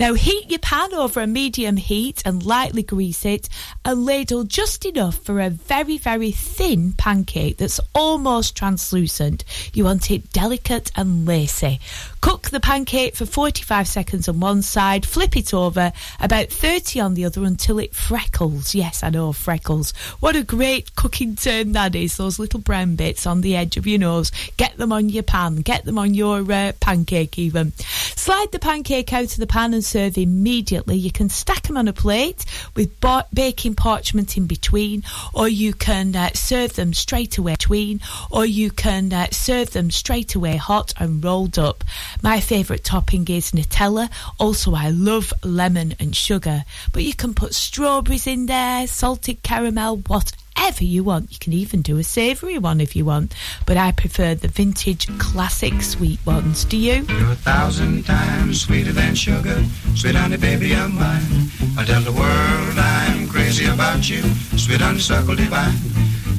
Now 0.00 0.14
heat 0.14 0.48
your 0.50 0.58
pan 0.60 0.94
over 0.94 1.20
a 1.20 1.26
medium 1.26 1.76
heat 1.76 2.22
and 2.24 2.44
lightly 2.44 2.82
grease 2.82 3.24
it 3.24 3.48
and 3.84 4.04
ladle 4.04 4.44
just 4.44 4.84
enough 4.86 5.16
for 5.18 5.40
a 5.40 5.50
very, 5.50 5.98
very 5.98 6.30
thin 6.30 6.92
pancake 6.92 7.56
that's 7.58 7.80
almost 7.94 8.56
translucent. 8.56 9.44
You 9.74 9.84
want 9.84 10.10
it 10.10 10.32
delicate 10.32 10.90
and 10.96 11.26
lacy. 11.26 11.80
Cook 12.20 12.50
the 12.50 12.60
pancake 12.60 13.14
for 13.14 13.26
45 13.26 13.86
seconds 13.88 14.28
on 14.28 14.40
one 14.40 14.62
side, 14.62 15.04
flip 15.06 15.36
it 15.36 15.52
over 15.52 15.92
about 16.20 16.48
30 16.48 17.00
on 17.00 17.14
the 17.14 17.24
other 17.24 17.44
until 17.44 17.78
it 17.78 17.94
freckles. 17.94 18.74
Yes, 18.74 19.02
I 19.02 19.10
know, 19.10 19.32
freckles. 19.32 19.92
What 20.20 20.36
a 20.36 20.42
great 20.42 20.94
cooking 20.96 21.36
term 21.36 21.72
that 21.72 21.94
is, 21.94 22.16
those 22.16 22.38
little 22.38 22.60
brown 22.60 22.96
bits 22.96 23.26
on 23.26 23.40
the 23.40 23.56
edge 23.56 23.76
of 23.76 23.86
your 23.86 23.98
nose. 23.98 24.32
Get 24.56 24.76
them 24.76 24.92
on 24.92 25.08
your 25.08 25.22
pan, 25.22 25.56
get 25.56 25.84
them 25.84 25.98
on 25.98 26.14
your 26.14 26.50
uh, 26.50 26.72
pancake 26.80 27.38
even. 27.38 27.72
Slide 27.78 28.50
the 28.52 28.58
pancake 28.58 29.12
out 29.12 29.24
of 29.24 29.36
the 29.36 29.46
pan 29.48 29.74
and 29.74 29.84
serve 29.84 30.16
immediately. 30.16 30.96
You 30.96 31.10
can 31.10 31.28
stack 31.28 31.62
them 31.66 31.76
on 31.76 31.88
a 31.88 31.92
plate 31.92 32.44
with 32.76 33.00
baking 33.32 33.74
parchment 33.74 34.36
in 34.36 34.46
between, 34.46 35.02
or 35.32 35.48
you 35.48 35.72
can 35.72 36.14
uh, 36.14 36.30
serve 36.34 36.74
them 36.74 36.92
straight 36.94 37.38
away 37.38 37.52
between, 37.54 38.00
or 38.30 38.44
you 38.44 38.70
can 38.70 39.12
uh, 39.12 39.26
serve 39.30 39.70
them 39.70 39.90
straight 39.90 40.34
away 40.34 40.56
hot 40.56 40.92
and 41.00 41.24
rolled 41.24 41.58
up. 41.58 41.82
My 42.22 42.38
favourite 42.40 42.84
topping 42.84 43.26
is 43.28 43.50
Nutella. 43.52 44.10
Also, 44.38 44.74
I 44.74 44.90
love 44.90 45.32
lemon 45.42 45.94
and 45.98 46.14
sugar, 46.14 46.62
but 46.92 47.02
you 47.02 47.14
can 47.14 47.34
put 47.34 47.54
strawberries 47.54 48.26
in 48.26 48.46
there, 48.46 48.86
salted 48.86 49.42
caramel, 49.42 49.96
what 50.06 50.32
whatever 50.58 50.82
you 50.84 51.04
want. 51.04 51.30
You 51.32 51.38
can 51.38 51.52
even 51.52 51.82
do 51.82 51.98
a 51.98 52.02
savoury 52.04 52.56
one 52.58 52.80
if 52.80 52.96
you 52.96 53.04
want, 53.04 53.32
but 53.64 53.76
I 53.76 53.92
prefer 53.92 54.34
the 54.34 54.48
vintage 54.48 55.06
classic 55.18 55.80
sweet 55.82 56.18
ones. 56.26 56.64
Do 56.64 56.76
you? 56.76 57.04
You're 57.08 57.30
a 57.30 57.36
thousand 57.36 58.04
times 58.06 58.62
sweeter 58.62 58.90
than 58.92 59.14
sugar, 59.14 59.64
sweet 59.94 60.16
honey, 60.16 60.36
baby 60.36 60.72
of 60.74 60.92
mine. 60.92 61.48
I 61.78 61.84
tell 61.84 62.00
the 62.00 62.10
world 62.10 62.76
I'm 62.76 63.28
crazy 63.28 63.66
about 63.66 64.10
you, 64.10 64.20
sweet 64.58 64.80
honeysuckle 64.80 65.36
divine. 65.36 65.78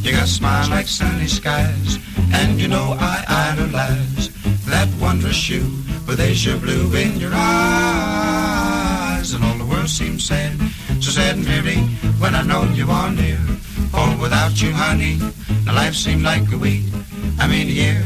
You 0.02 0.12
got 0.12 0.26
a 0.26 0.28
smile 0.28 0.68
like 0.70 0.88
sunny 0.90 1.28
skies, 1.28 1.98
and 2.34 2.60
you 2.60 2.68
know 2.68 2.98
I 3.00 3.24
idolize 3.54 4.30
that 4.66 4.90
wondrous 5.02 5.48
you 5.50 5.62
with 6.08 6.20
azure 6.20 6.58
blue 6.58 6.94
in 6.94 7.18
your 7.22 7.32
eyes. 7.34 9.34
And 9.34 9.44
all 9.46 9.56
the 9.58 9.66
world 9.66 9.90
seems 9.90 10.26
sad, 10.26 10.54
so 11.02 11.12
sad 11.12 11.36
and 11.38 11.46
dreary 11.46 11.78
when 12.20 12.36
I 12.36 12.44
know 12.44 12.64
you 12.76 12.92
are 12.92 13.10
near. 13.12 13.40
Oh, 13.94 14.06
without 14.22 14.62
you, 14.62 14.72
honey. 14.72 15.18
Now 15.66 15.74
life 15.74 15.96
seemed 15.96 16.22
like 16.24 16.52
a 16.52 16.58
weed. 16.58 16.86
I 17.40 17.48
mean 17.48 17.68
a 17.68 17.72
year. 17.72 18.02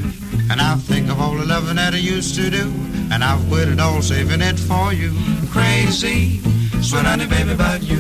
And 0.50 0.62
I 0.62 0.76
think 0.76 1.10
of 1.10 1.20
all 1.20 1.36
the 1.36 1.46
loving 1.46 1.76
that 1.76 1.94
I 1.94 1.98
used 1.98 2.36
to 2.36 2.50
do. 2.50 2.72
And 3.12 3.24
I've 3.24 3.46
quit 3.50 3.68
it 3.68 3.80
all, 3.80 4.02
saving 4.02 4.42
it 4.42 4.58
for 4.60 4.94
you. 4.94 5.12
crazy, 5.52 6.40
sweet 6.82 7.04
honey, 7.06 7.28
baby, 7.28 7.52
about 7.52 7.84
you. 7.84 8.00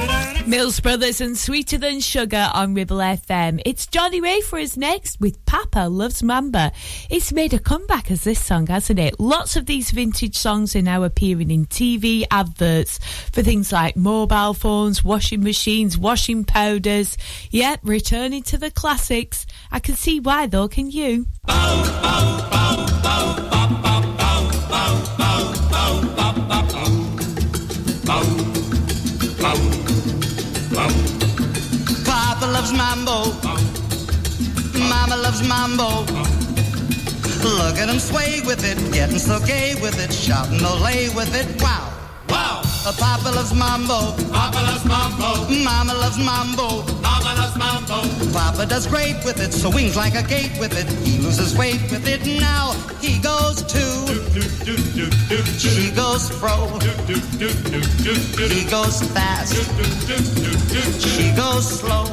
la, 0.07 0.19
Mills 0.49 0.79
Brothers 0.79 1.21
and 1.21 1.37
Sweeter 1.37 1.77
Than 1.77 1.99
Sugar 1.99 2.49
on 2.51 2.73
Ribble 2.73 2.97
FM. 2.97 3.61
It's 3.67 3.85
Johnnie 3.85 4.19
Ray 4.19 4.41
for 4.41 4.57
us 4.57 4.75
next 4.75 5.21
with 5.21 5.45
Papa 5.45 5.81
Loves 5.81 6.23
Mambo. 6.23 6.71
It's 7.07 7.31
made 7.31 7.53
a 7.53 7.59
comeback 7.59 8.09
as 8.09 8.23
this 8.23 8.43
song, 8.43 8.65
hasn't 8.65 8.97
it? 8.97 9.19
Lots 9.19 9.55
of 9.57 9.67
these 9.67 9.91
vintage 9.91 10.35
songs 10.35 10.75
are 10.75 10.81
now 10.81 11.03
appearing 11.03 11.51
in 11.51 11.67
TV 11.67 12.23
adverts 12.31 12.97
for 13.31 13.43
things 13.43 13.71
like 13.71 13.95
mobile 13.95 14.55
phones, 14.55 15.03
washing 15.05 15.43
machines, 15.43 15.99
washing 15.99 16.43
powders. 16.45 17.15
Yep, 17.51 17.81
returning 17.83 18.41
to 18.43 18.57
the 18.57 18.71
classics. 18.71 19.45
I 19.71 19.77
can 19.79 19.93
see 19.93 20.19
why 20.19 20.47
though, 20.47 20.67
can 20.67 20.89
you? 20.89 21.27
Bow, 21.45 21.83
bow, 22.01 22.49
bow. 22.49 22.98
John's 35.41 35.47
mambo. 35.47 35.89
Look 37.47 37.77
at 37.77 37.87
him 37.87 37.99
sway 37.99 38.41
with 38.45 38.63
it, 38.65 38.77
getting 38.93 39.17
so 39.19 39.39
gay 39.39 39.73
with 39.81 39.97
it, 40.03 40.11
shouting 40.13 40.59
olay 40.59 41.13
with 41.15 41.33
it. 41.33 41.61
Wow. 41.61 41.93
Wow. 42.29 42.61
A 42.85 42.91
papa 42.91 43.29
loves 43.29 43.53
mambo. 43.53 44.13
Papa 44.33 44.57
loves 44.57 44.83
mambo. 44.85 45.49
Mama 45.63 45.93
loves 45.93 46.17
mambo. 46.17 46.83
Mama 47.01 47.33
loves 47.39 47.57
mambo. 47.57 48.33
Papa 48.33 48.65
does 48.65 48.85
great 48.87 49.15
with 49.23 49.39
it, 49.41 49.53
swings 49.53 49.95
like 49.95 50.15
a 50.15 50.23
gate 50.23 50.51
with 50.59 50.75
it. 50.77 50.87
He 51.07 51.17
loses 51.19 51.55
weight 51.57 51.81
with 51.89 52.05
it. 52.07 52.25
Now 52.41 52.73
he 53.01 53.17
goes 53.19 53.61
to. 53.63 53.83
She 55.57 55.91
goes 55.91 56.29
fro. 56.29 56.67
He 58.47 58.65
goes 58.69 59.01
fast. 59.15 59.55
She 61.15 61.31
goes 61.31 61.65
slow. 61.79 62.05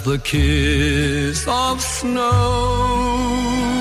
the 0.04 0.20
kiss 0.20 1.48
of 1.48 1.82
snow. 1.82 3.80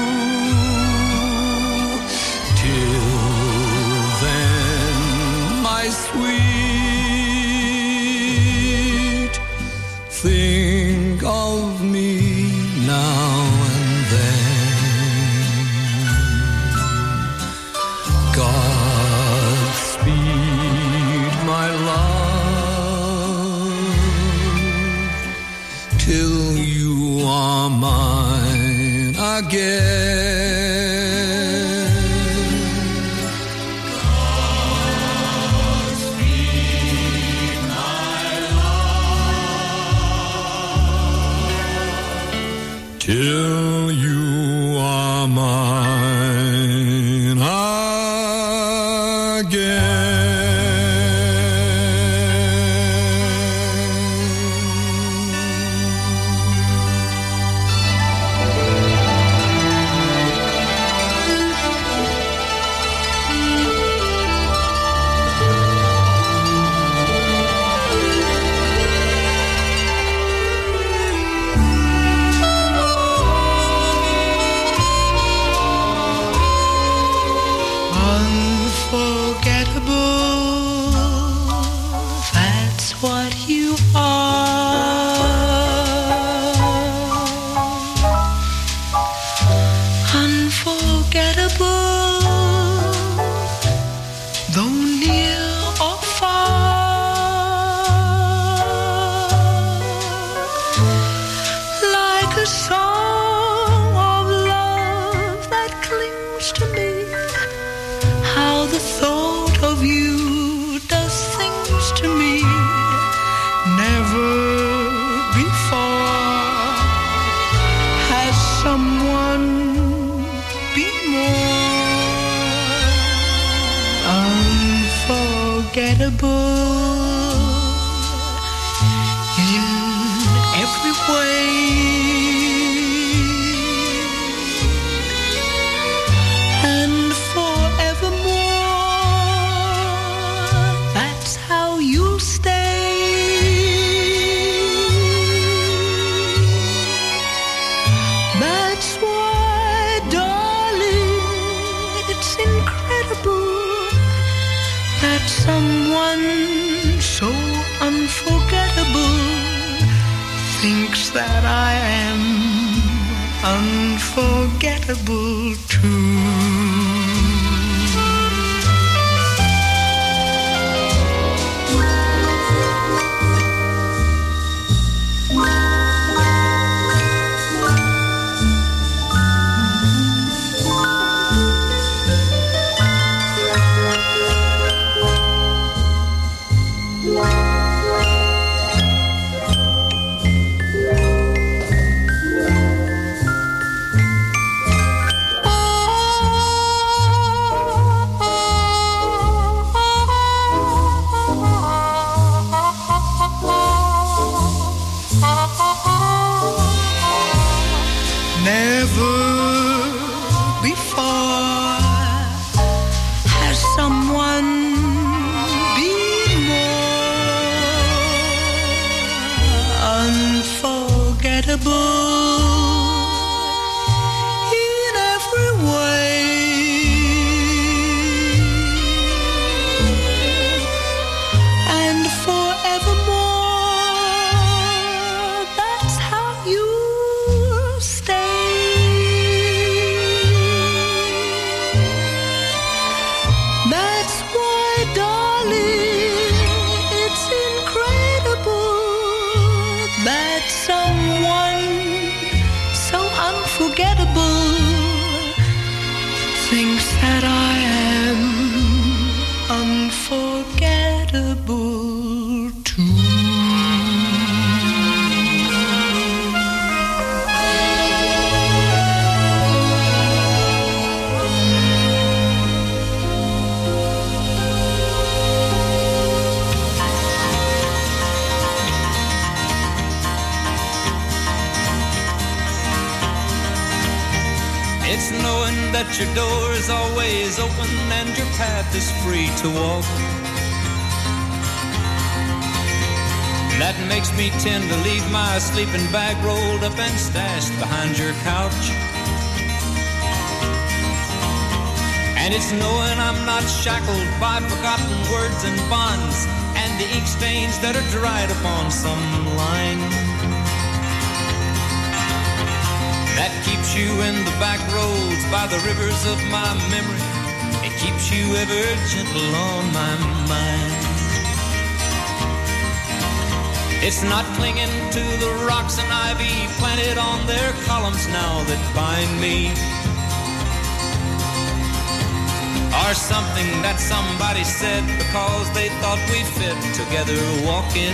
something 333.02 333.50
that 333.66 333.82
somebody 333.82 334.44
said 334.46 334.78
because 335.02 335.50
they 335.58 335.66
thought 335.82 335.98
we 336.14 336.22
fit 336.38 336.54
together 336.70 337.18
walking. 337.42 337.90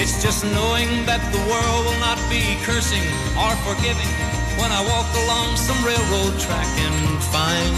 It's 0.00 0.16
just 0.24 0.40
knowing 0.56 1.04
that 1.04 1.20
the 1.36 1.42
world 1.52 1.80
will 1.84 2.00
not 2.00 2.16
be 2.32 2.40
cursing 2.64 3.04
or 3.36 3.52
forgiving 3.68 4.08
when 4.56 4.72
I 4.72 4.80
walk 4.88 5.04
along 5.28 5.60
some 5.60 5.76
railroad 5.84 6.40
track 6.40 6.70
and 6.80 6.96
find 7.28 7.72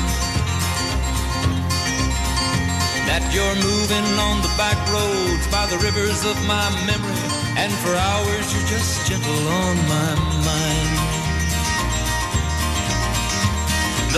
that 3.11 3.27
you're 3.35 3.59
moving 3.59 4.09
on 4.31 4.39
the 4.47 4.53
back 4.55 4.79
roads 4.95 5.43
by 5.51 5.67
the 5.75 5.79
rivers 5.83 6.23
of 6.23 6.39
my 6.47 6.71
memory, 6.87 7.27
and 7.59 7.73
for 7.83 7.91
hours 7.99 8.47
you're 8.55 8.71
just 8.79 9.11
gentle 9.11 9.43
on 9.67 9.75
my 9.91 10.11
mind. 10.47 10.98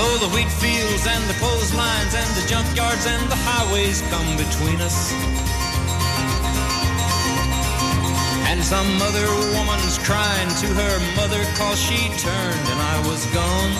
Though 0.00 0.16
the 0.16 0.32
wheat 0.32 0.48
fields 0.50 1.04
and 1.06 1.22
the 1.28 1.34
clotheslines 1.34 2.14
and 2.14 2.28
the 2.32 2.44
junkyards 2.48 3.04
and 3.04 3.20
the 3.30 3.36
highways 3.36 4.00
come 4.08 4.28
between 4.40 4.80
us. 4.80 5.12
And 8.48 8.64
some 8.64 8.88
other 9.04 9.28
woman's 9.52 9.98
crying 10.00 10.48
to 10.64 10.68
her 10.80 10.94
mother 11.20 11.44
cause 11.60 11.76
she 11.78 12.08
turned 12.16 12.64
and 12.72 12.78
I 12.80 12.96
was 13.04 13.22
gone. 13.36 13.72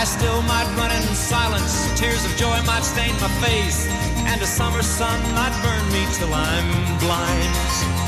I 0.00 0.04
still 0.08 0.40
might 0.48 0.70
run 0.80 0.92
in 0.96 1.04
silence, 1.14 1.74
tears 2.00 2.24
of 2.24 2.32
joy 2.40 2.56
might 2.64 2.84
stain 2.88 3.12
my 3.20 3.28
face, 3.44 3.84
and 4.32 4.40
a 4.40 4.46
summer 4.48 4.80
sun 4.80 5.20
might 5.36 5.52
burn 5.60 5.84
me 5.92 6.06
till 6.16 6.32
I'm 6.32 6.68
blind 7.04 8.05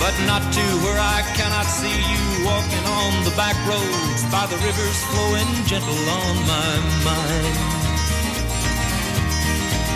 but 0.00 0.14
not 0.30 0.42
to 0.54 0.64
where 0.86 0.98
I 0.98 1.20
cannot 1.34 1.66
see 1.66 1.90
you 1.90 2.20
walking 2.46 2.86
on 2.86 3.10
the 3.26 3.34
back 3.34 3.58
roads 3.66 4.22
by 4.30 4.46
the 4.46 4.58
rivers 4.62 4.98
flowing 5.10 5.48
gentle 5.66 6.02
on 6.22 6.34
my 6.46 6.72
mind. 7.04 7.56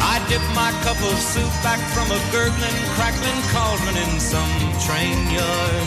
I 0.03 0.19
dip 0.29 0.43
my 0.59 0.75
cup 0.83 0.99
of 1.07 1.17
soup 1.19 1.51
back 1.63 1.79
from 1.95 2.11
a 2.11 2.21
gurgling, 2.35 2.79
crackling 2.99 3.41
cauldron 3.55 3.95
in 3.97 4.13
some 4.19 4.53
train 4.83 5.19
yard. 5.31 5.87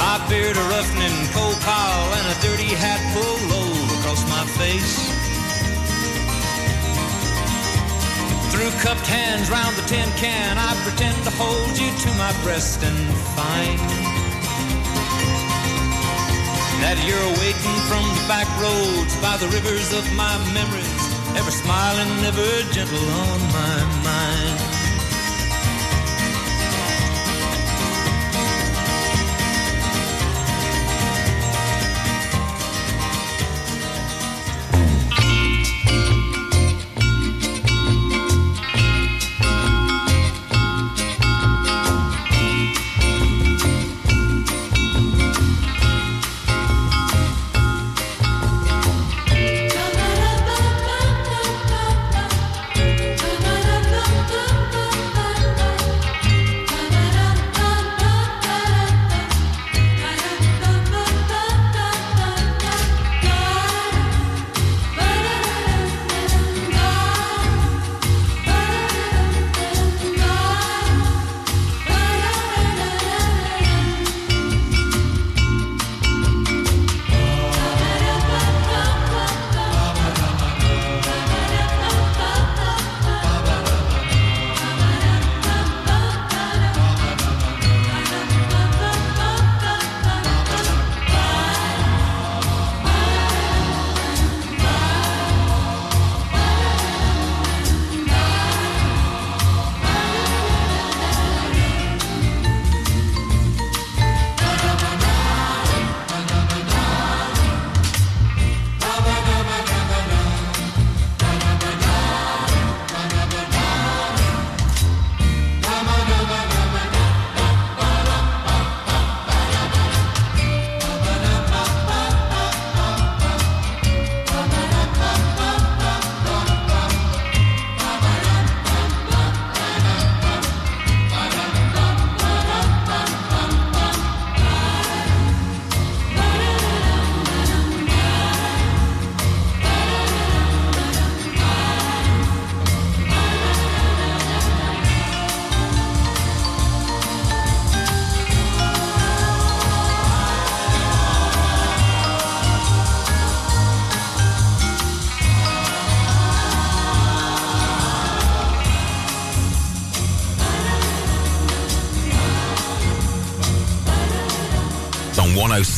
My 0.00 0.18
beard 0.28 0.56
a 0.56 0.64
roughening 0.72 1.18
coal 1.36 1.52
pile 1.60 2.08
and 2.20 2.26
a 2.34 2.36
dirty 2.40 2.72
hat 2.74 3.00
pulled 3.12 3.44
low 3.52 3.68
across 4.00 4.22
my 4.32 4.44
face. 4.56 5.23
Through 8.54 8.70
cupped 8.86 9.08
hands 9.08 9.50
round 9.50 9.74
the 9.76 9.82
tin 9.90 10.08
can, 10.14 10.58
I 10.58 10.78
pretend 10.86 11.16
to 11.24 11.30
hold 11.34 11.74
you 11.76 11.90
to 11.90 12.10
my 12.14 12.30
breast 12.46 12.84
and 12.84 12.98
find 13.34 13.78
that 16.78 16.94
you're 17.02 17.28
waiting 17.42 17.78
from 17.90 18.06
the 18.14 18.26
back 18.30 18.46
roads 18.62 19.10
by 19.18 19.34
the 19.42 19.50
rivers 19.50 19.90
of 19.98 20.06
my 20.14 20.38
memories, 20.54 21.04
ever 21.34 21.50
smiling, 21.50 22.06
ever 22.30 22.46
gentle 22.70 23.10
on 23.26 23.40
my 23.50 23.74
mind. 24.06 24.83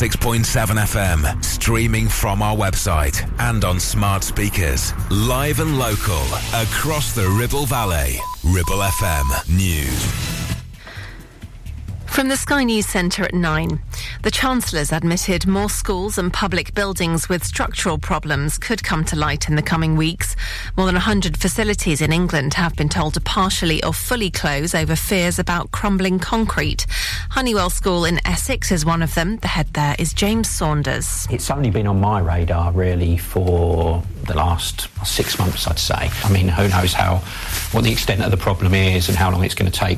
106.7 0.07 0.67
FM, 0.79 1.43
streaming 1.43 2.07
from 2.07 2.41
our 2.41 2.55
website 2.55 3.29
and 3.41 3.65
on 3.65 3.77
smart 3.77 4.23
speakers. 4.23 4.93
Live 5.11 5.59
and 5.59 5.77
local, 5.77 6.21
across 6.53 7.13
the 7.13 7.27
Ribble 7.37 7.65
Valley. 7.65 8.17
Ribble 8.45 8.81
FM 8.83 9.57
News. 9.57 10.37
From 12.05 12.29
the 12.29 12.37
Sky 12.37 12.63
News 12.63 12.85
Centre 12.87 13.25
at 13.25 13.33
9. 13.33 13.81
The 14.23 14.31
Chancellor's 14.31 14.91
admitted 14.93 15.45
more 15.45 15.69
schools 15.69 16.17
and 16.17 16.31
public 16.33 16.73
buildings 16.73 17.27
with 17.29 17.45
structural 17.45 17.97
problems 17.99 18.57
could 18.57 18.83
come 18.83 19.03
to 19.05 19.15
light 19.17 19.49
in 19.49 19.55
the 19.55 19.61
coming 19.61 19.95
weeks. 19.97 20.35
More 20.77 20.85
than 20.85 20.95
100 20.95 21.37
facilities 21.37 22.01
in 22.01 22.11
England 22.13 22.53
have 22.55 22.75
been 22.77 22.89
told 22.89 23.13
to 23.15 23.21
partially 23.21 23.83
or 23.83 23.93
fully 23.93 24.31
close 24.31 24.73
over 24.73 24.95
fears 24.95 25.37
about 25.37 25.71
crumbling 25.71 26.17
concrete. 26.17 26.87
Honywood 27.37 27.71
School 27.71 28.03
in 28.05 28.19
Essex 28.25 28.71
is 28.71 28.83
one 28.83 29.03
of 29.03 29.13
them. 29.13 29.37
The 29.37 29.47
head 29.47 29.67
there 29.75 29.95
is 29.99 30.11
James 30.11 30.49
Saunders. 30.49 31.27
It's 31.29 31.51
only 31.51 31.69
been 31.69 31.85
on 31.85 32.01
my 32.01 32.19
radar 32.19 32.71
really 32.71 33.15
for 33.15 34.01
the 34.25 34.33
last 34.33 34.87
six 35.05 35.37
months, 35.37 35.67
I'd 35.67 35.77
say. 35.77 36.09
I 36.23 36.29
mean, 36.31 36.47
who 36.47 36.67
knows 36.67 36.93
how, 36.93 37.17
what 37.73 37.83
the 37.83 37.91
extent 37.91 38.23
of 38.23 38.31
the 38.31 38.37
problem 38.37 38.73
is 38.73 39.07
and 39.07 39.15
how 39.15 39.29
long 39.31 39.43
it's 39.43 39.53
going 39.53 39.71
to 39.71 39.79
take 39.79 39.95